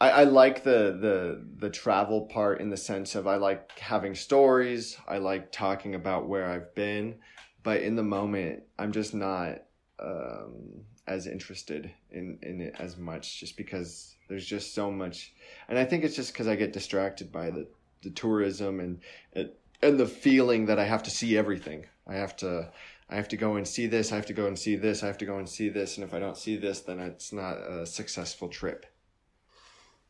I, 0.00 0.10
I 0.10 0.24
like 0.24 0.62
the 0.62 0.96
the 1.00 1.46
the 1.56 1.70
travel 1.70 2.22
part 2.22 2.60
in 2.60 2.70
the 2.70 2.76
sense 2.76 3.14
of 3.14 3.26
I 3.26 3.36
like 3.36 3.78
having 3.78 4.14
stories. 4.14 4.98
I 5.08 5.18
like 5.18 5.52
talking 5.52 5.94
about 5.94 6.28
where 6.28 6.46
I've 6.46 6.74
been, 6.74 7.16
but 7.62 7.80
in 7.82 7.96
the 7.96 8.02
moment, 8.02 8.62
I'm 8.78 8.92
just 8.92 9.14
not 9.14 9.62
um, 9.98 10.84
as 11.06 11.26
interested 11.26 11.90
in 12.10 12.38
in 12.42 12.60
it 12.60 12.76
as 12.78 12.98
much, 12.98 13.40
just 13.40 13.56
because 13.56 14.14
there's 14.28 14.46
just 14.46 14.74
so 14.74 14.92
much 14.92 15.32
and 15.68 15.78
I 15.78 15.84
think 15.84 16.04
it's 16.04 16.14
just 16.14 16.32
because 16.32 16.46
I 16.46 16.54
get 16.54 16.72
distracted 16.72 17.32
by 17.32 17.50
the 17.50 17.66
the 18.02 18.10
tourism 18.10 18.80
and 18.80 19.00
and 19.32 19.50
and 19.82 19.98
the 19.98 20.06
feeling 20.06 20.66
that 20.66 20.78
I 20.78 20.84
have 20.84 21.02
to 21.04 21.10
see 21.10 21.38
everything. 21.38 21.86
I 22.06 22.14
have 22.16 22.36
to 22.36 22.70
I 23.09 23.15
have 23.15 23.27
to 23.27 23.37
go 23.37 23.55
and 23.55 23.67
see 23.67 23.87
this. 23.87 24.11
I 24.11 24.15
have 24.15 24.25
to 24.25 24.33
go 24.33 24.45
and 24.47 24.57
see 24.57 24.75
this. 24.75 25.03
I 25.03 25.07
have 25.07 25.17
to 25.17 25.25
go 25.25 25.37
and 25.37 25.47
see 25.49 25.69
this. 25.69 25.97
And 25.97 26.03
if 26.07 26.13
I 26.13 26.19
don't 26.19 26.37
see 26.37 26.57
this, 26.57 26.81
then 26.81 26.99
it's 26.99 27.31
not 27.33 27.57
a 27.57 27.85
successful 27.85 28.49
trip. 28.49 28.85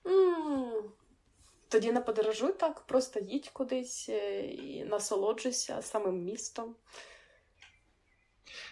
М, 0.07 0.71
Тоді 1.69 1.91
не 1.91 2.01
подорожуй 2.01 2.51
так, 2.53 2.81
просто 2.81 3.19
їдь 3.19 3.49
кудись 3.49 4.09
е, 4.09 4.41
і 4.41 4.83
насолоджуйся 4.83 5.81
самим 5.81 6.23
містом. 6.23 6.75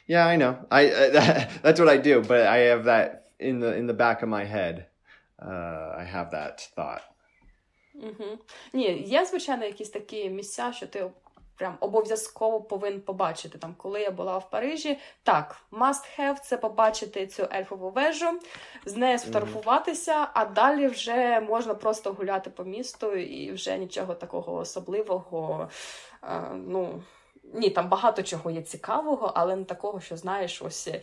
Yeah, 0.07 0.27
I 0.27 0.37
know. 0.37 0.55
I 0.69 0.83
uh, 0.91 1.47
that's 1.63 1.79
what 1.79 1.89
I 1.89 1.97
do, 1.97 2.21
but 2.21 2.47
I 2.47 2.59
have 2.71 2.83
that 2.85 3.09
in 3.39 3.59
the 3.59 3.71
in 3.79 3.85
the 3.87 3.97
back 4.03 4.21
of 4.23 4.29
my 4.29 4.45
head. 4.45 4.85
Uh, 5.39 5.87
I 6.01 6.03
have 6.15 6.29
that 6.31 6.57
thought. 6.75 7.01
Угу. 7.95 8.39
Ні, 8.73 9.03
є, 9.07 9.25
звичайно, 9.25 9.65
якісь 9.65 9.89
такі 9.89 10.29
місця, 10.29 10.73
що 10.73 10.87
ти 10.87 11.09
прям 11.58 11.76
обов'язково 11.80 12.60
повинен 12.60 13.00
побачити. 13.00 13.58
Там, 13.58 13.74
коли 13.76 14.00
я 14.00 14.10
була 14.10 14.38
в 14.38 14.50
Парижі, 14.50 14.98
так, 15.22 15.56
must 15.72 16.18
have 16.18 16.40
це 16.44 16.56
побачити 16.56 17.26
цю 17.26 17.48
ельфову 17.54 17.90
вежу, 17.90 18.40
з 18.84 18.96
нею 18.96 19.18
сфотографуватися, 19.18 20.28
а 20.34 20.44
далі 20.44 20.86
вже 20.86 21.40
можна 21.40 21.74
просто 21.74 22.12
гуляти 22.12 22.50
по 22.50 22.64
місту 22.64 23.12
і 23.16 23.52
вже 23.52 23.78
нічого 23.78 24.14
такого 24.14 24.54
особливого. 24.56 25.68
е, 26.22 26.40
ну, 26.54 27.02
ні, 27.54 27.70
там 27.70 27.88
багато 27.88 28.22
чого 28.22 28.50
є 28.50 28.62
цікавого, 28.62 29.32
але 29.34 29.56
не 29.56 29.64
такого, 29.64 30.00
що 30.00 30.16
знаєш, 30.16 30.62
ось. 30.62 30.88
е, 30.88 31.02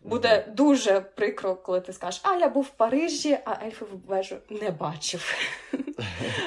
Буде 0.00 0.46
дуже 0.48 1.00
прикро, 1.00 1.54
коли 1.56 1.80
ти 1.80 1.92
скажеш, 1.92 2.20
а 2.24 2.34
я 2.34 2.48
був 2.48 2.64
в 2.64 2.68
Парижі, 2.70 3.38
а 3.44 3.64
ельфову 3.64 4.00
вежу 4.06 4.36
не 4.50 4.70
бачив. 4.70 5.34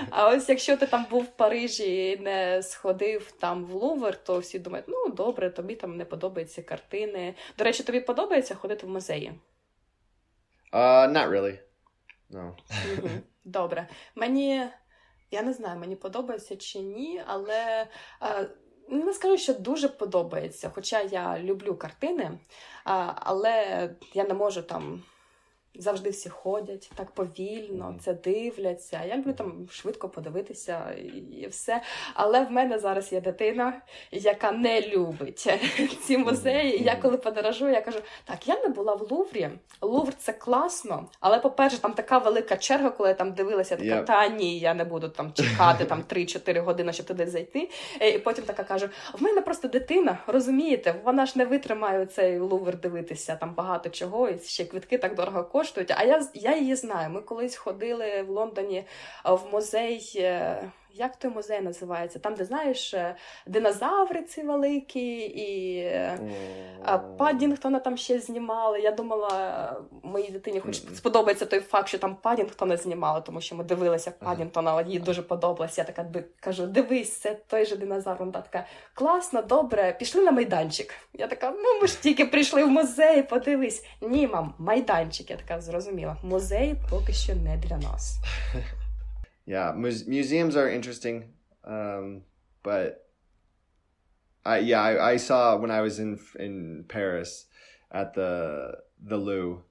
А 0.09 0.29
ось 0.29 0.49
якщо 0.49 0.77
ти 0.77 0.87
там 0.87 1.05
був 1.09 1.23
в 1.23 1.37
Парижі 1.37 2.11
і 2.11 2.17
не 2.17 2.63
сходив 2.63 3.31
там 3.31 3.65
в 3.65 3.73
Лувр, 3.73 4.17
то 4.23 4.39
всі 4.39 4.59
думають, 4.59 4.85
ну 4.87 5.09
добре, 5.09 5.49
тобі 5.49 5.75
там 5.75 5.97
не 5.97 6.05
подобаються 6.05 6.61
картини. 6.61 7.35
До 7.57 7.63
речі, 7.63 7.83
тобі 7.83 7.99
подобається 7.99 8.55
ходити 8.55 8.85
в 8.85 8.89
музеї? 8.89 9.33
Uh, 10.73 11.11
not 11.11 11.29
really. 11.29 11.59
No. 12.31 12.53
Добре. 13.43 13.87
Мені 14.15 14.67
я 15.31 15.41
не 15.41 15.53
знаю, 15.53 15.79
мені 15.79 15.95
подобається 15.95 16.55
чи 16.55 16.79
ні, 16.79 17.23
але 17.27 17.87
е, 18.21 18.49
не 18.89 19.13
скажу, 19.13 19.37
що 19.37 19.53
дуже 19.53 19.89
подобається. 19.89 20.71
Хоча 20.75 21.01
я 21.01 21.39
люблю 21.39 21.75
картини, 21.75 22.39
але 23.15 23.89
я 24.13 24.23
не 24.23 24.33
можу 24.33 24.61
там 24.61 25.03
завжди 25.79 26.09
всі 26.09 26.29
ходять 26.29 26.91
так 26.95 27.11
повільно, 27.11 27.95
це 28.01 28.13
дивляться. 28.13 29.01
Я 29.09 29.17
люблю 29.17 29.33
там 29.33 29.67
швидко 29.71 30.09
подивитися 30.09 30.95
і 31.41 31.47
все. 31.47 31.81
Але 32.13 32.45
в 32.45 32.51
мене 32.51 32.79
зараз 32.79 33.13
є 33.13 33.21
дитина, 33.21 33.81
яка 34.11 34.51
не 34.51 34.81
любить 34.81 35.47
ці 36.03 36.17
музеї. 36.17 36.79
І 36.79 36.83
я 36.83 36.95
коли 36.95 37.17
подорожую, 37.17 37.73
я 37.73 37.81
кажу: 37.81 37.99
так, 38.25 38.47
я 38.47 38.59
не 38.63 38.69
була 38.69 38.95
в 38.95 39.11
Луврі. 39.11 39.49
Лувр 39.81 40.13
це 40.13 40.33
класно, 40.33 41.09
але 41.19 41.39
по-перше, 41.39 41.81
там 41.81 41.93
така 41.93 42.17
велика 42.17 42.57
черга, 42.57 42.89
коли 42.89 43.09
я 43.09 43.15
там 43.15 43.33
дивилася, 43.33 43.75
така 43.75 44.01
та 44.01 44.27
ні, 44.27 44.59
я 44.59 44.73
не 44.73 44.83
буду 44.83 45.09
там 45.09 45.33
чекати 45.33 45.85
там 45.85 46.03
3-4 46.09 46.59
години, 46.59 46.93
щоб 46.93 47.05
туди 47.05 47.27
зайти. 47.27 47.69
І 48.01 48.19
потім 48.19 48.43
така 48.43 48.63
каже: 48.63 48.89
в 49.13 49.23
мене 49.23 49.41
просто 49.41 49.67
дитина, 49.67 50.17
розумієте, 50.27 50.95
вона 51.03 51.25
ж 51.25 51.33
не 51.35 51.45
витримає 51.45 52.05
цей 52.05 52.39
Лувр 52.39 52.79
дивитися 52.79 53.35
там 53.35 53.53
багато 53.53 53.89
чого, 53.89 54.29
і 54.29 54.39
ще 54.39 54.65
квитки 54.65 54.97
так 54.97 55.15
дорого 55.15 55.43
коштують. 55.43 55.66
А 55.97 56.03
я 56.03 56.27
я 56.33 56.57
її 56.57 56.75
знаю. 56.75 57.09
Ми 57.09 57.21
колись 57.21 57.55
ходили 57.55 58.21
в 58.21 58.29
Лондоні 58.29 58.85
в 59.25 59.41
музей. 59.51 60.25
Е, 60.97 60.99
як 60.99 61.15
той 61.15 61.31
музей 61.31 61.61
називається? 61.61 62.19
Там, 62.19 62.35
де 62.35 62.45
знаєш, 62.45 62.93
е, 62.93 63.15
динозаври 63.45 64.23
ці 64.23 64.43
великі, 64.43 65.17
і 65.17 65.83
mm. 65.83 67.17
Паддінгтона 67.17 67.79
там 67.79 67.97
ще 67.97 68.19
знімали. 68.19 68.79
Я 68.79 68.91
думала, 68.91 69.81
моїй 70.03 70.31
дитині 70.31 70.59
хоч 70.59 70.75
сподобається 70.75 71.45
той 71.45 71.59
факт, 71.59 71.87
що 71.87 71.97
там 71.97 72.15
Паддінгтона 72.15 72.77
знімали, 72.77 73.21
тому 73.21 73.41
що 73.41 73.55
ми 73.55 73.63
дивилися 73.63 74.11
Паддінгтона, 74.11 74.81
їй 74.81 74.99
дуже 74.99 75.21
подобалося. 75.21 75.81
Я 75.81 75.85
така 75.85 76.23
кажу: 76.39 76.67
дивись, 76.67 77.17
це 77.17 77.35
той 77.47 77.65
же 77.65 77.75
динозавр. 77.75 78.19
Вона 78.19 78.31
така 78.31 78.65
класно, 78.93 79.41
добре, 79.41 79.95
пішли 79.99 80.23
на 80.23 80.31
майданчик. 80.31 80.93
Я 81.13 81.27
така, 81.27 81.51
ну 81.51 81.81
ми 81.81 81.87
ж 81.87 82.01
тільки 82.01 82.25
прийшли 82.25 82.63
в 82.63 82.67
музей, 82.67 83.23
подивись. 83.23 83.85
Ні, 84.01 84.27
мам, 84.27 84.53
майданчик. 84.57 85.29
Я 85.29 85.37
така 85.37 85.61
зрозуміла. 85.61 86.17
Музей 86.23 86.75
поки 86.89 87.13
що 87.13 87.35
не 87.35 87.57
для 87.57 87.77
нас. 87.77 88.17
yeah, 89.47 89.71
museums 89.73 90.57
are 90.57 90.69
interesting, 90.69 91.29
um, 91.63 92.23
but 92.63 93.07
I 94.45 94.59
yeah 94.59 94.81
I, 94.81 95.11
I, 95.11 95.17
saw 95.17 95.55
when 95.55 95.71
I 95.71 95.79
was 95.79 95.99
in 95.99 96.19
in 96.37 96.85
Paris 96.87 97.45
at 97.91 98.13
the 98.13 98.73
the 99.01 99.17
Louvre. 99.17 99.63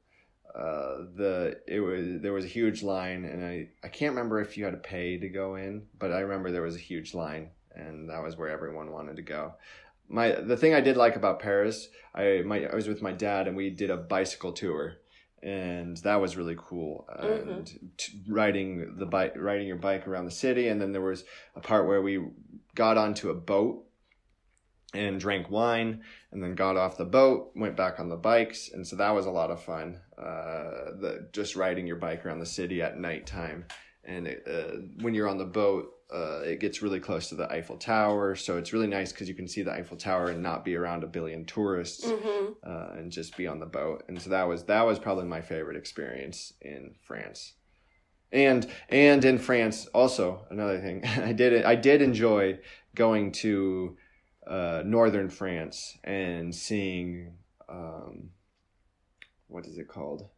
Uh, 0.55 1.05
the 1.14 1.61
it 1.68 1.81
was 1.81 2.22
there 2.22 2.33
was 2.33 2.47
a 2.47 2.49
huge 2.49 2.83
line 2.83 3.27
and 3.27 3.45
I, 3.45 3.68
I 3.85 3.89
can't 3.89 4.14
remember 4.14 4.41
if 4.41 4.57
you 4.57 4.64
had 4.64 4.70
to 4.70 4.79
pay 4.79 5.18
to 5.18 5.29
go 5.29 5.57
in 5.57 5.83
but 5.99 6.11
I 6.11 6.20
remember 6.20 6.51
there 6.51 6.62
was 6.62 6.77
a 6.77 6.79
huge 6.79 7.12
line 7.12 7.51
and 7.74 8.09
that 8.09 8.22
was 8.22 8.39
where 8.39 8.49
everyone 8.49 8.91
wanted 8.91 9.16
to 9.16 9.22
go 9.22 9.53
my 10.09 10.33
the 10.33 10.57
thing 10.57 10.72
I 10.72 10.81
did 10.81 10.97
like 10.97 11.14
about 11.14 11.41
Paris 11.41 11.91
I 12.14 12.43
my 12.47 12.64
I 12.64 12.74
was 12.74 12.89
with 12.89 13.03
my 13.03 13.12
dad 13.12 13.49
and 13.49 13.55
we 13.55 13.68
did 13.68 13.91
a 13.91 13.99
bicycle 13.99 14.55
tour 14.55 14.97
and 15.47 15.97
that 15.99 16.21
was 16.21 16.37
really 16.37 16.57
cool. 16.59 17.07
Mm-hmm. 17.09 17.51
And 17.51 17.91
t- 17.97 18.21
riding 18.29 18.97
the 18.99 19.07
bike, 19.07 19.35
riding 19.37 19.69
your 19.69 19.77
bike 19.77 20.09
around 20.09 20.25
the 20.25 20.33
city, 20.33 20.67
and 20.67 20.81
then 20.81 20.91
there 20.91 21.01
was 21.01 21.25
a 21.55 21.61
part 21.61 21.87
where 21.87 22.03
we 22.03 22.21
got 22.75 22.99
onto 22.99 23.31
a 23.31 23.35
boat 23.35 23.85
and 24.93 25.21
drank 25.21 25.49
wine, 25.49 26.03
and 26.33 26.43
then 26.43 26.57
got 26.57 26.77
off 26.77 26.97
the 26.97 27.05
boat, 27.05 27.53
went 27.55 27.77
back 27.77 28.01
on 28.01 28.09
the 28.09 28.17
bikes, 28.17 28.71
and 28.73 28.87
so 28.87 28.97
that 28.97 29.11
was 29.11 29.27
a 29.27 29.31
lot 29.31 29.53
of 29.53 29.63
fun. 29.63 30.01
Uh, 30.19 30.97
the 31.01 31.29
just 31.33 31.55
riding 31.55 31.87
your 31.87 31.97
bike 31.97 32.27
around 32.27 32.41
the 32.41 32.47
city 32.47 32.83
at 32.83 32.99
nighttime, 32.99 33.67
and 34.03 34.27
it, 34.27 34.43
uh, 34.49 34.79
when 35.01 35.15
you're 35.15 35.29
on 35.29 35.39
the 35.39 35.45
boat, 35.45 35.93
uh, 36.13 36.41
it 36.45 36.61
gets 36.61 36.83
really 36.83 37.01
close 37.01 37.29
to 37.29 37.35
the 37.35 37.51
Eiffel 37.51 37.77
Tower, 37.77 38.37
so 38.37 38.59
it's 38.59 38.73
really 38.73 38.87
nice 38.87 39.11
because 39.13 39.29
you 39.29 39.35
can 39.35 39.49
see 39.49 39.63
the 39.63 39.73
Eiffel 39.73 39.97
Tower 39.97 40.29
and 40.29 40.43
not 40.43 40.65
be 40.65 40.77
around 40.77 41.03
a 41.03 41.09
billion 41.09 41.45
tourists, 41.45 42.07
mm-hmm. 42.07 42.53
uh, 42.63 42.99
and 42.99 43.11
just 43.11 43.37
be 43.37 43.49
on 43.49 43.59
the 43.59 43.67
boat. 43.67 44.05
And 44.07 44.21
so 44.21 44.31
that 44.31 44.47
was 44.47 44.65
that 44.65 44.87
was 44.87 45.01
probably 45.01 45.25
my 45.25 45.41
favorite 45.41 45.77
experience 45.77 46.53
in 46.61 46.95
France, 47.03 47.55
and 48.31 48.69
and 48.89 49.25
in 49.25 49.39
France 49.39 49.87
also 49.87 50.47
another 50.49 50.81
thing 50.81 51.05
I 51.07 51.33
did 51.33 51.65
I 51.65 51.75
did 51.75 52.01
enjoy 52.03 52.61
going 52.95 53.33
to 53.33 53.97
uh, 54.47 54.83
northern 54.87 55.29
France 55.29 55.99
and 56.05 56.55
seeing 56.55 57.33
um, 57.69 58.31
what 59.49 59.67
is 59.67 59.77
it 59.77 59.89
called? 59.89 60.29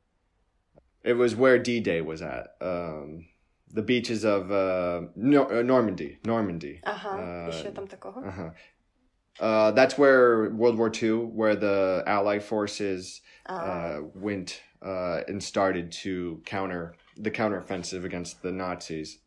It 1.05 1.12
was 1.12 1.37
where 1.37 1.59
D 1.59 1.81
Day 1.81 2.01
was 2.01 2.23
at. 2.23 2.57
Um, 2.62 3.27
the 3.74 3.82
beaches 3.82 4.24
of 4.24 4.51
uh, 4.51 5.01
Nor- 5.16 5.51
uh, 5.51 5.62
Normandy. 5.62 6.20
Normandy. 6.26 6.80
Ага, 6.84 7.49
uh, 7.49 7.72
там 7.72 7.88
такого? 7.88 8.28
Uh-huh. 8.28 8.49
Uh, 9.39 9.72
that's 9.72 9.97
where 9.97 10.51
World 10.51 10.78
War 10.78 10.91
II, 10.93 11.26
where 11.26 11.56
the 11.56 12.04
Allied 12.06 12.43
forces 12.43 13.22
uh, 13.47 13.99
went 14.14 14.62
uh, 14.82 15.22
and 15.28 15.43
started 15.43 15.91
to 15.91 16.41
counter 16.45 16.95
the 17.18 17.32
counteroffensive 17.32 18.04
against 18.04 18.43
the 18.43 18.51
Nazis, 18.51 19.20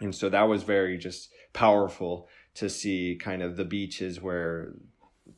and 0.00 0.14
so 0.14 0.28
that 0.28 0.42
was 0.42 0.62
very 0.64 0.98
just 0.98 1.30
powerful 1.54 2.28
to 2.54 2.68
see 2.68 3.16
kind 3.20 3.42
of 3.42 3.56
the 3.56 3.64
beaches 3.64 4.20
where 4.20 4.74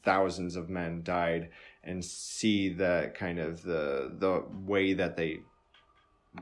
thousands 0.02 0.56
of 0.56 0.68
men 0.68 1.02
died 1.02 1.50
and 1.84 2.04
see 2.04 2.68
that 2.74 3.14
kind 3.14 3.38
of 3.38 3.62
the 3.62 4.12
the 4.18 4.44
way 4.66 4.92
that 4.92 5.16
they 5.16 5.38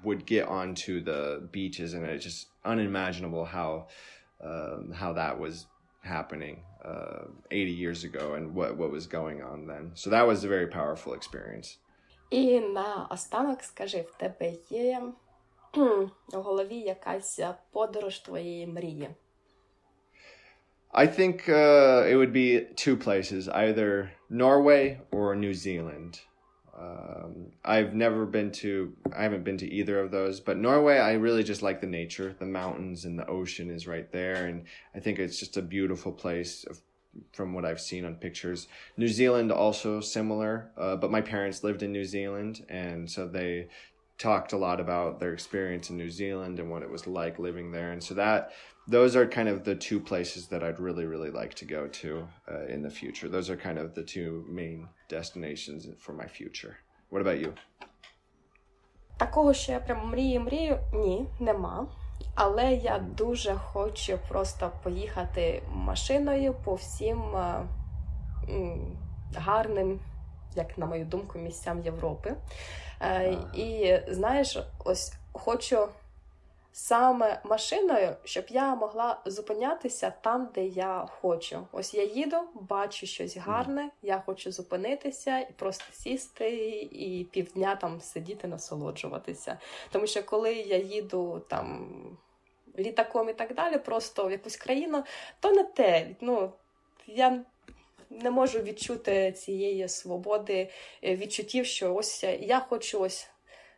would 0.04 0.26
get 0.26 0.46
onto 0.46 1.02
the 1.02 1.48
beaches, 1.50 1.94
and 1.94 2.04
it's 2.04 2.24
just 2.24 2.48
unimaginable 2.64 3.44
how 3.44 3.88
um, 4.42 4.92
how 4.92 5.12
that 5.14 5.38
was 5.38 5.66
happening 6.02 6.62
uh, 6.84 7.24
80 7.50 7.72
years 7.72 8.04
ago 8.04 8.34
and 8.34 8.54
what 8.54 8.76
what 8.76 8.90
was 8.90 9.06
going 9.06 9.42
on 9.42 9.66
then. 9.66 9.92
So 9.94 10.10
that 10.10 10.26
was 10.26 10.44
a 10.44 10.48
very 10.48 10.66
powerful 10.66 11.14
experience. 11.14 11.78
І 12.30 12.60
на 12.60 13.06
останок 13.10 13.62
скажи, 13.62 14.00
в 14.02 14.14
тебе 14.18 14.52
є 14.70 15.02
в 15.74 16.10
голові 16.32 16.76
якась 16.76 17.40
подорож 17.72 18.18
твоєї 18.18 18.66
мрії? 18.66 19.08
I 20.94 21.06
think 21.06 21.48
uh, 21.48 22.06
it 22.10 22.16
would 22.16 22.32
be 22.32 22.66
two 22.74 22.96
places, 22.96 23.48
either 23.48 24.12
Norway 24.30 25.00
or 25.10 25.36
New 25.36 25.52
Zealand. 25.52 26.22
Um, 26.77 27.51
I've 27.63 27.93
never 27.93 28.25
been 28.25 28.51
to, 28.53 28.93
I 29.15 29.23
haven't 29.23 29.43
been 29.43 29.57
to 29.59 29.71
either 29.71 29.99
of 29.99 30.11
those, 30.11 30.39
but 30.39 30.57
Norway, 30.57 30.97
I 30.97 31.13
really 31.13 31.43
just 31.43 31.61
like 31.61 31.81
the 31.81 31.87
nature. 31.87 32.35
The 32.37 32.45
mountains 32.45 33.05
and 33.05 33.17
the 33.17 33.27
ocean 33.27 33.69
is 33.69 33.87
right 33.87 34.11
there. 34.11 34.47
And 34.47 34.65
I 34.95 34.99
think 34.99 35.19
it's 35.19 35.39
just 35.39 35.57
a 35.57 35.61
beautiful 35.61 36.11
place 36.11 36.65
from 37.31 37.53
what 37.53 37.63
I've 37.63 37.81
seen 37.81 38.05
on 38.05 38.15
pictures. 38.15 38.67
New 38.97 39.07
Zealand 39.07 39.51
also 39.51 40.01
similar, 40.01 40.71
uh, 40.77 40.95
but 40.95 41.11
my 41.11 41.21
parents 41.21 41.63
lived 41.63 41.83
in 41.83 41.91
New 41.91 42.05
Zealand. 42.05 42.65
And 42.69 43.09
so 43.09 43.27
they 43.27 43.67
talked 44.17 44.53
a 44.53 44.57
lot 44.57 44.79
about 44.79 45.19
their 45.19 45.33
experience 45.33 45.89
in 45.89 45.97
New 45.97 46.09
Zealand 46.09 46.59
and 46.59 46.71
what 46.71 46.81
it 46.81 46.89
was 46.89 47.05
like 47.05 47.37
living 47.39 47.71
there. 47.71 47.91
And 47.91 48.03
so 48.03 48.15
that 48.15 48.51
those 48.87 49.15
are 49.15 49.25
kind 49.25 49.47
of 49.47 49.63
the 49.63 49.75
two 49.75 49.99
places 49.99 50.47
that 50.47 50.63
I'd 50.63 50.79
really, 50.79 51.05
really 51.05 51.31
like 51.31 51.53
to 51.55 51.65
go 51.65 51.87
to 51.87 52.27
uh, 52.51 52.65
in 52.65 52.81
the 52.81 52.89
future. 52.89 53.29
Those 53.29 53.49
are 53.49 53.55
kind 53.55 53.77
of 53.77 53.93
the 53.93 54.03
two 54.03 54.45
main 54.49 54.87
destinations 55.07 55.87
for 55.99 56.13
my 56.13 56.27
future. 56.27 56.77
What 57.09 57.21
about 57.21 57.39
you? 57.39 57.53
Такого, 59.17 59.53
що 59.53 59.71
я 59.71 59.79
прям 59.79 60.09
мрію, 60.09 60.41
мрію, 60.41 60.79
ні, 60.93 61.25
нема. 61.39 61.87
Але 62.35 62.73
я 62.73 62.99
дуже 62.99 63.55
хочу 63.55 64.19
просто 64.29 64.71
поїхати 64.83 65.63
машиною 65.69 66.53
по 66.53 66.75
всім 66.75 67.35
е, 67.35 67.67
гарним, 69.35 69.99
як 70.55 70.77
на 70.77 70.85
мою 70.85 71.05
думку, 71.05 71.39
місцям 71.39 71.81
Європи. 71.81 72.35
Е, 73.01 73.37
і 73.53 73.99
знаєш, 74.07 74.57
ось 74.85 75.13
хочу 75.31 75.87
саме 76.73 77.41
машиною, 77.43 78.15
щоб 78.23 78.45
я 78.49 78.75
могла 78.75 79.21
зупинятися 79.25 80.13
там, 80.21 80.49
де 80.55 80.65
я 80.65 81.07
хочу. 81.21 81.67
Ось 81.71 81.93
я 81.93 82.03
їду, 82.03 82.37
бачу 82.53 83.05
щось 83.05 83.37
гарне, 83.37 83.89
я 84.01 84.23
хочу 84.25 84.51
зупинитися 84.51 85.39
і 85.39 85.51
просто 85.51 85.85
сісти 85.91 86.71
і 86.91 87.27
півдня 87.31 87.75
там 87.75 88.01
сидіти, 88.01 88.47
насолоджуватися. 88.47 89.59
Тому 89.91 90.07
що 90.07 90.23
коли 90.23 90.53
я 90.53 90.77
їду 90.77 91.45
там 91.49 91.89
літаком 92.79 93.29
і 93.29 93.33
так 93.33 93.55
далі, 93.55 93.77
просто 93.77 94.27
в 94.27 94.31
якусь 94.31 94.57
країну, 94.57 95.03
то 95.39 95.51
не 95.51 95.63
те. 95.63 96.15
Ну, 96.21 96.51
я 97.07 97.43
не 98.09 98.31
можу 98.31 98.59
відчути 98.59 99.31
цієї 99.31 99.89
свободи, 99.89 100.69
е, 101.03 101.15
відчуттів, 101.15 101.65
що 101.65 101.95
ось 101.95 102.23
я 102.39 102.59
хочу 102.59 102.99
ось 102.99 103.27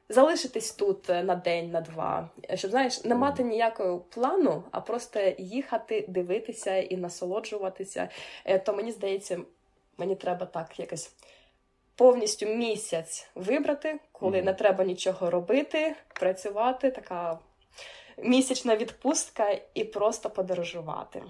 залишитись 0.10 0.72
тут 0.72 1.10
е, 1.10 1.24
на 1.24 1.36
день, 1.36 1.72
на 1.72 1.82
два, 1.82 2.30
щоб 2.56 2.72
знаєш, 2.72 3.04
не 3.04 3.16
мати 3.16 3.44
ніякого 3.44 4.00
плану, 4.00 4.64
а 4.72 4.82
просто 4.82 5.20
їхати, 5.38 6.06
дивитися 6.08 6.78
і 6.78 6.98
насолоджуватися. 6.98 8.10
Е, 8.46 8.60
то 8.60 8.74
мені 8.74 8.92
здається, 8.92 9.40
мені 9.98 10.16
треба 10.16 10.46
так 10.46 10.80
якось. 10.80 11.12
Повністю 11.98 12.46
місяць 12.46 13.30
вибрати, 13.36 14.00
коли 14.12 14.38
mm-hmm. 14.38 14.46
не 14.46 14.54
треба 14.54 14.84
нічого 14.84 15.30
робити, 15.30 15.96
працювати, 16.14 16.92
така 16.92 17.40
місячна 18.18 18.76
відпустка 18.76 19.58
і 19.74 19.84
просто 19.84 20.30
подорожувати. 20.30 21.24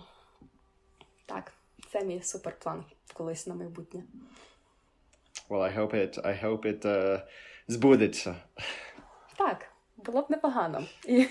Так, 1.26 1.53
це 1.91 2.03
мій 2.03 2.21
суперплан 2.21 2.86
колись 3.13 3.47
на 3.47 3.55
майбутнє. 3.55 4.03
Well, 5.49 5.61
I 5.61 5.78
hope 5.80 5.93
it, 5.93 6.17
I 6.26 6.43
hope 6.43 6.65
it 6.65 6.86
uh, 6.86 7.21
збудеться. 7.68 8.36
Так, 9.38 9.66
було 9.97 10.22
б 10.22 10.26
непогано. 10.30 10.84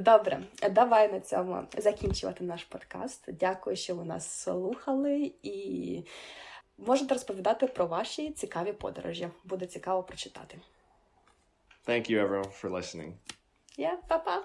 Добре, 0.00 0.40
давай 0.70 1.12
на 1.12 1.20
цьому 1.20 1.62
закінчувати 1.78 2.44
наш 2.44 2.64
подкаст. 2.64 3.24
Дякую, 3.32 3.76
що 3.76 3.94
ви 3.94 4.04
нас 4.04 4.42
слухали, 4.42 5.32
і 5.42 6.02
можете 6.78 7.14
розповідати 7.14 7.66
про 7.66 7.86
ваші 7.86 8.30
цікаві 8.30 8.72
подорожі. 8.72 9.28
Буде 9.44 9.66
цікаво 9.66 10.02
прочитати. 10.02 10.58
Thank 11.86 12.10
you, 12.10 12.28
everyone, 12.28 12.62
for 12.62 12.70
listening. 12.70 13.12
Yeah, 13.78 13.96
па-па! 14.08 14.42